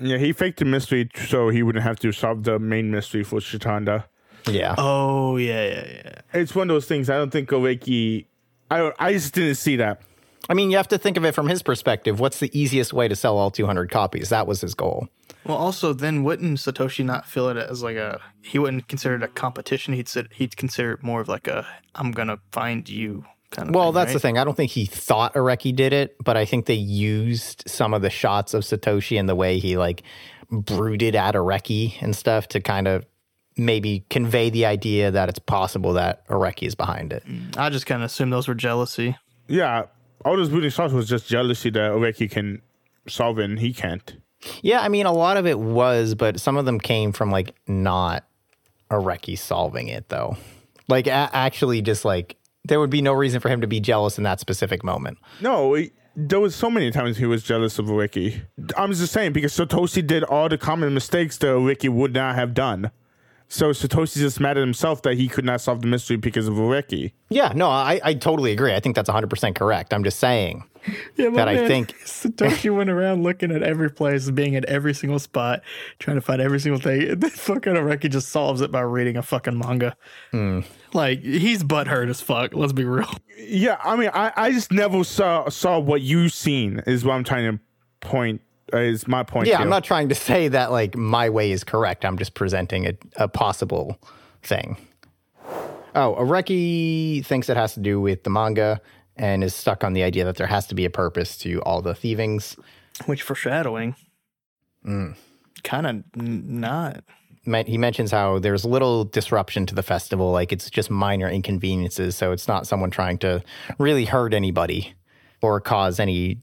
[0.00, 3.38] Yeah, he faked the mystery so he wouldn't have to solve the main mystery for
[3.38, 4.04] Chitanda.
[4.48, 4.74] Yeah.
[4.78, 6.20] oh yeah, yeah, yeah.
[6.32, 7.08] It's one of those things.
[7.08, 8.26] I don't think Oweki.
[8.70, 10.02] I I just didn't see that.
[10.48, 12.18] I mean, you have to think of it from his perspective.
[12.18, 14.30] What's the easiest way to sell all 200 copies?
[14.30, 15.08] That was his goal.
[15.44, 18.20] Well, also, then wouldn't Satoshi not feel it as like a?
[18.42, 19.94] He wouldn't consider it a competition.
[19.94, 23.74] He'd said he'd consider it more of like a "I'm gonna find you" kind of.
[23.74, 24.38] Well, thing, that's the thing.
[24.38, 28.02] I don't think he thought Areki did it, but I think they used some of
[28.02, 30.02] the shots of Satoshi and the way he like
[30.50, 33.06] brooded at Areki and stuff to kind of
[33.56, 37.24] maybe convey the idea that it's possible that Areki is behind it.
[37.26, 39.16] Mm, I just kind of assume those were jealousy.
[39.48, 39.84] Yeah,
[40.24, 42.62] all those brooding shots was just jealousy that Oweki can
[43.08, 44.16] solve it and he can't.
[44.62, 47.54] Yeah, I mean, a lot of it was, but some of them came from like
[47.66, 48.24] not
[48.90, 50.36] Areki solving it though.
[50.88, 54.18] Like a- actually, just like there would be no reason for him to be jealous
[54.18, 55.18] in that specific moment.
[55.40, 58.42] No, he, there was so many times he was jealous of Ricky.
[58.76, 62.54] I'm just saying because Satoshi did all the common mistakes that Ricky would not have
[62.54, 62.90] done.
[63.52, 66.54] So Satoshi's just mad at himself that he could not solve the mystery because of
[66.54, 67.12] Oweki.
[67.28, 68.72] Yeah, no, I, I totally agree.
[68.72, 69.92] I think that's 100% correct.
[69.92, 70.64] I'm just saying
[71.16, 75.18] Yeah, that I think Satoshi went around looking at every place, being at every single
[75.18, 75.60] spot,
[75.98, 77.02] trying to find every single thing.
[77.10, 79.96] And then fucking Areki just solves it by reading a fucking manga.
[80.30, 80.60] Hmm.
[80.94, 82.54] Like he's butthurt as fuck.
[82.54, 83.12] Let's be real.
[83.36, 87.24] Yeah, I mean, I, I just never saw saw what you seen is what I'm
[87.24, 87.62] trying to
[88.00, 88.40] point.
[88.72, 89.48] Uh, is my point?
[89.48, 89.62] Yeah, here.
[89.62, 92.04] I'm not trying to say that like my way is correct.
[92.04, 93.98] I'm just presenting a, a possible
[94.42, 94.76] thing.
[95.94, 98.80] Oh, Areki thinks it has to do with the manga
[99.16, 101.82] and is stuck on the idea that there has to be a purpose to all
[101.82, 102.56] the thievings.
[103.06, 103.94] Which foreshadowing.
[104.84, 107.04] Kind of not.
[107.44, 112.16] He mentions how there's little disruption to the festival, like it's just minor inconveniences.
[112.16, 113.42] So it's not someone trying to
[113.78, 114.94] really hurt anybody
[115.42, 116.38] or cause any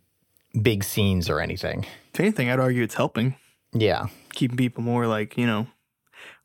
[0.61, 1.85] big scenes or anything.
[2.19, 3.35] If anything, I'd argue it's helping.
[3.71, 4.07] Yeah.
[4.33, 5.67] Keeping people more like, you know,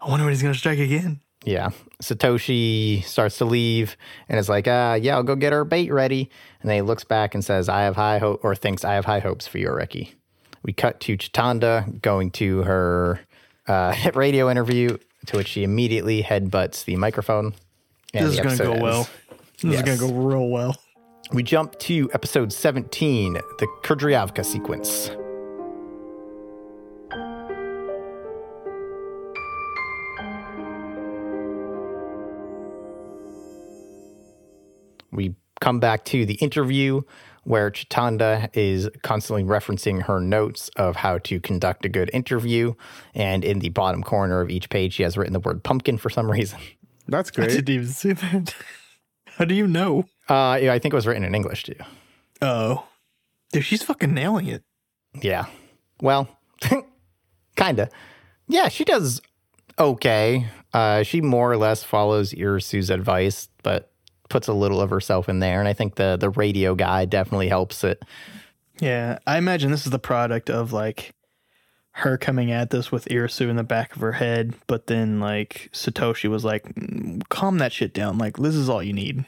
[0.00, 1.18] I wonder when he's gonna strike again.
[1.44, 1.70] Yeah.
[2.00, 3.96] Satoshi starts to leave
[4.28, 6.30] and is like, uh, yeah, I'll go get our bait ready.
[6.60, 9.04] And then he looks back and says, I have high hope or thinks I have
[9.04, 10.10] high hopes for you, Reki.
[10.62, 13.20] We cut to Chitanda going to her
[13.66, 14.96] uh, radio interview,
[15.26, 17.52] to which she immediately headbutts the microphone.
[18.14, 18.82] and This is gonna go ends.
[18.82, 19.08] well.
[19.60, 19.88] This Yes.
[19.88, 20.76] is gonna go real well.
[21.32, 25.10] We jump to episode 17, the Kudryavka sequence.
[35.14, 37.02] We come back to the interview
[37.44, 42.74] where Chitanda is constantly referencing her notes of how to conduct a good interview.
[43.14, 46.10] And in the bottom corner of each page, she has written the word pumpkin for
[46.10, 46.58] some reason.
[47.08, 47.50] That's I great.
[47.50, 48.54] didn't even see that.
[49.26, 50.04] How do you know?
[50.28, 51.74] Uh, yeah, I think it was written in English too.
[52.40, 52.86] Oh,
[53.52, 54.62] dude, she's fucking nailing it.
[55.20, 55.46] Yeah.
[56.00, 56.28] Well,
[57.56, 57.90] kinda.
[58.48, 59.20] Yeah, she does
[59.78, 60.46] okay.
[60.72, 63.92] Uh, she more or less follows Irisu's advice, but
[64.34, 65.60] puts a little of herself in there.
[65.60, 68.02] And I think the the radio guy definitely helps it.
[68.80, 71.14] Yeah, I imagine this is the product of like
[71.92, 75.70] her coming at this with Irisu in the back of her head, but then like
[75.72, 78.18] Satoshi was like, "Mm, "Calm that shit down.
[78.18, 79.24] Like this is all you need."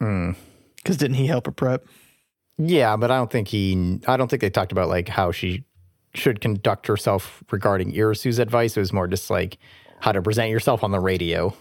[0.00, 0.32] Hmm.
[0.78, 1.86] Because didn't he help her prep?
[2.58, 4.00] Yeah, but I don't think he.
[4.08, 5.62] I don't think they talked about like how she
[6.14, 8.76] should conduct herself regarding Irisu's advice.
[8.76, 9.58] It was more just like
[10.00, 11.54] how to present yourself on the radio.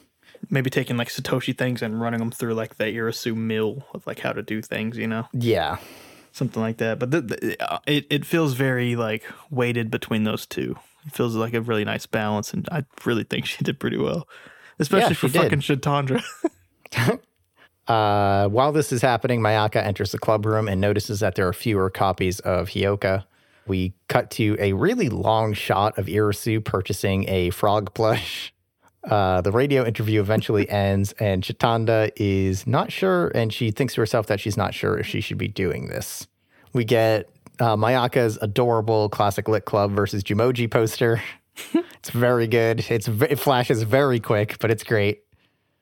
[0.49, 4.19] Maybe taking like Satoshi things and running them through like the Irisu mill of like
[4.19, 4.97] how to do things.
[4.97, 5.27] You know?
[5.33, 5.77] Yeah.
[6.31, 6.99] something like that.
[6.99, 10.75] But the, the, uh, it it feels very like weighted between those two.
[11.05, 14.27] It feels like a really nice balance, and I really think she did pretty well,
[14.79, 15.41] especially Yeah, for did.
[15.41, 16.23] fucking Shatandra.
[17.87, 21.53] Uh, while this is happening, Mayaka enters the club room and notices that there are
[21.53, 23.23] fewer copies of Hyoka.
[23.65, 28.53] We cut to a really long shot of Irisu purchasing a frog plush.
[29.09, 34.01] Uh, the radio interview eventually ends, and Chitanda is not sure, and she thinks to
[34.01, 36.27] herself that she's not sure if she should be doing this.
[36.73, 37.29] We get
[37.59, 41.21] uh, Mayaka's adorable classic lit club versus Jumoji poster.
[41.73, 42.85] it's very good.
[42.89, 45.23] It's it flashes very quick, but it's great.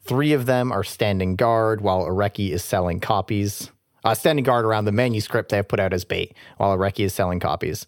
[0.03, 3.72] Three of them are standing guard while Areki is selling copies.
[4.03, 7.14] Uh, standing guard around the manuscript they have put out as bait while Areki is
[7.14, 7.88] selling copies.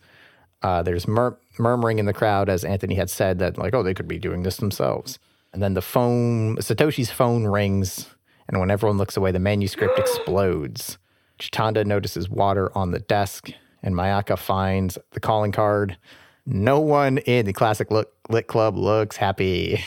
[0.64, 3.93] Uh, there's mur- murmuring in the crowd, as Anthony had said, that, like, oh, they
[3.93, 5.19] could be doing this themselves.
[5.57, 8.13] And then the phone, Satoshi's phone rings,
[8.47, 10.99] and when everyone looks away, the manuscript explodes.
[11.39, 13.49] Chitanda notices water on the desk,
[13.81, 15.97] and Mayaka finds the calling card.
[16.45, 19.84] No one in the classic look, lit club looks happy.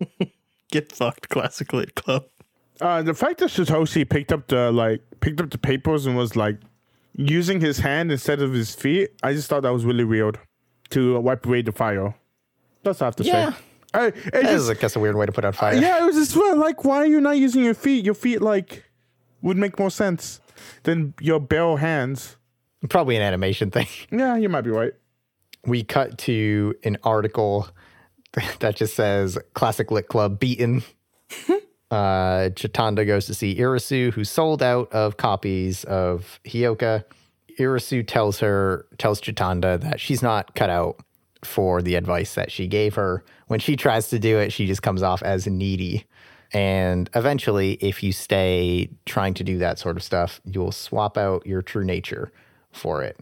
[0.70, 2.26] Get fucked, classic lit club.
[2.80, 6.36] Uh, the fact that Satoshi picked up the like picked up the papers and was
[6.36, 6.56] like
[7.16, 10.38] using his hand instead of his feet, I just thought that was really weird
[10.90, 12.14] to wipe away the fire.
[12.84, 13.50] That's all I have to Yeah.
[13.54, 13.56] say.
[13.92, 15.74] I, That just, is, I guess, a weird way to put out fire.
[15.74, 18.04] yeah, it was just like, why are you not using your feet?
[18.04, 18.84] Your feet like
[19.42, 20.40] would make more sense
[20.84, 22.36] than your bare hands.
[22.88, 23.88] Probably an animation thing.
[24.10, 24.92] Yeah, you might be right.
[25.66, 27.68] We cut to an article
[28.60, 30.82] that just says Classic Lit Club beaten.
[31.90, 37.04] uh, Chitanda goes to see Irisu, who sold out of copies of Hyoka.
[37.58, 40.96] Irisu tells her, tells Chitanda that she's not cut out
[41.42, 43.24] for the advice that she gave her.
[43.46, 46.06] When she tries to do it, she just comes off as needy.
[46.52, 51.46] And eventually, if you stay trying to do that sort of stuff, you'll swap out
[51.46, 52.32] your true nature
[52.72, 53.18] for it.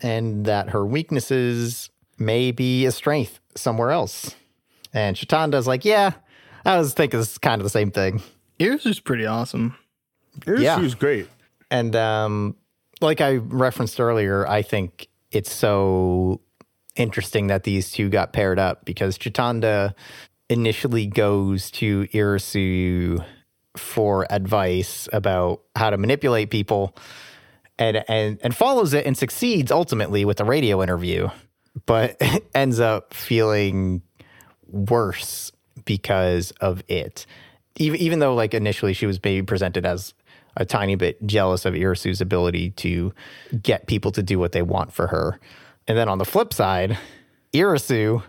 [0.00, 4.34] And that her weaknesses may be a strength somewhere else.
[4.92, 6.12] And Chitanda's like, yeah,
[6.64, 8.20] I was thinking it's kind of the same thing.
[8.58, 9.76] Yours is pretty awesome.
[10.46, 10.78] It Yeah.
[10.80, 11.28] was great.
[11.70, 12.56] And um,
[13.00, 16.40] like I referenced earlier, I think it's so
[16.96, 19.94] interesting that these two got paired up because Chitanda
[20.48, 23.24] initially goes to Irisu
[23.76, 26.94] for advice about how to manipulate people
[27.78, 31.28] and and and follows it and succeeds ultimately with a radio interview,
[31.86, 32.20] but
[32.54, 34.02] ends up feeling
[34.66, 35.52] worse
[35.84, 37.26] because of it.
[37.76, 40.12] Even even though like initially she was maybe presented as
[40.56, 43.14] a tiny bit jealous of Irisu's ability to
[43.62, 45.40] get people to do what they want for her.
[45.88, 46.98] And then on the flip side,
[47.52, 48.22] Irisu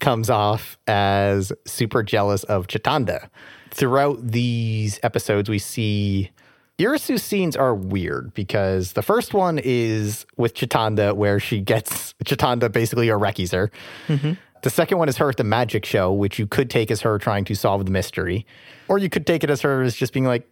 [0.00, 3.28] comes off as super jealous of Chitanda.
[3.70, 6.30] Throughout these episodes, we see
[6.78, 12.70] Irisu's scenes are weird because the first one is with Chitanda, where she gets Chitanda
[12.70, 13.70] basically Arekis her.
[14.08, 14.32] Mm-hmm.
[14.62, 17.18] The second one is her at the magic show, which you could take as her
[17.18, 18.46] trying to solve the mystery,
[18.88, 20.48] or you could take it as her as just being like,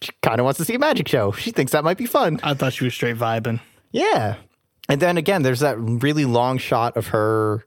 [0.00, 1.32] she kind of wants to see a magic show.
[1.32, 2.40] She thinks that might be fun.
[2.42, 3.60] I thought she was straight vibing.
[3.92, 4.36] Yeah.
[4.92, 7.64] And then again, there's that really long shot of her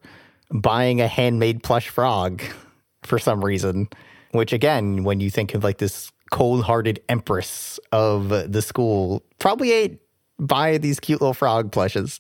[0.53, 2.43] buying a handmade plush frog
[3.03, 3.89] for some reason,
[4.29, 9.73] which again, when you think of like this cold hearted empress of the school, probably
[9.73, 9.99] ain't
[10.37, 12.19] buy these cute little frog plushes.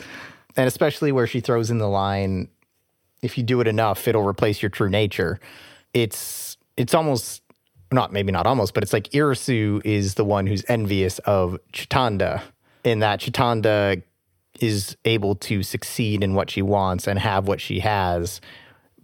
[0.57, 2.49] And especially where she throws in the line,
[3.21, 5.39] if you do it enough, it'll replace your true nature.
[5.93, 7.43] It's it's almost
[7.91, 12.41] not maybe not almost, but it's like Irisu is the one who's envious of Chitanda
[12.83, 14.01] in that Chitanda
[14.59, 18.41] is able to succeed in what she wants and have what she has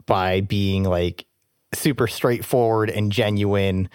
[0.06, 1.26] by being like
[1.74, 3.90] super straightforward and genuine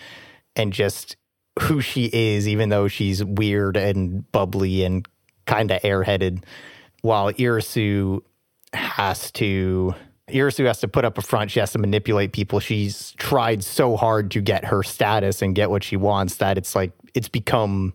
[0.54, 1.16] and just
[1.60, 5.06] who she is, even though she's weird and bubbly and
[5.46, 6.42] kind of airheaded,
[7.02, 8.20] while Irisu
[8.72, 9.94] has to
[10.28, 11.52] Irisu has to put up a front.
[11.52, 12.58] She has to manipulate people.
[12.58, 16.74] She's tried so hard to get her status and get what she wants that it's
[16.74, 17.94] like it's become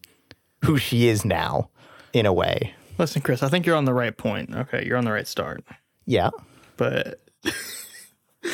[0.64, 1.70] who she is now
[2.14, 2.74] in a way.
[3.02, 4.56] Listen, Chris, I think you're on the right point.
[4.56, 5.64] Okay, you're on the right start.
[6.06, 6.30] Yeah.
[6.78, 7.20] But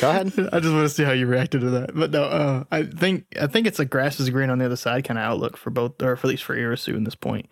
[0.00, 0.26] Go ahead.
[0.52, 1.94] I just want to see how you reacted to that.
[1.94, 4.76] But no, uh, I think I think it's a grass is green on the other
[4.76, 7.46] side kind of outlook for both, or for at least for Irisu in this point.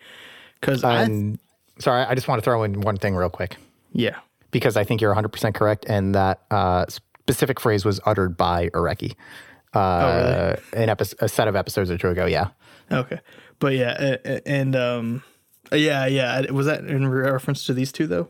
[0.59, 1.37] Because I, And
[1.77, 3.57] sorry, I just want to throw in one thing real quick
[3.91, 4.17] yeah,
[4.49, 5.85] because I think you're 100% correct.
[5.87, 9.15] And that uh, specific phrase was uttered by Areki.
[9.73, 12.25] Uh, an epi- a set of episodes or two ago.
[12.25, 12.49] Yeah.
[12.91, 13.19] okay,
[13.59, 14.17] but yeah,
[14.47, 15.23] and um,
[15.71, 18.29] yeah, yeah, was that in reference to these two though?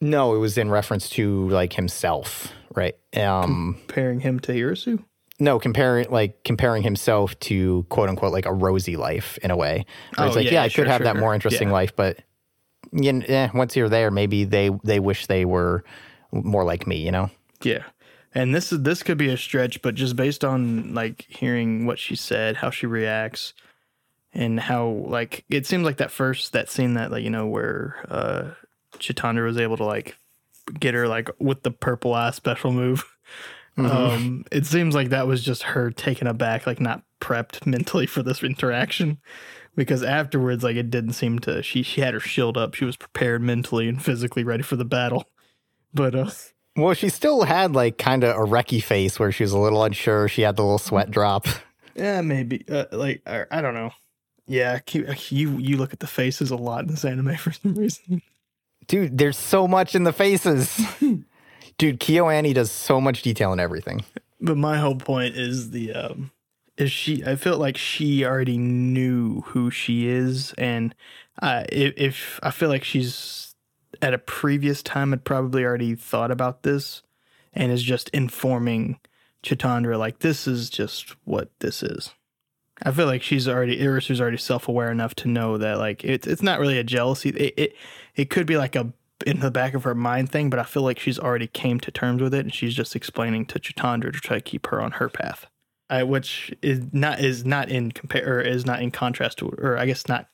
[0.00, 2.96] No, it was in reference to like himself, right?
[3.16, 5.04] Um, Pairing him to Irisu.
[5.38, 9.84] no, comparing like comparing himself to quote unquote like a rosy life in a way.
[10.16, 11.74] Where it's Oh, like, yeah, yeah, I sure, could have sure, that more interesting Yeah.
[11.74, 12.18] life, but
[12.92, 15.84] you know, eh, once you're there, maybe they they wish they were
[16.32, 16.96] more like me.
[17.04, 17.30] You know.
[17.62, 17.84] Yeah.
[18.34, 21.98] And this is this could be a stretch, but just based on like hearing what
[21.98, 23.52] she said, how she reacts,
[24.32, 27.96] and how like it seems like that first that scene that like you know where
[28.08, 28.50] uh
[28.98, 30.16] Chitandra was able to like
[30.78, 33.04] get her like with the purple eye special move.
[33.76, 38.22] Um, it seems like that was just her taken aback, like not prepped mentally for
[38.22, 39.18] this interaction.
[39.74, 42.74] Because afterwards, like it didn't seem to she she had her shield up.
[42.74, 45.24] She was prepared mentally and physically ready for the battle.
[45.94, 46.30] But uh
[46.76, 49.82] Well, she still had like kind of a wrecky face where she was a little
[49.82, 50.28] unsure.
[50.28, 51.46] She had the little sweat drop.
[51.94, 52.64] Yeah, maybe.
[52.68, 53.92] Uh, like I, I don't know.
[54.50, 58.20] Yeah, you you look at the faces a lot in this anime for some reason.
[58.88, 60.76] Dude, there's so much in the faces.
[61.78, 64.04] Dude, KyoAni does so much detail in everything.
[64.40, 66.32] But my whole point is the um
[66.76, 70.96] is she I felt like she already knew who she is and
[71.40, 73.54] uh if, if I feel like she's
[74.02, 77.02] at a previous time had probably already thought about this
[77.52, 78.98] and is just informing
[79.44, 82.10] Chitandra like this is just what this is.
[82.82, 86.26] I feel like she's already Irisu's already self aware enough to know that like it's
[86.26, 87.30] it's not really a jealousy.
[87.30, 87.76] It, it
[88.16, 88.92] it could be like a
[89.26, 91.90] in the back of her mind thing, but I feel like she's already came to
[91.90, 94.92] terms with it, and she's just explaining to Chitandra to try to keep her on
[94.92, 95.46] her path,
[95.90, 99.76] uh, which is not is not in compare or is not in contrast to, or
[99.76, 100.28] I guess not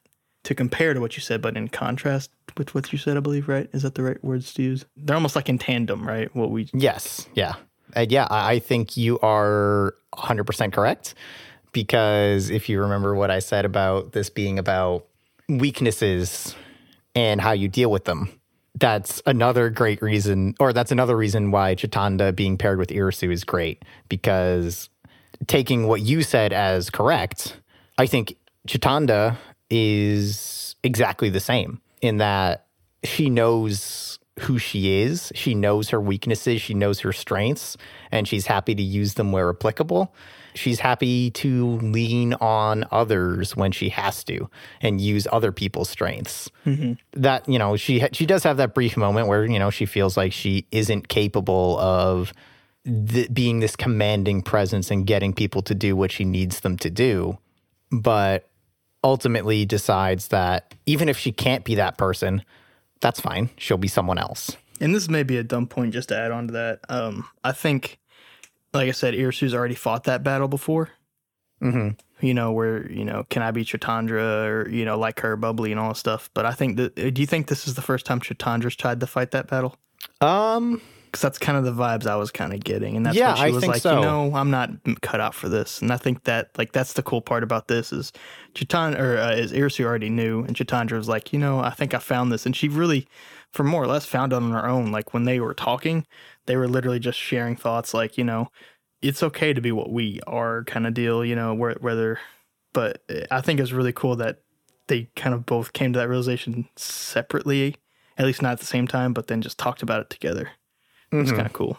[0.44, 3.48] to compare to what you said, but in contrast with what you said, I believe.
[3.48, 3.68] Right?
[3.72, 4.84] Is that the right words to use?
[4.96, 6.34] They're almost like in tandem, right?
[6.34, 7.28] What we Yes.
[7.34, 7.54] Yeah.
[7.94, 11.14] And yeah, I I think you are 100% correct
[11.76, 15.04] because if you remember what I said about this being about
[15.46, 16.54] weaknesses
[17.14, 18.30] and how you deal with them,
[18.76, 23.44] that's another great reason, or that's another reason why Chitanda being paired with Irisu is
[23.44, 24.88] great because
[25.48, 27.60] taking what you said as correct,
[27.98, 29.36] I think Chitanda
[29.68, 32.68] is exactly the same in that
[33.04, 37.76] she knows who she is, she knows her weaknesses, she knows her strengths,
[38.10, 40.14] and she's happy to use them where applicable.
[40.56, 44.48] She's happy to lean on others when she has to
[44.80, 46.50] and use other people's strengths.
[47.12, 50.16] That, you know, she she does have that brief moment where, you know, she feels
[50.16, 52.32] like she isn't capable of
[52.84, 56.90] th- being this commanding presence and getting people to do what she needs them to
[56.90, 57.38] do.
[57.92, 58.48] But
[59.04, 62.42] ultimately decides that even if she can't be that person,
[63.00, 63.50] that's fine.
[63.58, 64.56] She'll be someone else.
[64.80, 66.80] and this may be a dumb point just to add on to that.
[66.88, 67.98] Um, I think,
[68.76, 70.90] like I said, Irisu's already fought that battle before.
[71.60, 71.90] hmm
[72.20, 75.70] you know, where, you know, can I be Chitandra or, you know, like her, bubbly
[75.70, 76.30] and all that stuff.
[76.32, 79.06] But I think that, do you think this is the first time Chitandra's tried to
[79.06, 79.76] fight that battle?
[80.22, 82.96] Um, Because that's kind of the vibes I was kind of getting.
[82.96, 83.96] And that's Yeah, when she I was like, so.
[83.96, 84.70] you know, I'm not
[85.02, 85.82] cut out for this.
[85.82, 88.12] And I think that, like, that's the cool part about this is
[88.54, 90.42] Chitan, or uh, is Irisu already knew.
[90.44, 92.46] And Chitandra was like, you know, I think I found this.
[92.46, 93.06] And she really,
[93.52, 94.90] for more or less, found it on her own.
[94.90, 96.06] Like, when they were talking,
[96.46, 98.50] they were literally just sharing thoughts like, you know,
[99.02, 102.18] it's okay to be what we are kind of deal, you know, where, whether,
[102.72, 104.40] but I think it's really cool that
[104.88, 107.76] they kind of both came to that realization separately,
[108.16, 110.50] at least not at the same time, but then just talked about it together.
[111.12, 111.78] It's kind of cool.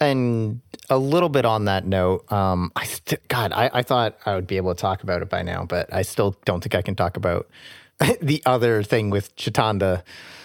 [0.00, 0.60] and
[0.90, 4.46] a little bit on that note, um, I st- God, I, I thought I would
[4.46, 6.94] be able to talk about it by now, but I still don't think I can
[6.94, 7.48] talk about
[8.20, 10.02] the other thing with Chitanda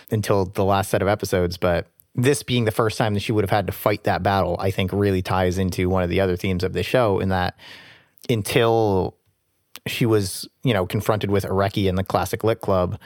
[0.10, 1.58] until the last set of episodes.
[1.58, 4.58] But this being the first time that she would have had to fight that battle,
[4.60, 7.56] I think really ties into one of the other themes of the show in that
[8.30, 9.16] until
[9.88, 13.00] she was, you know, confronted with Areki in the Classic Lit Club,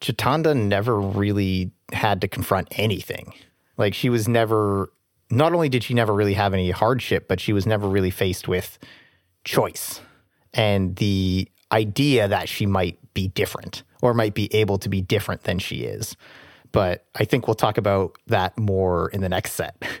[0.00, 3.32] Chitanda never really had to confront anything.
[3.76, 4.92] Like she was never
[5.30, 8.48] not only did she never really have any hardship, but she was never really faced
[8.48, 8.78] with
[9.44, 10.00] choice
[10.52, 15.44] and the idea that she might be different or might be able to be different
[15.44, 16.16] than she is.
[16.72, 19.82] But I think we'll talk about that more in the next set.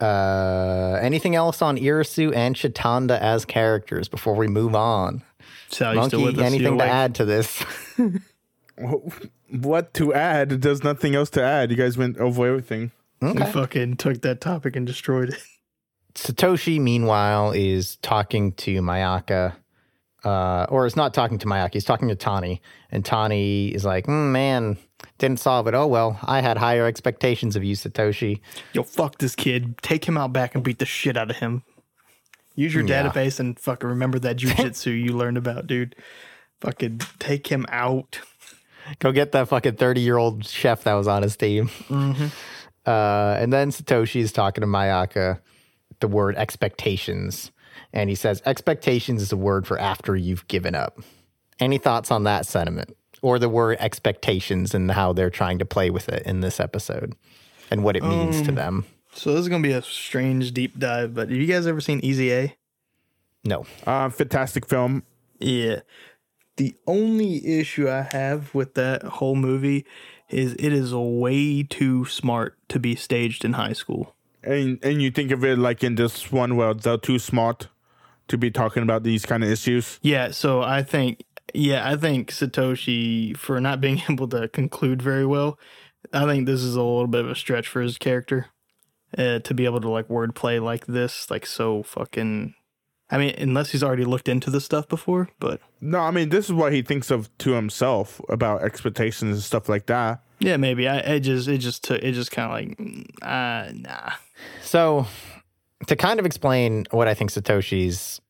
[0.00, 5.22] Uh, anything else on Irisu and Chitanda as characters before we move on?
[5.68, 6.90] Sal, you still Monkey, with anything to awake?
[6.90, 7.64] add to this?
[9.50, 10.50] What to add?
[10.62, 11.70] There's nothing else to add.
[11.70, 12.90] You guys went over everything.
[13.20, 15.42] We fucking took that topic and destroyed it.
[16.16, 19.54] Satoshi, meanwhile, is talking to Mayaka,
[20.24, 21.74] uh, or is not talking to Mayaka.
[21.74, 22.60] He's talking to Tani,
[22.90, 24.76] and Tani is like, "Mm, "Man,
[25.24, 25.74] didn't solve it.
[25.74, 28.40] Oh well, I had higher expectations of you, Satoshi."
[28.72, 29.78] Yo, fuck this kid.
[29.82, 31.62] Take him out back and beat the shit out of him.
[32.54, 33.08] Use your Yeah.
[33.08, 35.96] database and fucking remember that jujitsu you learned about, dude.
[36.60, 38.20] Fucking take him out.
[38.98, 41.70] Go get that fucking thirty-year-old chef that was on his team.
[42.86, 45.40] Uh, and then Satoshi is talking to Mayaka,
[46.00, 47.50] the word expectations,
[47.94, 50.98] and he says, "Expectations is a word for after you've given up."
[51.58, 52.94] Any thoughts on that sentiment?
[53.24, 57.14] Or the word expectations and how they're trying to play with it in this episode
[57.70, 58.84] and what it means to them.
[59.14, 61.14] So this is gonna be a strange deep dive.
[61.14, 62.54] But have you guys ever seen Easy A?
[63.42, 63.64] No.
[63.86, 65.04] Uh, fantastic film.
[65.38, 65.80] Yeah.
[66.56, 69.86] The only issue I have with that whole movie
[70.28, 74.14] is it is way too smart to be staged in high school.
[74.42, 77.68] And and you think of it like in this one where they're too smart
[78.28, 79.98] to be talking about these kind of issues.
[80.02, 85.26] Yeah, so I think yeah, I think Satoshi for not being able to conclude very
[85.26, 85.58] well.
[86.12, 88.46] I think this is a little bit of a stretch for his character
[89.16, 92.54] uh, to be able to like wordplay like this, like so fucking.
[93.10, 96.46] I mean, unless he's already looked into this stuff before, but No, I mean this
[96.46, 100.22] is what he thinks of to himself about expectations and stuff like that.
[100.40, 104.12] yeah, maybe I it just it just took it just kind of like uh nah.
[104.62, 105.06] So,
[105.86, 108.20] to kind of explain what I think Satoshi's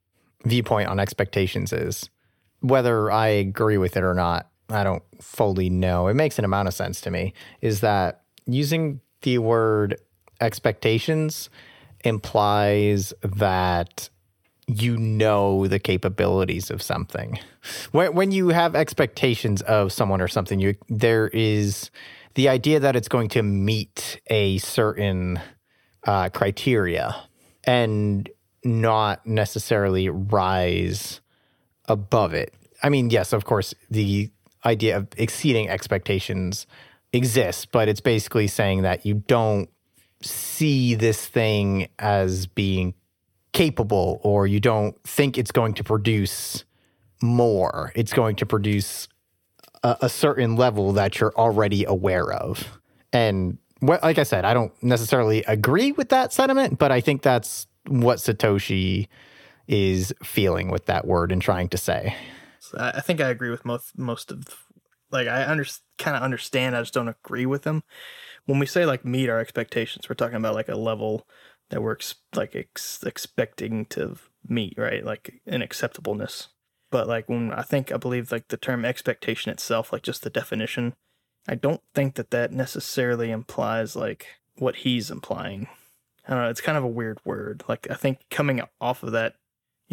[0.44, 2.10] viewpoint on expectations is,
[2.64, 6.08] whether I agree with it or not, I don't fully know.
[6.08, 7.34] It makes an amount of sense to me.
[7.60, 10.00] Is that using the word
[10.40, 11.50] expectations
[12.04, 14.08] implies that
[14.66, 17.38] you know the capabilities of something.
[17.92, 21.90] When, when you have expectations of someone or something, you there is
[22.34, 25.38] the idea that it's going to meet a certain
[26.06, 27.14] uh, criteria
[27.64, 28.28] and
[28.64, 31.20] not necessarily rise
[31.88, 32.54] above it.
[32.82, 34.30] I mean, yes, of course, the
[34.64, 36.66] idea of exceeding expectations
[37.12, 39.68] exists, but it's basically saying that you don't
[40.20, 42.94] see this thing as being
[43.52, 46.64] capable or you don't think it's going to produce
[47.22, 47.92] more.
[47.94, 49.08] It's going to produce
[49.82, 52.80] a, a certain level that you're already aware of.
[53.12, 57.22] And what, like I said, I don't necessarily agree with that sentiment, but I think
[57.22, 59.08] that's what Satoshi
[59.66, 62.16] is feeling with that word and trying to say.
[62.60, 64.66] So I think I agree with most most of
[65.10, 65.64] like I under,
[65.98, 66.76] kind of understand.
[66.76, 67.82] I just don't agree with them.
[68.46, 71.26] When we say like meet our expectations, we're talking about like a level
[71.70, 74.16] that we're ex- like ex- expecting to
[74.46, 75.04] meet, right?
[75.04, 76.48] Like an acceptableness.
[76.90, 80.30] But like when I think I believe like the term expectation itself, like just the
[80.30, 80.94] definition,
[81.48, 84.26] I don't think that that necessarily implies like
[84.56, 85.68] what he's implying.
[86.26, 86.50] I don't know.
[86.50, 87.64] It's kind of a weird word.
[87.68, 89.34] Like I think coming off of that,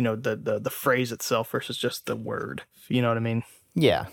[0.01, 2.63] you know, the the the phrase itself versus just the word.
[2.87, 3.43] You know what I mean?
[3.75, 4.05] Yeah.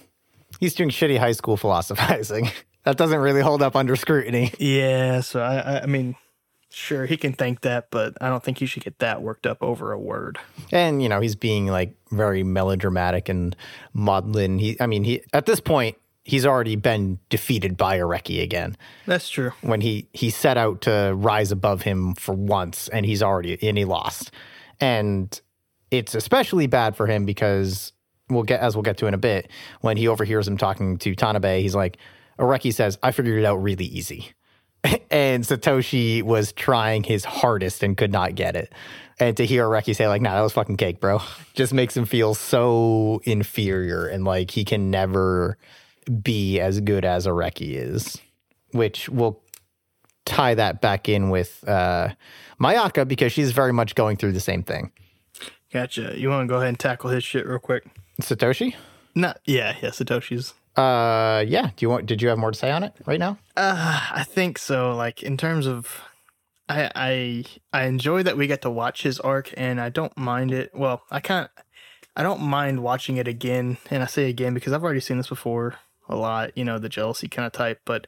[0.60, 2.50] He's doing shitty high school philosophizing.
[2.84, 4.52] that doesn't really hold up under scrutiny.
[4.58, 5.22] Yeah.
[5.22, 6.14] So I I, I mean,
[6.68, 9.62] sure he can think that, but I don't think you should get that worked up
[9.62, 10.38] over a word.
[10.70, 13.56] And, you know, he's being like very melodramatic and
[13.94, 14.58] maudlin.
[14.58, 18.76] He, I mean, he, at this point, he's already been defeated by Areki again.
[19.06, 19.52] That's true.
[19.62, 23.78] when he he set out to rise above him for once and he's already and
[23.78, 24.30] he lost
[24.80, 25.40] and
[25.90, 27.92] it's especially bad for him because
[28.28, 29.50] we'll get as we'll get to in a bit
[29.80, 31.98] when he overhears him talking to Tanabe he's like
[32.38, 34.32] Areki says I figured it out really easy
[35.10, 38.72] and Satoshi was trying his hardest and could not get it
[39.18, 41.20] and to hear Areki say like nah that was fucking cake bro
[41.54, 45.56] just makes him feel so inferior and like he can never
[46.22, 48.18] be as good as Areki is
[48.72, 49.42] which will
[50.28, 52.10] tie that back in with uh,
[52.60, 54.92] Mayaka because she's very much going through the same thing.
[55.72, 56.14] Gotcha.
[56.16, 57.84] You want to go ahead and tackle his shit real quick?
[58.22, 58.74] Satoshi?
[59.14, 59.90] Not yeah, yeah.
[59.90, 60.54] Satoshi's.
[60.76, 61.70] Uh, yeah.
[61.76, 62.06] Do you want?
[62.06, 63.38] Did you have more to say on it right now?
[63.56, 64.94] Uh, I think so.
[64.94, 66.00] Like in terms of,
[66.68, 70.52] I I I enjoy that we get to watch his arc, and I don't mind
[70.52, 70.70] it.
[70.74, 71.50] Well, I can't.
[72.16, 75.28] I don't mind watching it again, and I say again because I've already seen this
[75.28, 75.76] before
[76.08, 76.56] a lot.
[76.56, 77.80] You know, the jealousy kind of type.
[77.84, 78.06] But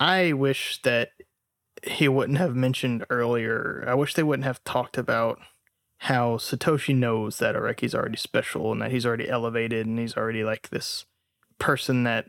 [0.00, 1.10] I wish that
[1.84, 3.84] he wouldn't have mentioned earlier.
[3.86, 5.40] I wish they wouldn't have talked about
[6.02, 10.42] how Satoshi knows that Areki's already special and that he's already elevated and he's already
[10.42, 11.04] like this
[11.60, 12.28] person that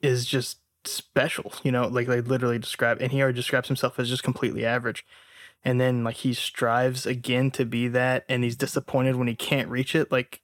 [0.00, 4.08] is just special, you know, like they literally describe and he already describes himself as
[4.08, 5.06] just completely average.
[5.64, 9.68] And then like he strives again to be that and he's disappointed when he can't
[9.68, 10.10] reach it.
[10.10, 10.40] Like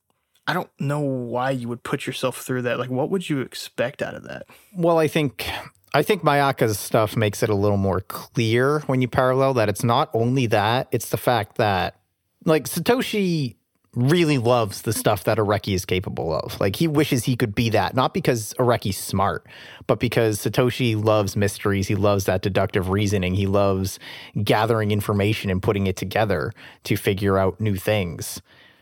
[0.47, 2.79] I don't know why you would put yourself through that.
[2.79, 4.47] Like what would you expect out of that?
[4.73, 5.51] Well, I think
[5.95, 9.83] I think Mayaka's stuff makes it a little more clear when you parallel that it's
[9.83, 11.98] not only that; it's the fact that
[12.45, 13.57] like Satoshi
[13.95, 16.61] really loves the stuff that Areki is capable of.
[16.61, 19.47] Like he wishes he could be that, not because Areki's smart,
[19.87, 21.89] but because Satoshi loves mysteries.
[21.89, 23.35] He loves that deductive reasoning.
[23.35, 23.99] He loves
[24.45, 26.53] gathering information and putting it together
[26.85, 28.41] to figure out new things.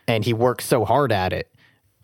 [0.08, 1.50] And he works so hard at it,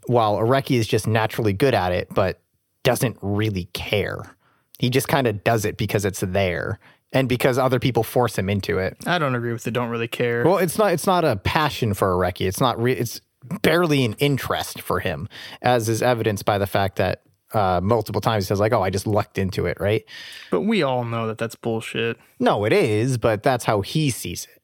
[0.07, 2.41] while Areki is just naturally good at it, but
[2.83, 4.37] doesn't really care.
[4.79, 6.81] He just kind of does it because it's there
[7.13, 8.97] and because other people force him into it.
[9.07, 10.45] I don't agree with the don't really care.
[10.45, 12.47] Well, it's not it's not a passion for Areki.
[12.47, 13.21] It's not re- it's
[13.63, 15.29] barely an interest for him,
[15.61, 17.23] as is evidenced by the fact that
[17.53, 18.45] uh, multiple times.
[18.45, 20.05] He says like, "Oh, I just lucked into it," right?
[20.51, 22.19] But we all know that that's bullshit.
[22.39, 24.59] No, it is, but that's how he sees it.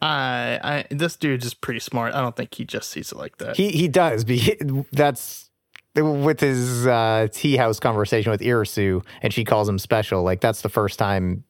[0.00, 2.14] I, I, this dude is pretty smart.
[2.14, 3.56] I don't think he just sees it like that.
[3.56, 4.24] He he does.
[4.24, 4.56] But he,
[4.92, 5.50] that's
[5.96, 10.22] with his uh, tea house conversation with Irisu, and she calls him special.
[10.22, 11.44] Like that's the first time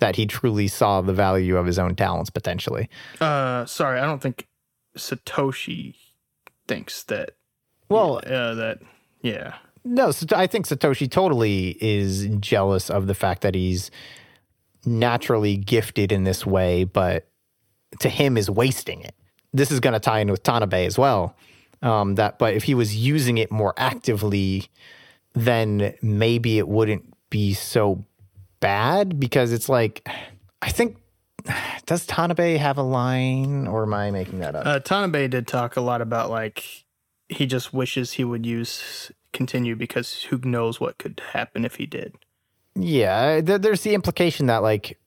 [0.00, 2.88] that he truly saw the value of his own talents potentially.
[3.20, 4.48] uh, sorry, I don't think
[4.98, 5.94] Satoshi
[6.66, 7.30] thinks that.
[7.88, 8.78] Well, uh, that
[9.22, 9.54] yeah.
[9.84, 13.90] No, I think Satoshi totally is jealous of the fact that he's
[14.84, 17.28] naturally gifted in this way, but
[18.00, 19.14] to him is wasting it.
[19.52, 21.34] This is going to tie in with Tanabe as well.
[21.82, 24.68] Um, that, but if he was using it more actively,
[25.32, 28.04] then maybe it wouldn't be so
[28.60, 30.06] bad because it's like,
[30.62, 30.96] I think,
[31.86, 34.66] does Tanabe have a line or am I making that up?
[34.66, 36.84] Uh, Tanabe did talk a lot about like
[37.28, 41.86] he just wishes he would use continue because who knows what could happen if he
[41.86, 42.14] did.
[42.74, 44.98] Yeah, th- there's the implication that like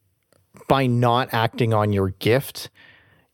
[0.68, 2.70] by not acting on your gift,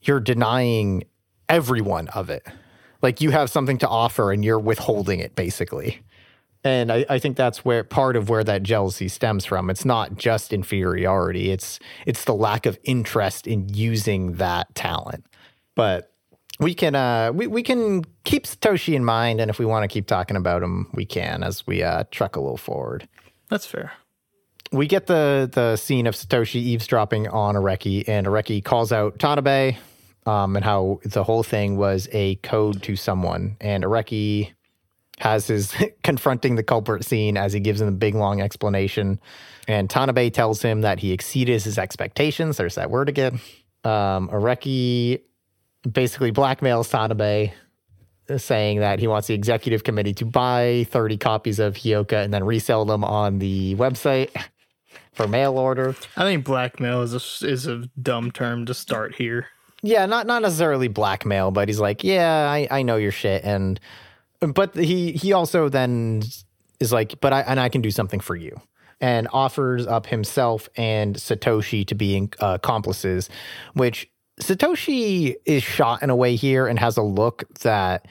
[0.02, 1.04] you're denying
[1.48, 2.46] everyone of it.
[3.02, 6.02] Like you have something to offer and you're withholding it basically.
[6.64, 9.69] And I, I think that's where part of where that jealousy stems from.
[9.69, 11.52] It's not just inferiority.
[11.52, 15.26] It's it's the lack of interest in using that talent.
[15.76, 16.11] But
[16.60, 19.88] we can uh we, we can keep Satoshi in mind and if we want to
[19.88, 23.07] keep talking about him, we can as we uh truck a little forward
[23.49, 23.94] That's fair.
[24.73, 29.77] we get the the scene of Satoshi eavesdropping on Oreki, and Oreki calls out Tanabe,
[30.26, 33.56] um, and how the whole thing was a code to someone.
[33.61, 34.52] And Oreki
[35.20, 39.20] has his confronting the culprit scene as he gives him a big long explanation.
[39.68, 42.58] And Tanabe tells him that he exceeded his expectations.
[42.58, 43.40] There's that word again.
[43.84, 45.22] Um, Oreki
[45.90, 47.52] basically blackmails Tanabe,
[48.38, 52.44] saying that he wants the executive committee to buy 30 copies of Hyoka and then
[52.44, 54.30] resell them on the website
[55.14, 55.96] for mail order.
[56.16, 59.48] I think blackmail is a, is a dumb term to start here.
[59.82, 63.80] Yeah, not not necessarily blackmail, but he's like, yeah, I, I know your shit, and
[64.40, 66.24] but he he also then
[66.80, 68.60] is like, but I and I can do something for you,
[69.02, 73.30] and offers up himself and Satoshi to be uh, accomplices,
[73.74, 74.10] which
[74.40, 78.07] Satoshi is shot in a way here and has a look that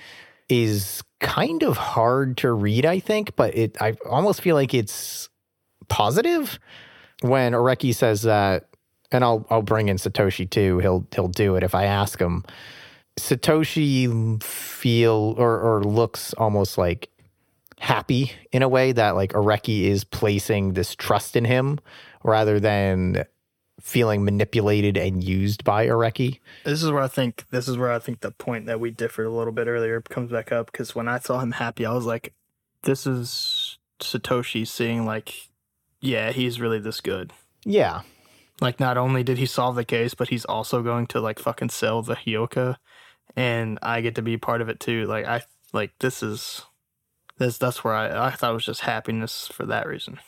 [0.48, 5.28] is kind of hard to read, I think, but it I almost feel like it's
[5.88, 6.58] positive
[7.22, 8.68] when Oreki says that
[9.10, 10.78] and I'll I'll bring in Satoshi too.
[10.78, 12.44] He'll he'll do it if I ask him.
[13.18, 17.10] Satoshi feel or or looks almost like
[17.78, 21.78] happy in a way that like Oreki is placing this trust in him
[22.24, 23.24] rather than
[23.80, 26.40] feeling manipulated and used by Oreki.
[26.64, 29.26] This is where I think this is where I think the point that we differed
[29.26, 32.06] a little bit earlier comes back up because when I saw him happy, I was
[32.06, 32.34] like,
[32.82, 35.48] "This is Satoshi seeing like,
[36.00, 37.32] yeah, he's really this good.
[37.64, 38.02] Yeah.
[38.60, 41.70] Like, not only did he solve the case, but he's also going to like fucking
[41.70, 42.76] sell the Hyoka,
[43.38, 45.06] and I get to be part of it too.
[45.06, 45.42] Like, I
[45.72, 46.62] like this is
[47.38, 50.18] this that's where I I thought it was just happiness for that reason.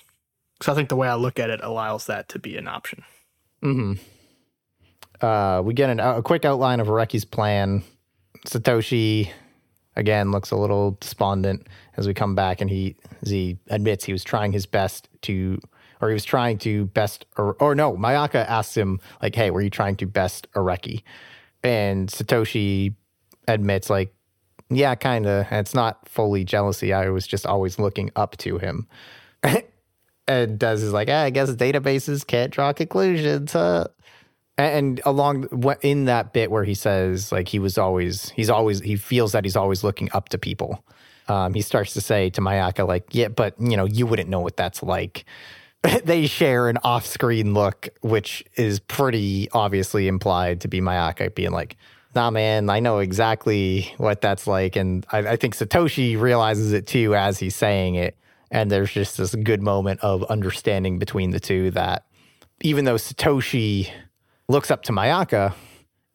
[0.56, 3.02] Because I think the way I look at it allows that to be an option.
[3.60, 3.94] hmm
[5.20, 7.82] Uh, we get an, a quick outline of Oreki's plan.
[8.46, 9.30] Satoshi,
[9.96, 11.66] again, looks a little despondent
[11.96, 12.94] as we come back, and he
[13.26, 15.58] he admits he was trying his best to,
[16.00, 19.62] or he was trying to best, or, or no, Mayaka asks him like, "Hey, were
[19.62, 21.02] you trying to best Oreki?"
[21.62, 22.94] And Satoshi
[23.48, 24.14] admits like,
[24.68, 25.46] "Yeah, kind of.
[25.50, 26.92] It's not fully jealousy.
[26.92, 28.88] I was just always looking up to him."
[30.30, 33.86] and Dez is like, ah, I guess databases can't draw conclusions, huh?
[34.56, 35.48] And along
[35.82, 39.44] in that bit where he says, like, he was always, he's always, he feels that
[39.44, 40.84] he's always looking up to people.
[41.28, 44.40] Um, he starts to say to Mayaka, like, yeah, but you know, you wouldn't know
[44.40, 45.24] what that's like.
[46.04, 51.52] they share an off screen look, which is pretty obviously implied to be Mayaka being
[51.52, 51.76] like,
[52.14, 54.76] nah, man, I know exactly what that's like.
[54.76, 58.16] And I, I think Satoshi realizes it too as he's saying it.
[58.50, 62.06] And there's just this good moment of understanding between the two that
[62.62, 63.90] even though Satoshi
[64.48, 65.54] looks up to Mayaka,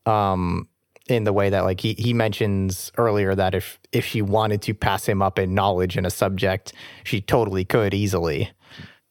[0.06, 0.68] um,
[1.08, 4.74] in the way that like he he mentions earlier that if if she wanted to
[4.74, 6.74] pass him up in knowledge in a subject,
[7.04, 8.52] she totally could easily.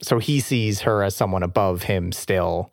[0.02, 2.73] So he sees her as someone above him still,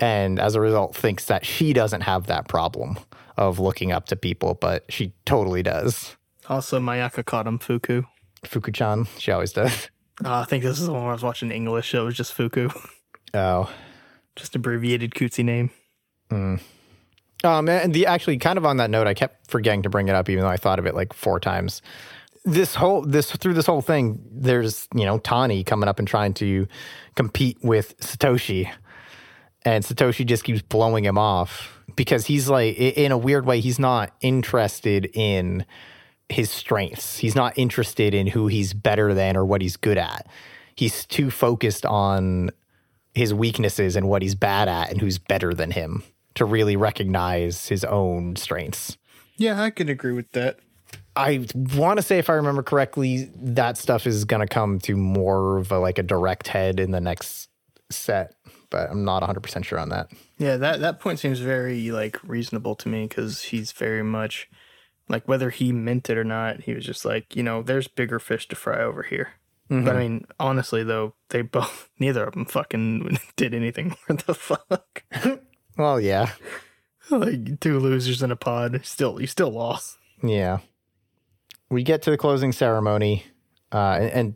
[0.00, 2.98] and as a result thinks that she doesn't have that problem
[3.36, 6.16] of looking up to people, but she totally does.
[6.48, 8.02] Also, Mayaka called him Fuku.
[8.44, 9.88] Fuku-chan, she always does.
[10.22, 11.94] Uh, I think this is the one where I was watching English.
[11.94, 12.68] It was just Fuku,
[13.34, 13.72] Oh.
[14.36, 15.70] just abbreviated cutesy name.
[16.30, 16.60] Um,
[17.68, 20.28] and the actually kind of on that note, I kept forgetting to bring it up,
[20.28, 21.82] even though I thought of it like four times.
[22.44, 26.34] this whole this through this whole thing, there's you know Tani coming up and trying
[26.34, 26.68] to
[27.16, 28.70] compete with Satoshi,
[29.64, 33.78] and Satoshi just keeps blowing him off because he's like in a weird way he's
[33.78, 35.64] not interested in
[36.28, 37.18] his strengths.
[37.18, 40.26] He's not interested in who he's better than or what he's good at.
[40.74, 42.50] He's too focused on
[43.14, 46.02] his weaknesses and what he's bad at and who's better than him
[46.34, 48.96] to really recognize his own strengths.
[49.36, 50.58] Yeah, I can agree with that.
[51.14, 54.96] I want to say, if I remember correctly, that stuff is going to come to
[54.96, 57.50] more of a, like a direct head in the next
[57.90, 58.34] set,
[58.72, 60.10] but I'm not 100% sure on that.
[60.38, 64.50] Yeah, that that point seems very like reasonable to me because he's very much
[65.08, 68.18] like whether he meant it or not, he was just like, you know, there's bigger
[68.18, 69.34] fish to fry over here.
[69.68, 73.96] But I mean, honestly though, they both neither of them fucking did anything.
[74.06, 75.04] What the fuck?
[75.78, 76.32] Well, yeah.
[77.10, 78.80] like two losers in a pod.
[78.84, 79.96] Still, you still lost.
[80.22, 80.58] Yeah.
[81.70, 83.24] We get to the closing ceremony.
[83.72, 84.34] Uh, and, and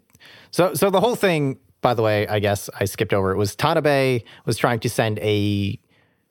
[0.50, 3.54] so, so the whole thing, by the way, I guess I skipped over it was
[3.54, 5.78] Tanabe was trying to send a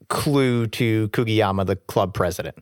[0.09, 2.57] clue to Kugayama, the club president,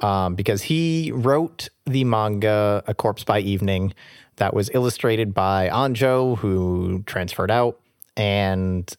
[0.00, 3.94] um, because he wrote the manga A Corpse by Evening
[4.38, 7.78] that was illustrated by Anjo, who transferred out,
[8.16, 8.92] and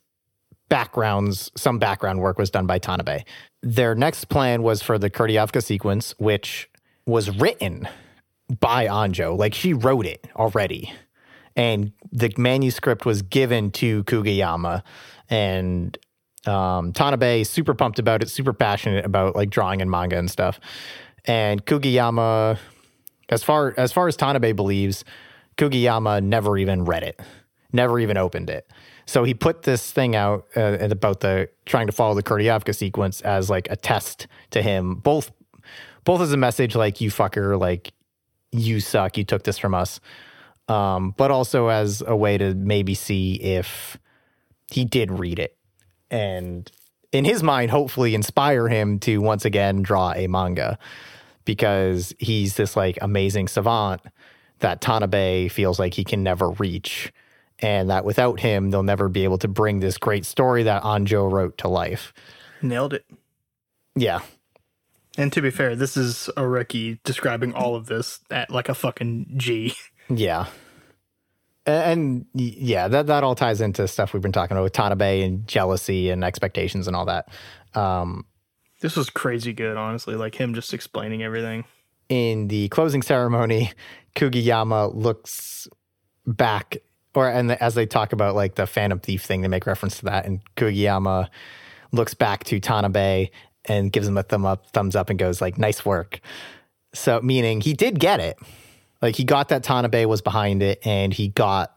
[0.69, 3.25] backgrounds, some background work was done by Tanabe.
[3.61, 6.69] Their next plan was for the Kudryavka sequence, which
[7.05, 7.85] was written
[8.61, 9.37] by Anjo.
[9.37, 10.93] Like she wrote it already.
[11.55, 14.83] And the manuscript was given to Kugayama.
[15.29, 15.97] And
[16.45, 20.59] um, Tanabe super pumped about it, super passionate about like drawing and manga and stuff.
[21.25, 22.57] And Kugayama,
[23.29, 25.03] as far as far as Tanabe believes,
[25.57, 27.19] Kugayama never even read it,
[27.73, 28.69] never even opened it.
[29.05, 33.21] So he put this thing out uh, about the trying to follow the Kudryavka sequence
[33.21, 35.31] as like a test to him, both
[36.03, 37.93] both as a message like you fucker, like
[38.51, 39.99] you suck, you took this from us,
[40.67, 43.97] um, but also as a way to maybe see if
[44.71, 45.57] he did read it
[46.09, 46.71] and
[47.11, 50.77] in his mind hopefully inspire him to once again draw a manga
[51.45, 54.01] because he's this like amazing savant
[54.59, 57.13] that Tanabe feels like he can never reach
[57.59, 61.31] and that without him they'll never be able to bring this great story that Anjo
[61.31, 62.13] wrote to life.
[62.61, 63.05] Nailed it.
[63.95, 64.21] Yeah.
[65.17, 69.33] And to be fair, this is Oreki describing all of this at like a fucking
[69.37, 69.73] G.
[70.09, 70.47] Yeah.
[71.65, 75.47] And yeah, that, that all ties into stuff we've been talking about with Tanabe and
[75.47, 77.29] jealousy and expectations and all that.
[77.73, 78.25] Um,
[78.81, 80.15] This was crazy good, honestly.
[80.15, 81.65] Like him just explaining everything.
[82.07, 83.71] in the closing ceremony,
[84.15, 85.67] Kugayama looks
[86.27, 86.77] back,
[87.15, 90.05] or and as they talk about like the Phantom Thief thing, they make reference to
[90.05, 91.29] that, and Kugayama
[91.91, 93.31] looks back to Tanabe
[93.65, 96.19] and gives him a thumb up, thumbs up, and goes like, "Nice work."
[96.93, 98.37] So meaning he did get it,
[99.05, 101.75] like he got that Tanabe was behind it, and he got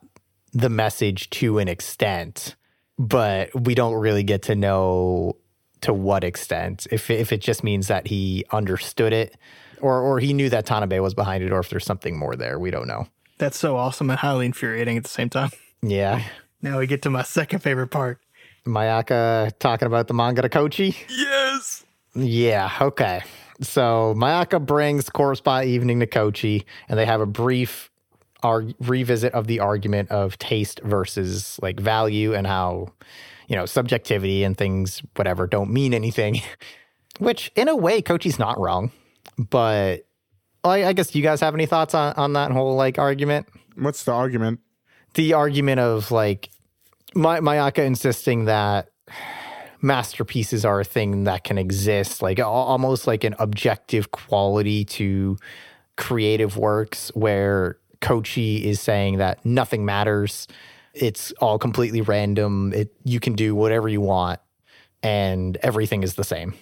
[0.55, 2.57] the message to an extent,
[2.99, 5.37] but we don't really get to know
[5.83, 6.87] to what extent.
[6.91, 9.37] If if it just means that he understood it,
[9.83, 12.59] or or he knew that Tanabe was behind it, or if there's something more there,
[12.59, 13.07] we don't know.
[13.37, 15.51] That's so awesome and highly infuriating at the same time.
[15.83, 16.23] Yeah,
[16.63, 18.21] Now we get to my second favorite part.
[18.67, 20.97] Mayaka talking about the manga to Kochi.
[21.11, 21.85] Yes.
[22.15, 23.23] Yeah, okay.
[23.61, 25.09] So Mayaka brings
[25.43, 27.91] by Evening to Kochi, and they have a brief
[28.43, 32.89] arg- revisit of the argument of taste versus like value and how,
[33.49, 36.41] you know, subjectivity and things, whatever, don't mean anything.
[37.19, 38.93] Which, in a way, Kochi's not wrong.
[39.37, 40.07] But
[40.63, 43.49] I, I guess you guys have any thoughts on, on that whole like argument?
[43.77, 44.61] What's the argument?
[45.15, 46.51] the argument of like
[47.15, 48.91] My- Mayaka insisting that
[49.81, 55.37] masterpieces are a thing that can exist, like almost like an objective quality to
[55.97, 60.47] creative works, where Kochi is saying that nothing matters.
[60.95, 62.73] It's all completely random.
[62.73, 64.41] It you can do whatever you want,
[65.03, 66.55] and everything is the same.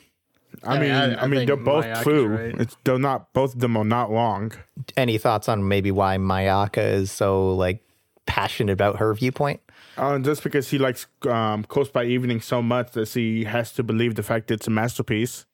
[0.62, 2.26] I I mean, mean, I, I- I mean, they're both Mayaka's true.
[2.28, 2.54] right.
[2.60, 4.52] It's they're not both of them are not wrong.
[4.96, 7.82] Any thoughts on maybe why Mayaka is so like
[8.26, 9.60] passionate about her viewpoint?
[9.96, 13.82] Uh, just because he likes um, Corpse by Evening so much that he has to
[13.82, 15.46] believe the fact it's a masterpiece.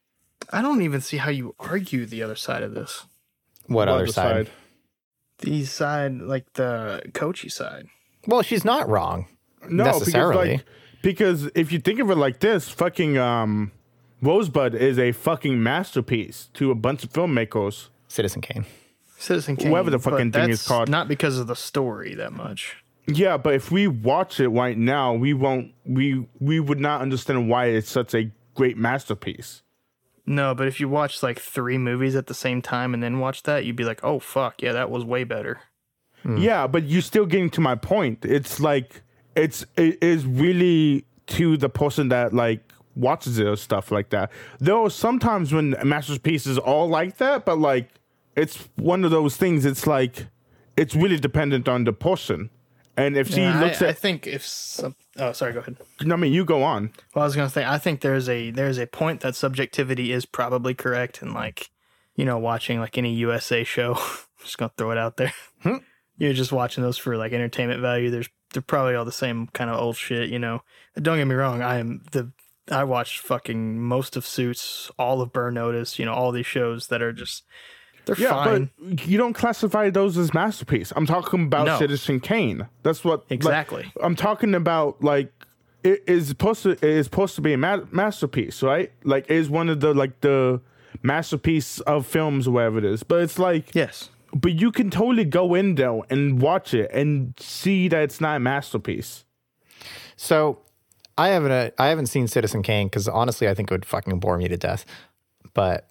[0.51, 3.05] I don't even see how you argue the other side of this.
[3.67, 4.51] What other Other side?
[5.39, 7.87] The side, like the Kochi side.
[8.27, 9.27] Well, she's not wrong.
[9.69, 10.63] No, necessarily.
[11.03, 13.73] because like because if you think of it like this, fucking um,
[14.23, 17.89] Rosebud is a fucking masterpiece to a bunch of filmmakers.
[18.09, 18.65] Citizen Kane.
[19.19, 19.69] Citizen Kane.
[19.69, 20.89] Whoever the but fucking thing is called.
[20.89, 22.82] Not because of the story that much.
[23.07, 27.49] Yeah, but if we watch it right now, we won't we we would not understand
[27.49, 29.63] why it's such a great masterpiece.
[30.25, 33.43] No, but if you watch like three movies at the same time and then watch
[33.43, 35.61] that, you'd be like, "Oh fuck, yeah, that was way better."
[36.23, 36.37] Hmm.
[36.37, 38.25] Yeah, but you're still getting to my point.
[38.25, 39.03] It's like
[39.35, 44.31] it's it is really to the person that like watches it or stuff like that.
[44.61, 47.89] There are sometimes when masterpiece is all like that, but like
[48.37, 49.65] it's one of those things.
[49.65, 50.27] It's like
[50.77, 52.51] it's really dependent on the person.
[52.97, 55.79] And if she Yeah, looks I, I think if some, oh, sorry, go ahead.
[56.03, 56.93] No, I mean, you go on.
[57.15, 60.27] Well, I was gonna say, I think there's a there's a point that subjectivity is
[60.27, 61.71] probably correct, and like,
[62.17, 63.95] you know, watching like any USA show,
[64.43, 65.33] just gonna throw it out there.
[65.63, 65.77] Hmm.
[66.19, 68.11] You're just watching those for like entertainment value.
[68.11, 70.63] There's they're probably all the same kind of old shit, you know.
[71.01, 72.33] Don't get me wrong, I am the
[72.71, 76.89] I watched fucking most of Suits, all of Burn Notice, you know, all these shows
[76.89, 77.45] that are just
[78.05, 78.71] they're Yeah, fine.
[78.81, 80.93] but you don't classify those as masterpiece.
[80.97, 81.79] I'm talking about No.
[81.79, 82.67] Citizen Kane.
[82.83, 83.93] That's what like, Exactly.
[84.03, 85.33] I'm talking about like
[85.85, 88.91] it is supposed to it is supposed to be a ma- masterpiece, right?
[89.05, 90.61] Like it is one of the like the
[91.03, 93.03] masterpiece of films, or whatever it is.
[93.03, 94.11] But it's like, yes.
[94.35, 98.37] but you can totally go in though and watch it and see that it's not
[98.37, 99.25] a masterpiece.
[100.17, 100.61] So
[101.19, 104.19] I haven't uh, I haven't seen Citizen Kane because honestly I think it would fucking
[104.21, 104.85] bore me to death.
[105.55, 105.91] But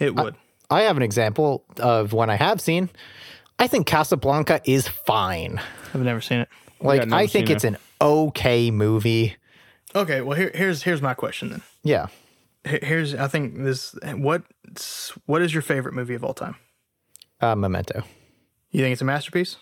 [0.00, 0.34] It would.
[0.34, 0.36] I
[0.80, 2.90] have an example of one I have seen.
[3.58, 5.60] I think Casablanca is fine.
[5.94, 6.48] I've never seen it.
[6.80, 7.68] Like never I think it's it.
[7.68, 9.36] an okay movie.
[9.94, 11.62] Okay, well here here's here's my question then.
[11.84, 12.06] Yeah.
[12.64, 14.42] Here's I think this what
[15.26, 16.56] what is your favorite movie of all time?
[17.40, 18.02] Uh, Memento.
[18.70, 19.56] You think it's a masterpiece?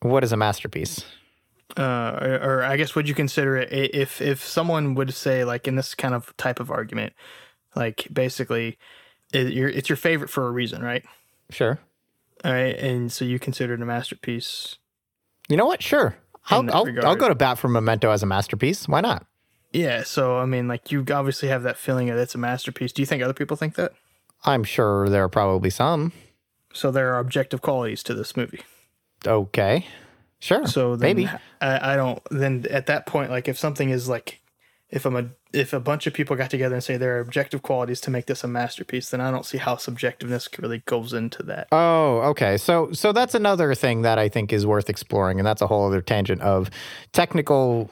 [0.00, 1.04] What is a masterpiece?
[1.76, 5.66] Uh, or, or I guess would you consider it if if someone would say like
[5.66, 7.14] in this kind of type of argument,
[7.74, 8.78] like basically,
[9.32, 11.04] it, it's your favorite for a reason, right?
[11.50, 11.78] Sure.
[12.44, 14.76] All right, and so you consider it a masterpiece.
[15.48, 15.82] You know what?
[15.82, 16.16] Sure.
[16.50, 17.06] I'll, I'll.
[17.06, 18.88] I'll go to bat for Memento as a masterpiece.
[18.88, 19.26] Why not?
[19.72, 22.92] Yeah, so I mean, like you obviously have that feeling that it's a masterpiece.
[22.92, 23.92] Do you think other people think that?
[24.44, 26.12] I'm sure there are probably some.
[26.72, 28.62] So there are objective qualities to this movie.
[29.26, 29.86] Okay.
[30.40, 30.66] Sure.
[30.66, 31.30] So then maybe.
[31.60, 32.20] I, I don't.
[32.30, 34.40] Then at that point, like if something is like,
[34.90, 37.62] if I'm a if a bunch of people got together and say there are objective
[37.62, 41.42] qualities to make this a masterpiece, then I don't see how subjectiveness really goes into
[41.44, 41.68] that.
[41.72, 42.56] Oh, okay.
[42.56, 45.86] So so that's another thing that I think is worth exploring, and that's a whole
[45.86, 46.70] other tangent of
[47.12, 47.90] technical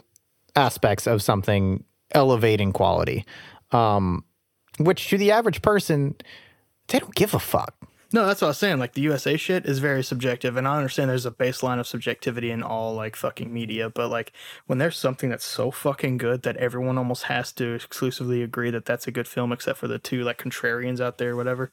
[0.57, 3.25] aspects of something elevating quality,
[3.73, 4.25] um,
[4.79, 6.17] which to the average person,
[6.89, 7.75] they don't give a fuck.
[8.13, 8.79] No, that's what I was saying.
[8.79, 12.51] Like the USA shit is very subjective, and I understand there's a baseline of subjectivity
[12.51, 14.33] in all like fucking media, but like
[14.67, 18.85] when there's something that's so fucking good that everyone almost has to exclusively agree that
[18.85, 21.71] that's a good film, except for the two like contrarians out there, or whatever.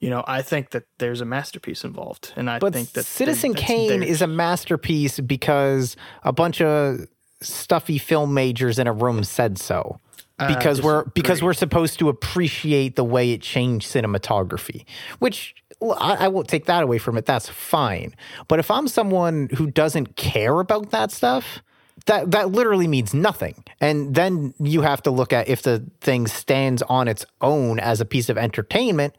[0.00, 3.54] You know, I think that there's a masterpiece involved, and I But think that Citizen
[3.54, 7.06] Kane is a masterpiece because a bunch of
[7.40, 10.00] stuffy film majors in a room said so.
[10.38, 11.46] Because we're because disagree.
[11.46, 14.84] we're supposed to appreciate the way it changed cinematography,
[15.18, 17.24] which I, I won't take that away from it.
[17.24, 18.14] That's fine.
[18.46, 21.62] But if I'm someone who doesn't care about that stuff,
[22.04, 23.64] that that literally means nothing.
[23.80, 28.02] And then you have to look at if the thing stands on its own as
[28.02, 29.16] a piece of entertainment,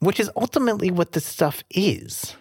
[0.00, 2.36] which is ultimately what this stuff is.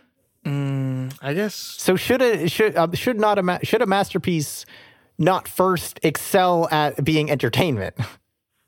[0.45, 4.65] I guess So should a should uh, should not a ma- should a masterpiece
[5.17, 7.95] not first excel at being entertainment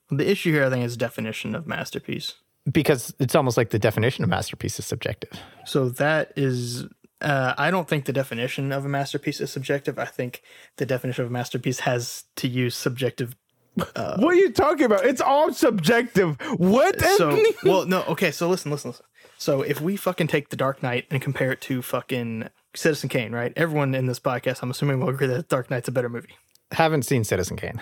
[0.09, 2.35] the issue here, I think, is definition of masterpiece.
[2.71, 5.31] because it's almost like the definition of masterpiece is subjective.
[5.65, 6.85] So that is,
[7.21, 9.97] uh, I don't think the definition of a masterpiece is subjective.
[9.97, 10.41] I think
[10.75, 13.35] the definition of a masterpiece has to use subjective.
[13.75, 15.05] what are you talking about?
[15.05, 16.37] It's all subjective.
[16.57, 16.99] What?
[16.99, 18.31] So, well, no, okay.
[18.31, 19.05] So listen, listen, listen.
[19.37, 23.31] So if we fucking take The Dark Knight and compare it to fucking Citizen Kane,
[23.31, 23.53] right?
[23.55, 26.35] Everyone in this podcast, I'm assuming, will agree that Dark Knight's a better movie.
[26.71, 27.81] Haven't seen Citizen Kane,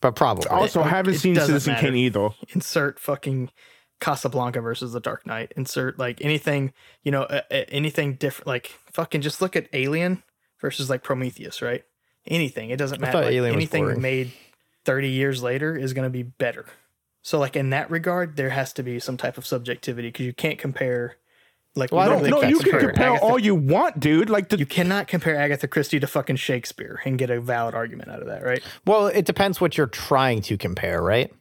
[0.00, 0.46] but probably.
[0.48, 1.86] also, I haven't it seen Citizen matter.
[1.86, 2.30] Kane either.
[2.54, 3.50] insert fucking
[4.00, 5.52] Casablanca versus The Dark Knight.
[5.56, 8.46] Insert like anything, you know, uh, uh, anything different.
[8.46, 10.22] Like fucking just look at Alien
[10.60, 11.84] versus like Prometheus, right?
[12.26, 12.70] Anything.
[12.70, 13.12] It doesn't matter.
[13.12, 14.02] thought Like, Alien anything boring.
[14.02, 14.32] made
[14.84, 16.66] 30 years later is going to be better.
[17.22, 20.32] So like in that regard, there has to be some type of subjectivity because you
[20.32, 21.16] can't compare.
[21.74, 24.28] Like Well, I don't literally think No, you can compare Agatha- all you want, dude.
[24.28, 28.10] Like the You cannot compare Agatha Christie to fucking Shakespeare and get a valid argument
[28.10, 28.62] out of that, right?
[28.86, 31.32] Well, it depends what you're trying to compare, right?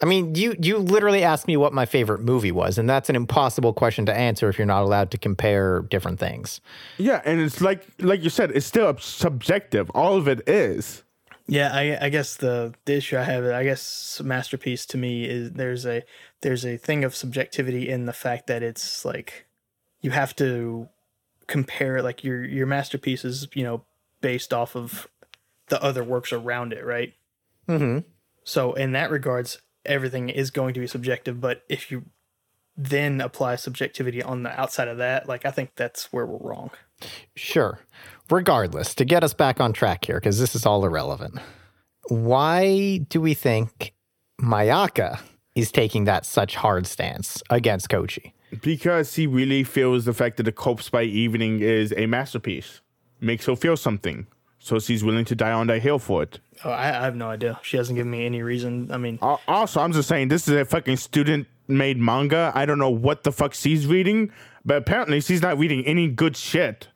[0.00, 3.16] I mean, you you literally asked me what my favorite movie was, and that's an
[3.16, 6.60] impossible question to answer if you're not allowed to compare different things.
[6.98, 9.90] yeah, and it's like like you said, it's still subjective.
[9.94, 11.02] All of it is.
[11.50, 15.52] Yeah, I, I guess the, the issue I have, I guess masterpiece to me is
[15.52, 16.04] there's a
[16.42, 19.46] there's a thing of subjectivity in the fact that it's like
[20.00, 20.88] you have to
[21.46, 23.82] compare like your your masterpiece is you know
[24.20, 25.08] based off of
[25.68, 27.14] the other works around it, right?
[27.68, 27.98] Mm-hmm.
[28.44, 32.04] So in that regards, everything is going to be subjective, but if you
[32.76, 36.70] then apply subjectivity on the outside of that, like I think that's where we're wrong.
[37.34, 37.80] Sure.
[38.30, 41.38] Regardless, to get us back on track here, because this is all irrelevant,
[42.08, 43.94] why do we think
[44.40, 45.20] Mayaka
[45.54, 48.34] is taking that such hard stance against Kochi?
[48.62, 52.80] Because he really feels the fact that the corpse by evening is a masterpiece.
[53.20, 54.26] Makes her feel something.
[54.58, 56.40] So she's willing to die on that hill for it.
[56.64, 57.60] Oh, I, I have no idea.
[57.62, 58.90] She hasn't given me any reason.
[58.90, 62.50] I mean, Al- Also, I'm just saying this is a fucking student made manga.
[62.54, 64.32] I don't know what the fuck she's reading,
[64.64, 66.88] but apparently she's not reading any good shit.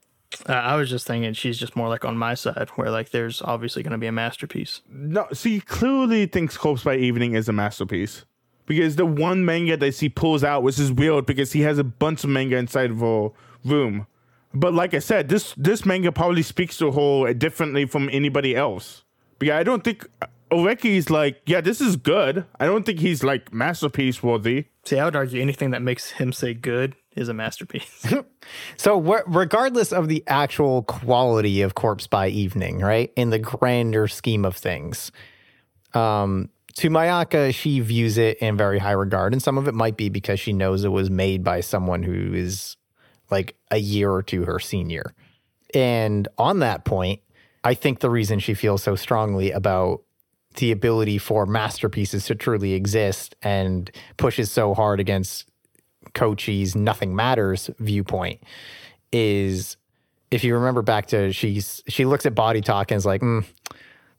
[0.47, 3.43] I I was just thinking she's just more like on my side, where like there's
[3.43, 4.81] obviously going to be a masterpiece.
[4.91, 8.25] No, she clearly thinks Corpse by Evening is a masterpiece.
[8.67, 11.85] Because the one manga that she pulls out, which is weird because he has a
[11.85, 13.31] bunch of manga inside of her
[13.65, 14.07] room.
[14.55, 19.05] But like I said, this this manga probably speaks to her differently from anybody else.
[19.39, 20.07] Because I don't think
[20.53, 22.45] Oreki is like, yeah, this is good.
[22.61, 24.67] I don't think he's like masterpiece worthy.
[24.85, 28.13] See, I would argue anything that makes him say good is a masterpiece.
[28.77, 34.09] So, wh- regardless of the actual quality of Corpse by Evening, right, in the grander
[34.09, 35.13] scheme of things,
[35.95, 39.33] um, to Mayaka, she views it in very high regard.
[39.33, 42.35] And some of it might be because she knows it was made by someone who
[42.35, 42.77] is
[43.31, 45.13] like a year or two her senior.
[45.75, 47.21] And on that point,
[47.65, 50.03] I think the reason she feels so strongly about
[50.57, 55.49] the ability for masterpieces to truly exist and pushes so hard against
[56.15, 58.43] Kochi's nothing matters viewpoint
[59.13, 59.77] is
[60.31, 63.45] if you remember back to she's she looks at body talk and is like, mm,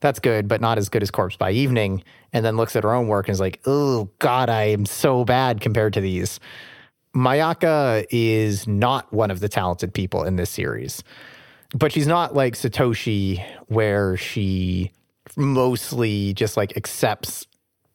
[0.03, 2.93] that's good, but not as good as Corpse by Evening, and then looks at her
[2.93, 6.39] own work and is like, oh God, I am so bad compared to these.
[7.15, 11.03] Mayaka is not one of the talented people in this series,
[11.73, 14.91] but she's not like Satoshi, where she
[15.35, 17.47] mostly just like accepts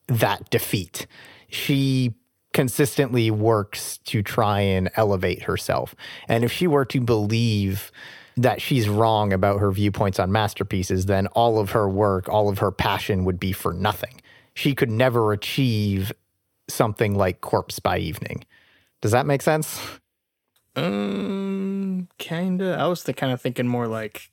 [0.06, 1.06] that defeat.
[1.48, 2.14] She
[2.54, 5.94] consistently works to try and elevate herself.
[6.28, 7.92] And if she were to believe
[8.38, 12.58] that she's wrong about her viewpoints on masterpieces, then all of her work, all of
[12.58, 14.20] her passion would be for nothing.
[14.54, 16.12] She could never achieve
[16.68, 18.44] something like Corpse by Evening.
[19.00, 19.80] Does that make sense?
[20.76, 22.76] um, kinda.
[22.78, 24.30] I was kind of thinking more like,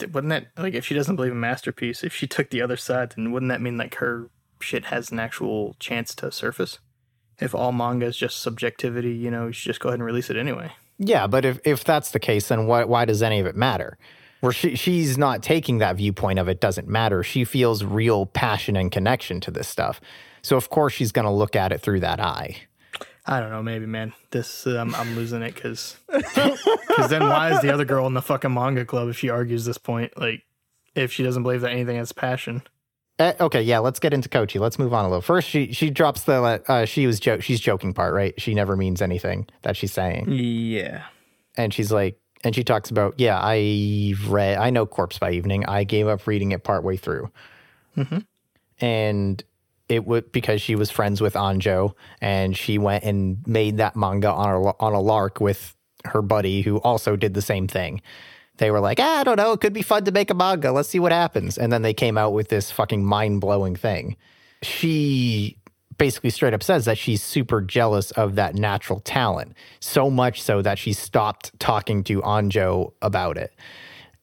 [0.00, 3.14] wouldn't that like if she doesn't believe in masterpiece, if she took the other side,
[3.16, 6.78] then wouldn't that mean like her shit has an actual chance to surface?
[7.38, 10.30] If all manga is just subjectivity, you know, you should just go ahead and release
[10.30, 10.72] it anyway.
[11.02, 13.96] Yeah, but if, if that's the case, then why, why does any of it matter?
[14.40, 17.22] Where she, she's not taking that viewpoint of it doesn't matter.
[17.22, 19.98] She feels real passion and connection to this stuff.
[20.42, 22.58] So, of course, she's going to look at it through that eye.
[23.24, 24.12] I don't know, maybe man.
[24.30, 28.52] This um, I'm losing it because then why is the other girl in the fucking
[28.52, 30.18] manga club if she argues this point?
[30.18, 30.42] Like,
[30.94, 32.62] if she doesn't believe that anything has passion.
[33.20, 34.58] Uh, okay, yeah, let's get into Kochi.
[34.58, 35.20] Let's move on a little.
[35.20, 38.32] First, she she drops the uh, she was jo- she's joking part, right?
[38.40, 41.04] She never means anything that she's saying, Yeah.
[41.56, 45.66] and she's like, and she talks about, yeah, I read, I know Corpse by Evening.
[45.66, 47.30] I gave up reading it partway through,
[48.80, 49.42] and
[49.88, 54.30] it would because she was friends with Anjo, and she went and made that manga
[54.30, 55.76] on a on a lark with
[56.06, 58.00] her buddy who also did the same thing.
[58.60, 60.70] They were like, ah, I don't know, it could be fun to make a manga.
[60.70, 61.56] Let's see what happens.
[61.56, 64.16] And then they came out with this fucking mind blowing thing.
[64.62, 65.56] She
[65.96, 70.60] basically straight up says that she's super jealous of that natural talent, so much so
[70.60, 73.54] that she stopped talking to Anjo about it.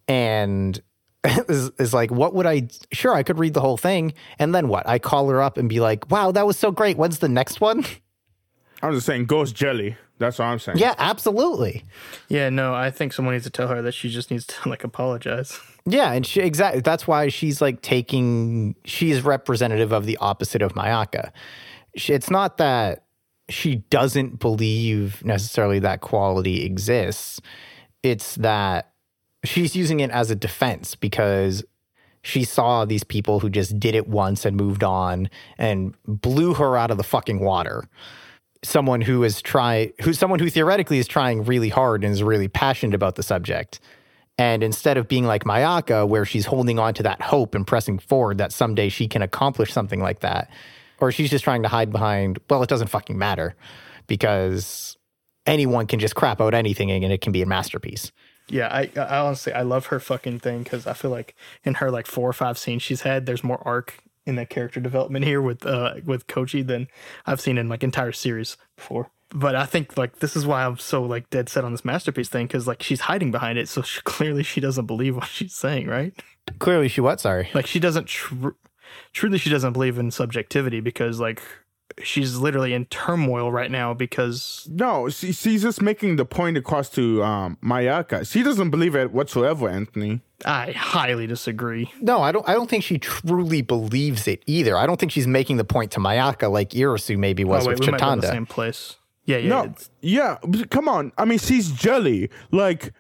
[0.08, 0.80] And
[1.50, 2.68] is, is like, what would I?
[2.92, 4.88] Sure, I could read the whole thing, and then what?
[4.88, 6.96] I call her up and be like, "Wow, that was so great.
[6.96, 7.84] When's the next one?"
[8.84, 9.98] I'm just saying, ghost jelly.
[10.20, 10.80] That's what I'm saying.
[10.80, 11.84] yeah, absolutely.
[12.28, 14.84] Yeah, no, I think someone needs to tell her that she just needs to like
[14.84, 15.60] apologize.
[15.86, 20.74] Yeah, and she exactly that's why she's like taking she's representative of the opposite of
[20.74, 21.32] Mayaka.
[21.96, 23.06] She, it's not that
[23.50, 27.40] she doesn't believe necessarily that quality exists.
[28.04, 28.92] It's that
[29.44, 31.64] she's using it as a defense because
[32.22, 36.76] she saw these people who just did it once and moved on and blew her
[36.76, 37.88] out of the fucking water.
[38.64, 42.48] Someone who is try who's someone who theoretically is trying really hard and is really
[42.48, 43.80] passionate about the subject.
[44.38, 47.98] And instead of being like Mayaka, where she's holding on to that hope and pressing
[47.98, 50.50] forward that someday she can accomplish something like that,
[51.00, 53.56] or she's just trying to hide behind, well, it doesn't fucking matter
[54.06, 54.96] because
[55.48, 58.12] anyone can just crap out anything and it can be a masterpiece.
[58.50, 61.92] Yeah, I, I honestly I love her fucking thing because I feel like in her
[61.92, 65.42] like four or five scenes she's had, there's more arc in that character development here
[65.42, 66.88] with uh with Kochi than
[67.26, 69.10] I've seen in like entire series before.
[69.30, 72.30] But I think like this is why I'm so like dead set on this masterpiece
[72.30, 75.56] thing because like she's hiding behind it, so she, clearly she doesn't believe what she's
[75.56, 76.14] saying, right?
[76.60, 77.20] Clearly, she what?
[77.20, 77.50] Sorry.
[77.54, 78.08] Like she doesn't.
[78.08, 78.50] Tr-
[79.14, 81.42] truly she doesn't believe in subjectivity because like
[82.04, 86.90] she's literally in turmoil right now because No, she, she's just making the point across
[86.92, 88.30] to um, Mayaka.
[88.30, 90.22] She doesn't believe it whatsoever, Anthony.
[90.46, 91.92] I highly disagree.
[92.00, 92.48] No, I don't.
[92.48, 94.78] I don't think she truly believes it either.
[94.78, 97.80] I don't think she's making the point to Mayaka like Irisu maybe was oh wait,
[97.80, 98.32] with we might be in the Chitanda.
[98.32, 98.98] same place.
[99.26, 99.50] Yeah, yeah.
[99.50, 100.38] No, yeah,
[100.70, 101.12] come on.
[101.18, 102.30] I mean, she's jelly.
[102.52, 102.94] Like,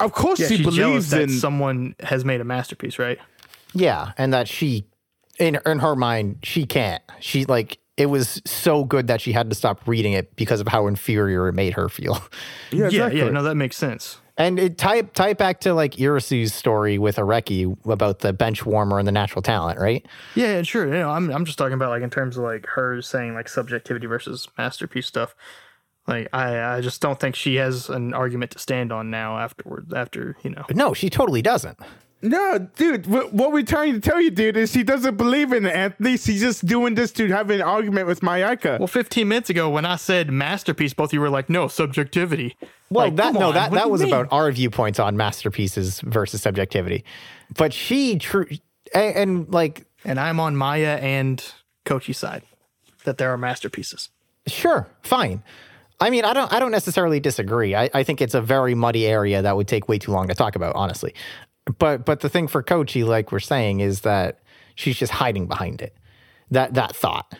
[0.00, 1.28] of course yeah, she she's believes that in.
[1.30, 3.18] someone has made a masterpiece, right?
[3.74, 4.86] Yeah, and that she,
[5.38, 7.02] in in her mind, she can't.
[7.20, 10.68] She like it was so good that she had to stop reading it because of
[10.68, 12.22] how inferior it made her feel.
[12.70, 13.18] yeah, exactly.
[13.18, 13.30] Yeah, yeah.
[13.30, 14.18] No, that makes sense.
[14.36, 18.64] And it tie tie it back to like Irisu's story with Oreki about the bench
[18.64, 20.06] warmer and the natural talent, right?
[20.36, 20.86] Yeah, yeah, sure.
[20.86, 23.48] You know, I'm I'm just talking about like in terms of like her saying like
[23.48, 25.34] subjectivity versus masterpiece stuff.
[26.06, 29.92] Like I I just don't think she has an argument to stand on now afterwards
[29.92, 30.64] after, you know.
[30.72, 31.76] No, she totally doesn't.
[32.20, 35.74] No, dude, what we're trying to tell you, dude, is he doesn't believe in it,
[35.74, 36.10] Anthony.
[36.10, 38.78] He's just doing this to have an argument with Mayaka.
[38.80, 42.56] Well, 15 minutes ago when I said masterpiece, both of you were like, "No, subjectivity."
[42.90, 44.10] Well, Like, that no, on, that that was mean?
[44.12, 47.04] about our viewpoints on masterpieces versus subjectivity.
[47.56, 48.46] But she true
[48.92, 51.40] and, and like And I'm on Maya and
[51.84, 52.42] Kochi's side
[53.04, 54.08] that there are masterpieces.
[54.48, 55.42] Sure, fine.
[56.00, 57.74] I mean, I don't I don't necessarily disagree.
[57.74, 60.34] I, I think it's a very muddy area that would take way too long to
[60.34, 61.12] talk about, honestly.
[61.78, 64.38] But but the thing for Kochi, like we're saying, is that
[64.74, 65.94] she's just hiding behind it.
[66.50, 67.34] That that thought.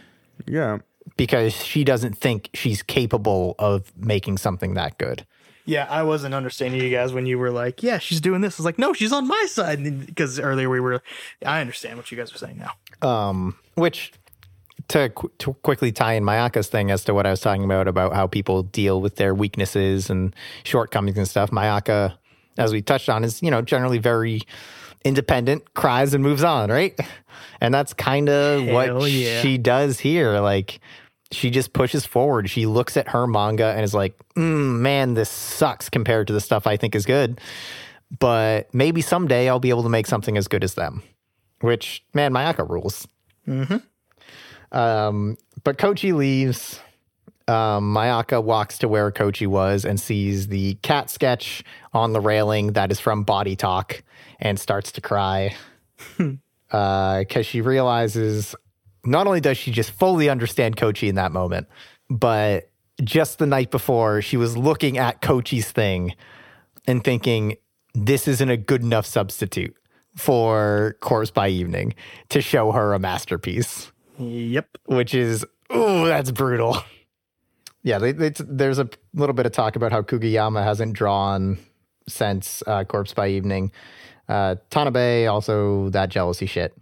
[0.47, 0.79] yeah.
[1.17, 5.25] Because she doesn't think she's capable of making something that good.
[5.65, 8.63] Yeah, I wasn't understanding you guys when you were like, "Yeah, she's doing this." I
[8.63, 11.03] was like, "No, she's on my side." Because earlier we were,
[11.45, 13.09] I understand what you guys are saying now.
[13.09, 14.13] Um, which
[14.89, 17.89] to, qu- to quickly tie in Mayaka's thing as to what I was talking about
[17.89, 20.35] about how people deal with their weaknesses and
[20.65, 21.51] shortcomings and stuff.
[21.51, 22.15] Mayaka,
[22.59, 24.43] as we touched on, is you know generally very
[25.05, 26.99] independent, cries and moves on, right?
[27.61, 29.41] And that's kind of what yeah.
[29.41, 30.39] she does here.
[30.41, 30.81] Like
[31.31, 32.49] she just pushes forward.
[32.49, 36.41] She looks at her manga and is like, mm, "Man, this sucks compared to the
[36.41, 37.41] stuff I think is good."
[38.19, 41.03] But maybe someday I'll be able to make something as good as them.
[41.61, 43.07] Which, man, Mayaka rules.
[44.73, 46.81] Um, but Kochi leaves.
[47.49, 51.65] Um, Mayaka walks to where Kochi was and sees the cat sketch
[51.95, 54.03] on the railing that is from Body Talk
[54.39, 55.57] and starts to cry
[56.19, 58.55] because she realizes
[59.05, 61.69] not only does she just fully understand Kochi in that moment,
[62.11, 62.71] but
[63.03, 66.15] just the night before, she was looking at Kochi's thing
[66.87, 67.57] and thinking,
[67.95, 69.75] this isn't a good enough substitute
[70.17, 71.95] for Corpse by Evening
[72.29, 74.79] to show her a masterpiece Yep.
[74.87, 76.77] which is oh, that's brutal.
[77.89, 81.57] Yeah, they, they, there's a little bit of talk about how Kugayama hasn't drawn
[82.07, 83.73] since uh, Corpse by Evening.
[84.29, 86.77] Uh, Tanabe also that jealousy shit,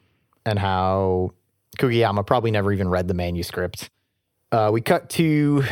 [0.45, 1.31] and how
[1.79, 3.89] Kugayama probably never even read the manuscript.
[4.51, 5.63] Uh, we cut to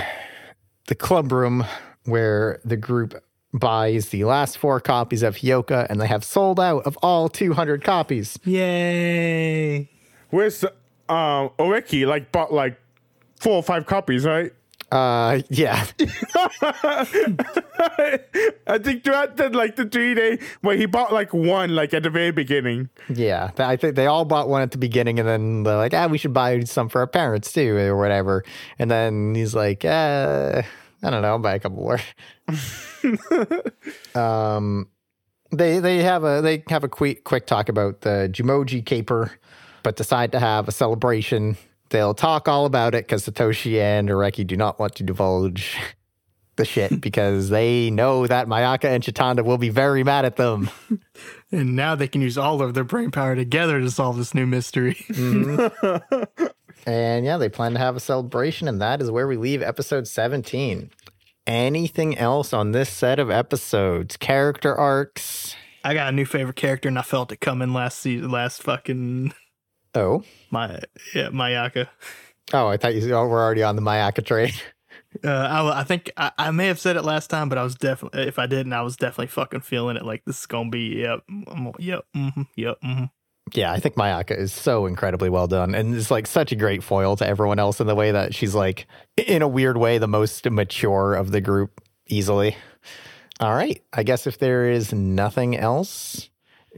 [0.87, 1.65] the club room
[2.05, 3.21] where the group
[3.53, 7.83] buys the last four copies of Hyoka, and they have sold out of all 200
[7.83, 8.39] copies.
[8.45, 9.91] Yay.
[10.31, 10.69] Where's the,
[11.13, 12.79] um, Oreki, like, bought like
[13.41, 14.53] four or five copies, right?
[14.93, 15.87] Uh, yeah,
[18.67, 22.05] I think throughout the, like, the three day, where he bought like one, like, at
[22.05, 22.91] the very beginning.
[23.09, 26.07] Yeah, I think they all bought one at the beginning, and then they're like, "Ah,
[26.07, 28.45] we should buy some for our parents too, or whatever."
[28.79, 30.63] And then he's like, uh,
[31.03, 32.01] "I don't know, I'll buy a couple more."
[34.21, 34.89] um,
[35.51, 39.33] they they have a they have a quick quick talk about the Jumoji caper,
[39.83, 41.57] but decide to have a celebration.
[41.95, 45.77] They'll talk all about it because Satoshi and Oreki do not want to divulge
[46.57, 50.71] the shit because they know that Mayaka and Chitanda will be very mad at them.
[51.53, 54.45] And now they can use all of their brain power together to solve this new
[54.45, 54.95] mystery.
[55.09, 56.45] Mm-hmm.
[56.87, 60.09] And yeah, they plan to have a celebration, and that is where we leave episode
[60.09, 60.91] 17.
[61.47, 64.17] Anything else on this set of episodes?
[64.17, 65.55] Character arcs?
[65.85, 69.33] I got a new favorite character, and I felt it coming last season, last fucking
[69.95, 70.23] Oh.
[70.51, 70.81] my
[71.15, 71.89] yeah Mayaka.
[72.53, 74.53] Oh, I thought you oh, were already on the Mayaka train.
[75.23, 77.77] Uh, I, I think I, I may have said it last time, but I was
[77.77, 80.05] definitely if I didn't, I was definitely fucking feeling it.
[80.05, 81.21] Like this is gonna be yep,
[81.79, 82.79] yep, mm-hmm, yep.
[82.85, 83.05] Mm-hmm.
[83.53, 85.75] yeah, I think Mayaka is so incredibly well done.
[85.75, 88.57] And it's like such a great foil to everyone else in the way that she's
[88.57, 92.57] like, in a weird way, the most mature of the group easily.
[93.41, 93.83] All right.
[93.93, 96.29] I guess if there is nothing else,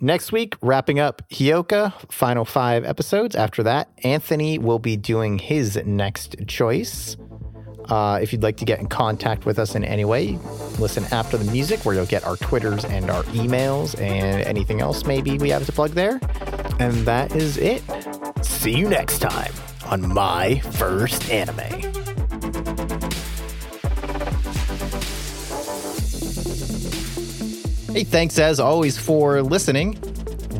[0.00, 3.34] next week, wrapping up Hyoka, final five episodes.
[3.36, 7.16] After that, Anthony will be doing his next choice.
[7.88, 10.38] Uh, if you'd like to get in contact with us in any way,
[10.78, 15.04] listen after the music, where you'll get our Twitters and our emails and anything else
[15.04, 16.18] maybe we have to plug there.
[16.80, 17.82] And that is it.
[18.42, 19.52] See you next time
[19.86, 23.15] on My First Anime.
[27.96, 29.98] Hey, thanks as always for listening.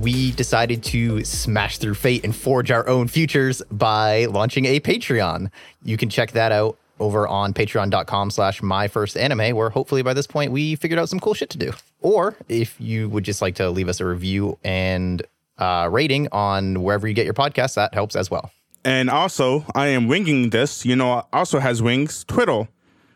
[0.01, 5.51] We decided to smash through fate and forge our own futures by launching a Patreon.
[5.85, 10.15] You can check that out over on patreon.com slash my first anime, where hopefully by
[10.15, 11.75] this point we figured out some cool shit to do.
[12.01, 15.23] Or if you would just like to leave us a review and
[15.59, 18.51] uh, rating on wherever you get your podcasts, that helps as well.
[18.83, 20.87] And also, I am winging this.
[20.87, 22.25] You know, also has wings.
[22.25, 22.69] Twiddle.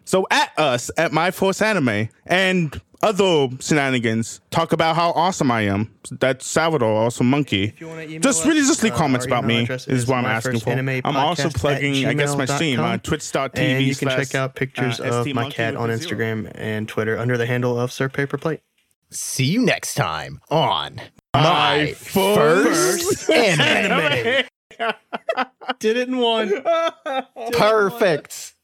[0.04, 4.40] So at us at My first Anime and other shenanigans.
[4.50, 5.94] Talk about how awesome I am.
[6.10, 7.74] That's Salvador, also monkey.
[7.78, 9.64] you wanna email Just really just leave uh, comments our about me.
[9.64, 10.70] Is is what I'm asking for.
[10.70, 12.84] I'm also plugging, I guess, my stream gmail.com.
[12.92, 13.58] on twitch.tv.
[13.58, 15.96] And you can slash, check out pictures uh, of ST my Monkey cat on a
[15.96, 16.18] zero.
[16.18, 18.60] Instagram and Twitter under the handle of Sir Paper Plate.
[19.10, 21.00] See you next time on
[21.34, 24.44] My My First First Anime.
[25.78, 26.64] Did it in one.
[27.52, 28.54] Perfect.